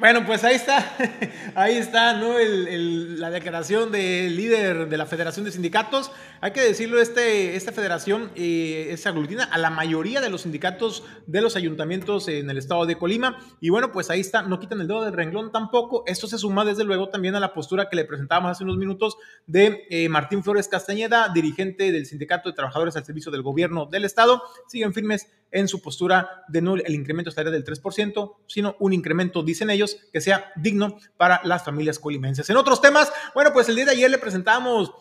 Bueno, 0.00 0.24
pues 0.24 0.44
ahí 0.44 0.54
está, 0.54 0.96
ahí 1.54 1.76
está, 1.76 2.14
¿no? 2.14 2.38
la 2.38 3.28
declaración 3.28 3.92
del 3.92 4.34
líder 4.34 4.88
de 4.88 4.96
la 4.96 5.04
Federación 5.04 5.44
de 5.44 5.52
Sindicatos. 5.52 6.10
Hay 6.40 6.52
que 6.52 6.62
decirlo, 6.62 7.02
este, 7.02 7.54
esta 7.54 7.70
federación 7.70 8.30
eh, 8.34 8.98
aglutina 9.04 9.44
a 9.44 9.58
la 9.58 9.68
mayoría 9.68 10.22
de 10.22 10.30
los 10.30 10.42
sindicatos 10.42 11.04
de 11.26 11.42
los 11.42 11.54
ayuntamientos 11.54 12.28
en 12.28 12.48
el 12.48 12.56
estado 12.56 12.86
de 12.86 12.96
Colima. 12.96 13.36
Y 13.60 13.68
bueno, 13.68 13.92
pues 13.92 14.08
ahí 14.08 14.20
está, 14.20 14.40
no 14.40 14.58
quitan 14.58 14.80
el 14.80 14.88
dedo 14.88 15.04
del 15.04 15.12
renglón 15.12 15.52
tampoco. 15.52 16.02
Esto 16.06 16.26
se 16.26 16.38
suma 16.38 16.64
desde 16.64 16.84
luego 16.84 17.10
también 17.10 17.34
a 17.34 17.40
la 17.40 17.52
postura 17.52 17.90
que 17.90 17.96
le 17.96 18.06
presentábamos 18.06 18.52
hace 18.52 18.64
unos 18.64 18.78
minutos 18.78 19.18
de 19.46 19.86
eh, 19.90 20.08
Martín 20.08 20.42
Flores 20.42 20.66
Castañeda, 20.66 21.28
dirigente 21.28 21.92
del 21.92 22.06
Sindicato 22.06 22.48
de 22.48 22.54
Trabajadores 22.54 22.96
al 22.96 23.04
Servicio 23.04 23.30
del 23.30 23.42
Gobierno 23.42 23.84
del 23.84 24.06
Estado. 24.06 24.42
Siguen 24.66 24.94
firmes 24.94 25.26
en 25.50 25.68
su 25.68 25.82
postura 25.82 26.44
de 26.48 26.62
no 26.62 26.76
el 26.76 26.94
incremento 26.94 27.30
estaría 27.30 27.50
del 27.50 27.64
3%, 27.64 28.36
sino 28.46 28.76
un 28.78 28.92
incremento, 28.92 29.42
dicen 29.42 29.70
ellos, 29.70 29.96
que 30.12 30.20
sea 30.20 30.52
digno 30.56 30.98
para 31.16 31.40
las 31.44 31.64
familias 31.64 31.98
colimenses. 31.98 32.48
En 32.50 32.56
otros 32.56 32.80
temas, 32.80 33.12
bueno, 33.34 33.52
pues 33.52 33.68
el 33.68 33.76
día 33.76 33.86
de 33.86 33.92
ayer 33.92 34.10
le 34.10 34.18
presentamos 34.18 34.92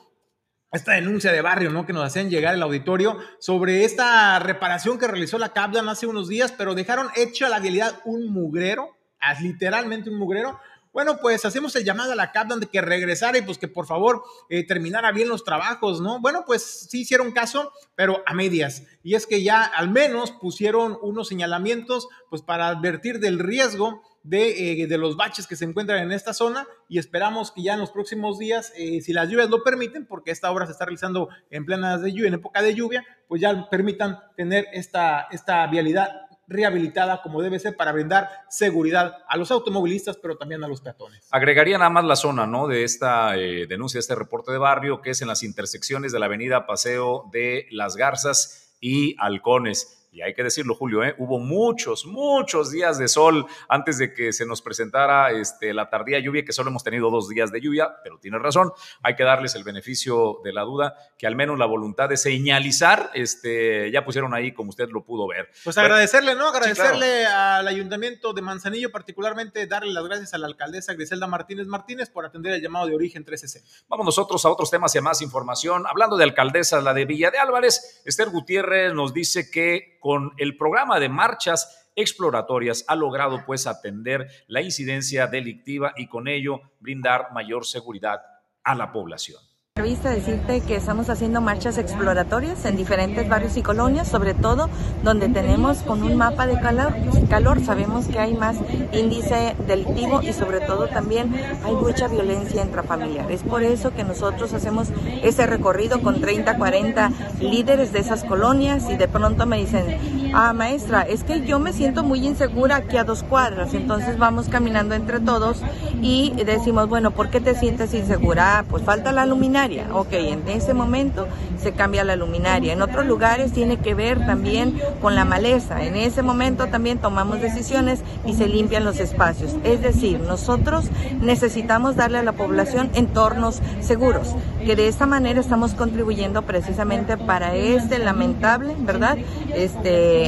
esta 0.71 0.93
denuncia 0.93 1.31
de 1.31 1.41
barrio, 1.41 1.71
¿no? 1.71 1.85
Que 1.85 1.93
nos 1.93 2.05
hacían 2.05 2.29
llegar 2.29 2.53
al 2.53 2.61
auditorio 2.61 3.17
sobre 3.39 3.85
esta 3.85 4.37
reparación 4.39 4.99
que 4.99 5.07
realizó 5.07 5.37
la 5.37 5.53
CAPDAN 5.53 5.89
hace 5.89 6.05
unos 6.05 6.29
días, 6.29 6.53
pero 6.55 6.75
dejaron 6.75 7.09
hecha 7.15 7.49
la 7.49 7.59
vialidad 7.59 8.01
un 8.05 8.27
mugrero, 8.27 8.95
literalmente 9.41 10.09
un 10.09 10.17
mugrero, 10.17 10.59
bueno, 10.91 11.17
pues 11.21 11.45
hacemos 11.45 11.75
el 11.75 11.83
llamado 11.83 12.13
a 12.13 12.15
la 12.15 12.31
CAPDAN 12.31 12.59
de 12.59 12.67
que 12.67 12.81
regresara 12.81 13.37
y 13.37 13.41
pues 13.41 13.57
que 13.57 13.67
por 13.67 13.85
favor 13.85 14.23
eh, 14.49 14.65
terminara 14.65 15.11
bien 15.11 15.29
los 15.29 15.43
trabajos, 15.43 16.01
¿no? 16.01 16.19
Bueno, 16.19 16.43
pues 16.45 16.87
sí 16.89 17.01
hicieron 17.01 17.31
caso, 17.31 17.71
pero 17.95 18.23
a 18.25 18.33
medias. 18.33 18.83
Y 19.03 19.15
es 19.15 19.27
que 19.27 19.43
ya 19.43 19.63
al 19.63 19.89
menos 19.89 20.31
pusieron 20.31 20.97
unos 21.01 21.27
señalamientos 21.27 22.07
pues 22.29 22.41
para 22.41 22.67
advertir 22.67 23.19
del 23.19 23.39
riesgo 23.39 24.01
de, 24.23 24.81
eh, 24.83 24.87
de, 24.87 24.97
los 24.97 25.15
baches 25.15 25.47
que 25.47 25.55
se 25.55 25.65
encuentran 25.65 25.99
en 25.99 26.11
esta 26.11 26.33
zona 26.33 26.67
y 26.87 26.99
esperamos 26.99 27.51
que 27.51 27.63
ya 27.63 27.73
en 27.73 27.79
los 27.79 27.91
próximos 27.91 28.37
días, 28.37 28.73
eh, 28.75 29.01
si 29.01 29.13
las 29.13 29.29
lluvias 29.29 29.49
lo 29.49 29.63
permiten, 29.63 30.05
porque 30.05 30.31
esta 30.31 30.51
obra 30.51 30.65
se 30.65 30.73
está 30.73 30.85
realizando 30.85 31.29
en 31.49 31.65
plenas 31.65 32.01
de 32.01 32.11
lluvia, 32.11 32.27
en 32.27 32.33
época 32.33 32.61
de 32.61 32.75
lluvia, 32.75 33.05
pues 33.27 33.41
ya 33.41 33.69
permitan 33.69 34.19
tener 34.35 34.67
esta, 34.73 35.27
esta 35.31 35.65
vialidad 35.67 36.28
rehabilitada 36.49 37.21
como 37.21 37.41
debe 37.41 37.59
ser 37.59 37.77
para 37.77 37.91
brindar 37.91 38.29
seguridad 38.49 39.19
a 39.27 39.37
los 39.37 39.51
automovilistas, 39.51 40.17
pero 40.17 40.35
también 40.35 40.63
a 40.63 40.67
los 40.67 40.81
peatones. 40.81 41.27
Agregaría 41.31 41.77
nada 41.77 41.91
más 41.91 42.03
la 42.03 42.15
zona 42.15 42.47
¿no? 42.47 42.67
de 42.67 42.83
esta 42.83 43.37
eh, 43.37 43.67
denuncia, 43.67 43.99
de 43.99 44.01
este 44.01 44.15
reporte 44.15 44.51
de 44.51 44.57
barrio, 44.57 45.01
que 45.01 45.11
es 45.11 45.21
en 45.21 45.27
las 45.27 45.43
intersecciones 45.43 46.11
de 46.11 46.19
la 46.19 46.25
avenida 46.25 46.65
Paseo 46.65 47.29
de 47.31 47.67
las 47.71 47.95
Garzas 47.95 48.75
y 48.81 49.15
Halcones 49.19 49.98
y 50.12 50.22
hay 50.22 50.34
que 50.34 50.43
decirlo, 50.43 50.76
Julio, 50.76 51.03
¿eh? 51.03 51.16
hubo 51.20 51.39
muchos, 51.39 52.05
muchos 52.05 52.72
días 52.72 52.97
de 52.97 53.07
sol 53.07 53.45
antes 53.68 53.97
de 53.99 54.14
que 54.14 54.34
se 54.34 54.45
nos 54.45 54.62
presentara 54.62 55.32
este, 55.32 55.74
la 55.74 55.89
tardía 55.89 56.20
lluvia, 56.20 56.43
que 56.43 56.51
solo 56.51 56.70
hemos 56.70 56.84
tenido 56.84 57.12
dos 57.12 57.30
días 57.30 57.51
de 57.51 57.62
lluvia, 57.62 57.95
pero 58.03 58.18
tiene 58.20 58.39
razón, 58.39 58.72
hay 59.03 59.16
que 59.16 59.24
darles 59.24 59.55
el 59.55 59.64
beneficio 59.64 60.39
de 60.43 60.51
la 60.51 60.64
duda, 60.64 60.95
que 61.18 61.28
al 61.28 61.36
menos 61.36 61.60
la 61.60 61.66
voluntad 61.66 62.10
de 62.10 62.18
señalizar, 62.18 63.12
este, 63.14 63.91
ya 63.91 64.03
pusieron 64.03 64.34
ahí 64.34 64.51
como 64.51 64.70
usted 64.70 64.89
lo 64.89 65.03
pudo 65.03 65.28
ver. 65.28 65.49
Pues 65.64 65.78
agradecerle, 65.78 66.36
¿no? 66.36 66.47
Agradecerle 66.47 67.26
al 67.28 67.68
ayuntamiento 67.68 68.34
de 68.34 68.41
Manzanillo, 68.41 68.91
particularmente 68.91 69.68
darle 69.68 69.93
las 69.93 70.05
gracias 70.05 70.34
a 70.34 70.38
la 70.39 70.47
alcaldesa 70.47 70.93
Griselda 70.93 71.28
Martínez 71.28 71.68
Martínez 71.68 72.10
por 72.10 72.26
atender 72.26 72.53
el 72.53 72.62
llamado 72.62 72.88
de 72.88 72.95
origen 72.95 73.26
13C. 73.26 73.64
Vamos 73.88 74.05
nosotros 74.05 74.43
a 74.45 74.49
otros 74.49 74.72
temas 74.72 74.93
y 74.95 74.97
a 74.97 75.01
más 75.01 75.22
información. 75.22 75.86
Hablando 75.88 76.18
de 76.18 76.24
alcaldesa, 76.24 76.82
la 76.82 76.93
de 76.93 77.05
Villa 77.05 77.30
de 77.32 77.38
Álvarez, 77.38 78.01
Esther 78.05 78.30
Gutiérrez 78.30 78.93
nos 78.93 79.14
dice 79.14 79.51
que 79.51 79.98
con 79.99 80.31
el 80.37 80.57
programa 80.57 80.99
de 80.99 81.09
marchas 81.09 81.89
exploratorias 81.95 82.85
ha 82.87 82.95
logrado 82.95 83.43
pues 83.45 83.67
atender 83.67 84.27
la 84.47 84.61
incidencia 84.61 85.27
delictiva 85.27 85.93
y 85.97 86.07
con 86.07 86.27
ello 86.27 86.61
brindar 86.79 87.33
mayor 87.33 87.65
seguridad 87.65 88.21
a 88.63 88.75
la 88.75 88.91
población 88.91 89.41
entrevista 89.80 90.09
decirte 90.09 90.59
que 90.59 90.75
estamos 90.75 91.09
haciendo 91.09 91.39
marchas 91.39 91.77
exploratorias 91.77 92.65
en 92.65 92.75
diferentes 92.75 93.30
barrios 93.30 93.55
y 93.55 93.61
colonias, 93.61 94.09
sobre 94.09 94.34
todo 94.34 94.69
donde 95.05 95.30
tenemos 95.30 95.84
con 95.84 96.03
un 96.03 96.17
mapa 96.17 96.47
de 96.47 96.59
calor, 96.59 96.93
calor, 97.30 97.63
sabemos 97.63 98.07
que 98.07 98.19
hay 98.19 98.34
más 98.34 98.57
índice 98.91 99.55
delictivo 99.67 100.21
y 100.21 100.34
sobre 100.34 100.59
todo 100.59 100.88
también 100.88 101.34
hay 101.63 101.73
mucha 101.75 102.09
violencia 102.09 102.61
intrafamiliar. 102.61 103.32
Es 103.32 103.43
por 103.43 103.63
eso 103.63 103.93
que 103.93 104.03
nosotros 104.03 104.51
hacemos 104.51 104.89
ese 105.23 105.47
recorrido 105.47 106.01
con 106.01 106.19
30, 106.19 106.57
40 106.57 107.11
líderes 107.39 107.93
de 107.93 107.99
esas 107.99 108.25
colonias 108.25 108.89
y 108.89 108.97
de 108.97 109.07
pronto 109.07 109.45
me 109.45 109.59
dicen, 109.59 110.18
ah 110.34 110.53
maestra, 110.53 111.01
es 111.01 111.23
que 111.23 111.45
yo 111.45 111.59
me 111.59 111.73
siento 111.73 112.03
muy 112.03 112.25
insegura 112.25 112.77
aquí 112.77 112.97
a 112.97 113.03
dos 113.03 113.23
cuadras, 113.23 113.73
entonces 113.73 114.17
vamos 114.17 114.49
caminando 114.49 114.95
entre 114.95 115.19
todos 115.19 115.61
y 116.01 116.32
decimos, 116.45 116.88
bueno, 116.88 117.11
¿por 117.11 117.30
qué 117.30 117.41
te 117.41 117.55
sientes 117.55 117.93
insegura? 117.93 118.59
Ah, 118.59 118.65
pues 118.69 118.84
falta 118.84 119.11
la 119.11 119.25
luminaria 119.25 119.49
Ok, 119.93 120.13
en 120.13 120.47
ese 120.47 120.73
momento 120.73 121.27
se 121.61 121.71
cambia 121.73 122.03
la 122.03 122.15
luminaria. 122.15 122.73
En 122.73 122.82
otros 122.82 123.05
lugares 123.05 123.51
tiene 123.51 123.77
que 123.77 123.93
ver 123.93 124.25
también 124.25 124.80
con 125.01 125.15
la 125.15 125.25
maleza. 125.25 125.84
En 125.84 125.95
ese 125.95 126.21
momento 126.21 126.67
también 126.67 126.99
tomamos 126.99 127.41
decisiones 127.41 128.01
y 128.25 128.34
se 128.34 128.47
limpian 128.47 128.86
los 128.86 128.99
espacios. 128.99 129.55
Es 129.63 129.82
decir, 129.82 130.19
nosotros 130.19 130.86
necesitamos 131.21 131.95
darle 131.95 132.19
a 132.19 132.23
la 132.23 132.34
población 132.34 132.89
entornos 132.93 133.61
seguros, 133.82 134.36
que 134.65 134.75
de 134.75 134.88
esta 134.88 135.05
manera 135.05 135.39
estamos 135.39 135.73
contribuyendo 135.73 136.43
precisamente 136.43 137.17
para 137.17 137.55
este 137.55 137.99
lamentable, 137.99 138.75
¿verdad? 138.80 139.17
Este 139.53 140.18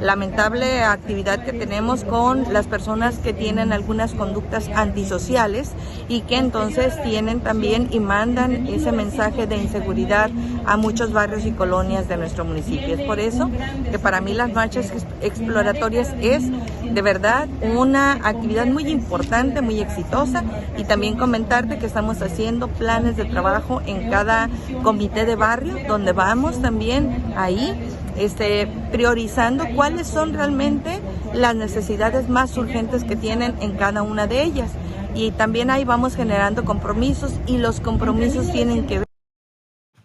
lamentable 0.00 0.82
actividad 0.82 1.44
que 1.44 1.52
tenemos 1.52 2.04
con 2.04 2.52
las 2.52 2.66
personas 2.66 3.18
que 3.18 3.32
tienen 3.32 3.72
algunas 3.72 4.12
conductas 4.12 4.68
antisociales 4.74 5.72
y 6.08 6.20
que 6.22 6.36
entonces 6.36 7.00
tienen 7.02 7.40
también 7.40 7.88
y 7.90 8.00
mandan 8.00 8.66
ese 8.66 8.92
mensaje 8.92 9.46
de 9.46 9.56
inseguridad 9.56 10.30
a 10.66 10.76
muchos 10.76 11.12
barrios 11.12 11.46
y 11.46 11.52
colonias 11.52 12.08
de 12.08 12.16
nuestro 12.16 12.44
municipio. 12.44 12.94
Es 12.94 13.02
por 13.02 13.18
eso 13.18 13.50
que 13.90 13.98
para 13.98 14.20
mí 14.20 14.34
las 14.34 14.52
marchas 14.52 14.92
exploratorias 15.22 16.14
es 16.20 16.44
de 16.82 17.02
verdad 17.02 17.48
una 17.74 18.12
actividad 18.12 18.66
muy 18.66 18.88
importante, 18.88 19.62
muy 19.62 19.80
exitosa 19.80 20.44
y 20.76 20.84
también 20.84 21.16
comentarte 21.16 21.78
que 21.78 21.86
estamos 21.86 22.20
haciendo 22.22 22.68
planes 22.68 23.16
de 23.16 23.24
trabajo 23.24 23.80
en 23.86 24.10
cada 24.10 24.48
comité 24.82 25.24
de 25.24 25.36
barrio 25.36 25.76
donde 25.88 26.12
vamos 26.12 26.60
también 26.60 27.32
ahí 27.36 27.74
este, 28.18 28.66
priorizando 28.90 29.64
cuáles 29.74 30.06
son 30.06 30.34
realmente 30.34 31.00
las 31.34 31.54
necesidades 31.54 32.28
más 32.28 32.56
urgentes 32.56 33.04
que 33.04 33.16
tienen 33.16 33.54
en 33.60 33.76
cada 33.76 34.02
una 34.02 34.26
de 34.26 34.42
ellas. 34.42 34.70
Y 35.14 35.30
también 35.30 35.70
ahí 35.70 35.84
vamos 35.84 36.14
generando 36.14 36.64
compromisos 36.64 37.32
y 37.46 37.58
los 37.58 37.80
compromisos 37.80 38.50
tienen 38.52 38.86
que 38.86 38.98
ver. 38.98 39.06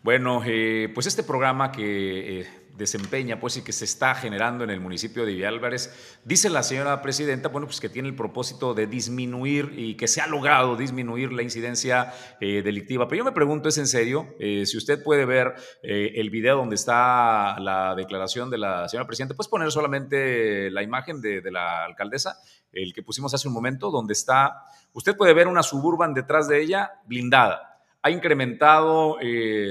Bueno, 0.04 0.42
eh, 0.46 0.90
pues 0.94 1.06
este 1.06 1.22
programa 1.22 1.72
que 1.72 2.42
eh, 2.42 2.48
desempeña, 2.82 3.40
pues, 3.40 3.56
y 3.58 3.64
que 3.64 3.72
se 3.72 3.86
está 3.86 4.14
generando 4.16 4.64
en 4.64 4.70
el 4.70 4.82
municipio 4.82 5.26
de 5.26 5.34
Villa 5.34 5.48
Álvarez. 5.48 6.20
Dice 6.26 6.50
la 6.50 6.64
señora 6.64 7.02
presidenta, 7.02 7.48
bueno, 7.48 7.68
pues 7.68 7.80
que 7.80 7.88
tiene 7.88 8.10
el 8.10 8.16
propósito 8.16 8.74
de 8.74 8.88
disminuir 8.88 9.74
y 9.78 9.96
que 9.96 10.08
se 10.08 10.20
ha 10.20 10.28
logrado 10.28 10.76
disminuir 10.76 11.32
la 11.32 11.44
incidencia 11.44 12.14
eh, 12.42 12.62
delictiva. 12.62 13.08
Pero 13.08 13.20
yo 13.20 13.24
me 13.24 13.32
pregunto, 13.32 13.70
¿es 13.70 13.78
en 13.78 13.88
serio? 13.88 14.36
Eh, 14.40 14.66
si 14.66 14.78
usted 14.78 15.02
puede 15.04 15.26
ver 15.26 15.54
eh, 15.84 16.12
el 16.16 16.30
video 16.30 16.58
donde 16.58 16.76
está 16.76 17.58
la 17.60 17.96
declaración 17.96 18.50
de 18.50 18.58
la 18.58 18.90
señora 18.90 19.08
presidenta, 19.08 19.36
puedes 19.36 19.50
poner 19.50 19.72
solamente 19.72 20.70
la 20.72 20.84
imagen 20.84 21.22
de 21.22 21.50
la 21.52 21.86
alcaldesa, 21.86 22.38
el 22.74 22.94
que 22.94 23.04
pusimos 23.04 23.34
hace 23.34 23.48
un 23.48 23.54
momento, 23.54 23.92
donde 23.92 24.14
está, 24.14 24.66
usted 24.94 25.16
puede 25.16 25.34
ver 25.34 25.48
una 25.48 25.64
suburban 25.64 26.14
detrás 26.14 26.48
de 26.48 26.62
ella 26.62 26.92
blindada. 27.06 27.80
Ha 28.02 28.10
incrementado 28.10 29.18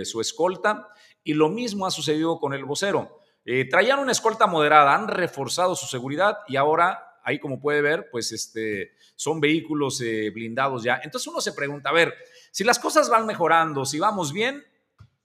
su 0.05 0.21
escolta 0.21 0.87
y 1.25 1.35
lo 1.35 1.49
mismo 1.49 1.87
ha 1.87 1.91
sucedido 1.91 2.39
con 2.39 2.53
el 2.55 2.65
vocero. 2.65 3.21
Eh, 3.45 3.69
traían 3.69 3.99
una 3.99 4.13
escolta 4.13 4.47
moderada, 4.47 4.95
han 4.95 5.09
reforzado 5.09 5.75
su 5.75 5.87
seguridad 5.87 6.39
y 6.47 6.57
ahora, 6.57 7.19
ahí 7.25 7.39
como 7.39 7.61
puede 7.61 7.81
ver, 7.81 8.09
pues 8.11 8.33
este, 8.33 8.93
son 9.17 9.41
vehículos 9.41 10.01
eh, 10.01 10.31
blindados 10.31 10.83
ya. 10.83 11.01
Entonces 11.03 11.27
uno 11.27 11.41
se 11.41 11.53
pregunta, 11.53 11.91
a 11.91 11.93
ver, 11.93 12.15
si 12.51 12.65
las 12.65 12.79
cosas 12.79 13.09
van 13.09 13.27
mejorando, 13.27 13.85
si 13.85 13.99
vamos 13.99 14.33
bien, 14.33 14.63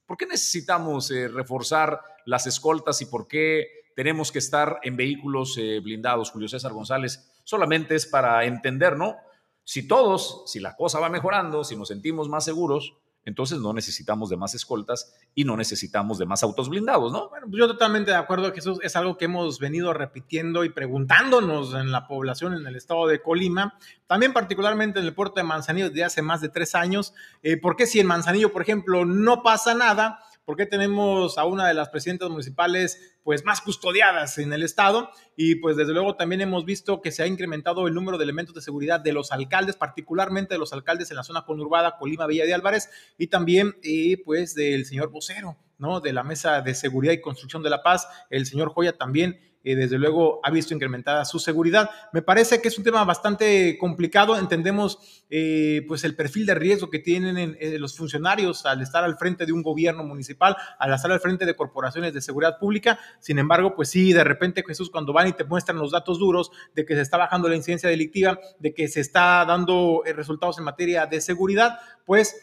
¿por 0.06 0.18
qué 0.18 0.26
necesitamos 0.26 1.12
eh, 1.12 1.28
reforzar 1.28 2.02
las 2.26 2.48
escoltas 2.48 3.02
y 3.02 3.06
por 3.06 3.28
qué 3.28 3.68
tenemos 3.96 4.32
que 4.32 4.40
estar 4.40 4.80
en 4.84 4.98
vehículos 4.98 5.56
blindados, 5.82 6.32
Julio 6.32 6.50
César 6.50 6.74
González? 6.74 7.32
Solamente 7.46 7.96
es 7.96 8.06
para 8.06 8.44
entender, 8.44 8.98
¿no? 8.98 9.16
Si 9.64 9.88
todos, 9.88 10.44
si 10.48 10.60
la 10.60 10.76
cosa 10.76 11.00
va 11.00 11.10
mejorando, 11.10 11.64
si 11.64 11.76
nos 11.76 11.88
sentimos 11.88 12.28
más 12.28 12.44
seguros, 12.44 12.98
entonces 13.26 13.60
no 13.60 13.74
necesitamos 13.74 14.30
de 14.30 14.38
más 14.38 14.54
escoltas 14.54 15.14
y 15.34 15.44
no 15.44 15.58
necesitamos 15.58 16.18
de 16.18 16.26
más 16.26 16.44
autos 16.44 16.70
blindados, 16.70 17.12
¿no? 17.12 17.30
Bueno, 17.30 17.48
pues 17.50 17.60
yo 17.60 17.68
totalmente 17.68 18.12
de 18.12 18.18
acuerdo 18.18 18.54
eso 18.54 18.80
es 18.82 18.96
algo 18.96 19.18
que 19.18 19.26
hemos 19.26 19.60
venido 19.60 19.94
repitiendo 19.94 20.64
y 20.64 20.70
preguntándonos 20.70 21.74
en 21.74 21.92
la 21.92 22.08
población 22.08 22.54
en 22.54 22.66
el 22.66 22.76
estado 22.76 23.08
de 23.08 23.22
Colima, 23.22 23.78
también 24.08 24.34
particularmente 24.34 25.00
en 25.00 25.06
el 25.06 25.14
puerto 25.14 25.36
de 25.36 25.44
Manzanillo 25.44 25.90
desde 25.90 26.04
hace 26.04 26.22
más 26.22 26.42
de 26.42 26.50
tres 26.50 26.76
años, 26.76 27.14
eh, 27.44 27.58
¿por 27.58 27.76
qué 27.76 27.88
si 27.88 28.00
en 28.00 28.08
Manzanillo, 28.08 28.52
por 28.54 28.62
ejemplo, 28.62 29.06
no 29.06 29.44
pasa 29.44 29.74
nada? 29.74 30.20
¿Por 30.46 30.58
qué 30.58 30.68
tenemos 30.68 31.40
a 31.40 31.46
una 31.46 31.68
de 31.68 31.74
las 31.74 31.90
presidentas 31.90 32.30
municipales 32.30 33.18
pues 33.24 33.44
más 33.44 33.62
custodiadas 33.62 34.38
en 34.38 34.54
el 34.54 34.62
estado 34.62 35.10
y 35.36 35.56
pues 35.56 35.76
desde 35.76 35.92
luego 35.92 36.16
también 36.16 36.42
hemos 36.42 36.66
visto 36.66 37.02
que 37.02 37.12
se 37.12 37.24
ha 37.24 37.28
incrementado 37.28 37.88
el 37.88 37.96
número 37.96 38.20
de 38.20 38.26
elementos 38.26 38.54
de 38.54 38.62
seguridad 38.62 39.00
de 39.00 39.12
los 39.12 39.32
alcaldes, 39.32 39.76
particularmente 39.76 40.54
de 40.54 40.60
los 40.60 40.72
alcaldes 40.72 41.10
en 41.10 41.18
la 41.18 41.24
zona 41.24 41.46
conurbada 41.46 41.98
Colima, 41.98 42.28
Villa 42.28 42.46
de 42.46 42.54
Álvarez 42.54 42.92
y 43.18 43.26
también 43.28 43.76
eh, 43.82 44.22
pues 44.24 44.54
del 44.54 44.86
señor 44.86 45.10
vocero, 45.10 45.58
¿no? 45.80 46.00
De 46.00 46.14
la 46.14 46.24
Mesa 46.24 46.62
de 46.62 46.76
Seguridad 46.76 47.14
y 47.14 47.22
Construcción 47.22 47.64
de 47.64 47.72
la 47.72 47.82
Paz, 47.82 48.08
el 48.30 48.46
señor 48.46 48.70
Joya 48.70 48.96
también 48.96 49.40
eh, 49.66 49.76
desde 49.76 49.98
luego 49.98 50.40
ha 50.44 50.52
visto 50.52 50.76
incrementada 50.76 51.26
su 51.26 51.40
seguridad. 51.40 51.90
Me 52.14 52.22
parece 52.22 52.62
que 52.62 52.68
es 52.68 52.78
un 52.78 52.84
tema 52.84 53.04
bastante 53.04 53.78
complicado. 53.80 54.38
Entendemos 54.38 55.24
eh, 55.30 55.84
pues 55.88 56.04
el 56.04 56.16
perfil 56.16 56.46
de 56.46 56.54
riesgo 56.54 56.92
que 56.92 57.00
tienen 57.00 57.58
eh, 57.60 57.80
los 57.80 57.98
funcionarios 57.98 58.68
al 58.68 58.84
estar 58.84 59.04
al 59.04 59.18
frente 59.18 59.48
de 59.48 59.52
un 59.52 59.64
gobierno 59.64 60.04
municipal, 60.04 60.56
al 60.78 60.94
estar 60.94 61.12
al 61.12 61.20
frente 61.20 61.48
de 61.48 61.56
corporaciones 61.56 62.14
de 62.14 62.22
seguridad 62.22 62.60
pública. 62.60 63.00
Sin 63.20 63.40
embargo, 63.40 63.76
pues 63.76 63.90
sí, 63.90 64.14
de 64.14 64.24
repente 64.24 64.64
Jesús, 64.66 64.92
cuando 64.92 65.14
van 65.14 65.30
y 65.30 65.34
te 65.34 65.44
muestran 65.44 65.80
los 65.80 65.92
datos 65.92 66.20
duros 66.20 66.52
de 66.76 66.86
que 66.86 66.94
se 66.94 67.02
está 67.02 67.18
bajando 67.18 67.50
la 67.50 67.56
incidencia 67.56 67.90
delictiva, 67.90 68.40
de 68.60 68.72
que 68.72 68.88
se 68.88 69.00
está 69.00 69.44
dando 69.46 70.04
resultados 70.16 70.60
en 70.60 70.64
materia 70.64 71.08
de 71.08 71.22
seguridad, 71.22 71.80
pues 72.06 72.36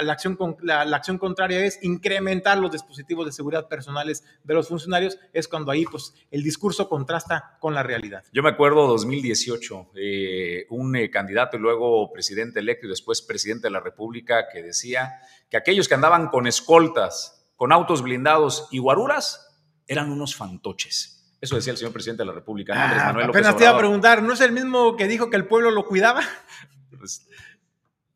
la, 0.00 0.12
acción, 0.12 0.38
la, 0.62 0.84
la, 0.84 0.96
acción 0.96 1.18
contraria 1.18 1.64
es 1.64 1.78
incrementar 1.82 2.58
los 2.58 2.72
dispositivos 2.72 3.26
de 3.26 3.32
seguridad 3.32 3.68
personales 3.68 4.24
de 4.44 4.54
los 4.54 4.68
funcionarios, 4.68 5.18
es 5.32 5.48
cuando 5.48 5.70
ahí 5.70 5.84
pues 5.84 6.14
el 6.30 6.42
discurso 6.42 6.88
contrasta 6.88 7.56
con 7.60 7.74
la 7.74 7.82
realidad. 7.82 8.24
Yo 8.32 8.42
me 8.42 8.50
acuerdo 8.50 8.86
2018, 8.86 9.90
eh, 9.96 10.66
un 10.70 10.96
eh, 10.96 11.10
candidato 11.10 11.56
y 11.56 11.60
luego 11.60 12.12
presidente 12.12 12.60
electo 12.60 12.86
y 12.86 12.90
después 12.90 13.22
presidente 13.22 13.66
de 13.66 13.72
la 13.72 13.80
República 13.80 14.46
que 14.50 14.62
decía 14.62 15.20
que 15.50 15.56
aquellos 15.56 15.88
que 15.88 15.94
andaban 15.94 16.28
con 16.28 16.46
escoltas, 16.46 17.52
con 17.56 17.72
autos 17.72 18.02
blindados 18.02 18.68
y 18.70 18.78
guaruras 18.78 19.48
eran 19.86 20.10
unos 20.10 20.34
fantoches. 20.34 21.36
Eso 21.40 21.56
decía 21.56 21.72
el 21.72 21.76
señor 21.76 21.92
presidente 21.92 22.22
de 22.22 22.28
la 22.28 22.32
República. 22.32 22.72
Ah, 22.76 23.06
Manuel 23.06 23.30
apenas 23.30 23.56
te 23.56 23.64
iba 23.64 23.72
a 23.72 23.78
preguntar, 23.78 24.22
¿no 24.22 24.32
es 24.32 24.40
el 24.40 24.52
mismo 24.52 24.96
que 24.96 25.08
dijo 25.08 25.28
que 25.28 25.36
el 25.36 25.46
pueblo 25.46 25.72
lo 25.72 25.84
cuidaba? 25.84 26.22
Pues, 26.96 27.26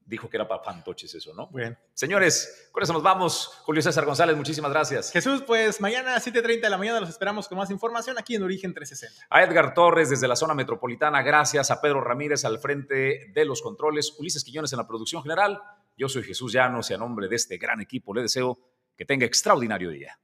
dijo 0.06 0.30
que 0.30 0.36
era 0.36 0.46
para 0.46 0.62
fantoches 0.62 1.14
eso, 1.14 1.34
¿no? 1.34 1.48
Bien. 1.48 1.76
Señores, 1.92 2.68
con 2.72 2.82
eso 2.82 2.92
nos 2.92 3.02
vamos. 3.02 3.48
Julio 3.64 3.82
César 3.82 4.04
González, 4.04 4.36
muchísimas 4.36 4.70
gracias. 4.70 5.10
Jesús, 5.10 5.42
pues 5.42 5.80
mañana 5.80 6.14
a 6.14 6.20
7.30 6.20 6.60
de 6.62 6.70
la 6.70 6.78
mañana 6.78 7.00
los 7.00 7.08
esperamos 7.08 7.48
con 7.48 7.58
más 7.58 7.70
información 7.70 8.16
aquí 8.18 8.36
en 8.36 8.42
Origen 8.42 8.72
360. 8.72 9.26
A 9.28 9.42
Edgar 9.42 9.74
Torres 9.74 10.08
desde 10.08 10.28
la 10.28 10.36
zona 10.36 10.54
metropolitana, 10.54 11.22
gracias. 11.22 11.70
A 11.70 11.80
Pedro 11.80 12.00
Ramírez 12.00 12.44
al 12.44 12.58
frente 12.58 13.32
de 13.34 13.44
los 13.44 13.60
controles, 13.60 14.14
Ulises 14.18 14.44
Quiñones 14.44 14.72
en 14.72 14.78
la 14.78 14.86
producción 14.86 15.22
general. 15.22 15.60
Yo 15.96 16.08
soy 16.08 16.22
Jesús 16.22 16.52
Llanos 16.52 16.90
y 16.90 16.94
a 16.94 16.98
nombre 16.98 17.28
de 17.28 17.36
este 17.36 17.58
gran 17.58 17.80
equipo 17.80 18.14
le 18.14 18.22
deseo 18.22 18.58
que 18.96 19.04
tenga 19.04 19.26
extraordinario 19.26 19.90
día. 19.90 20.18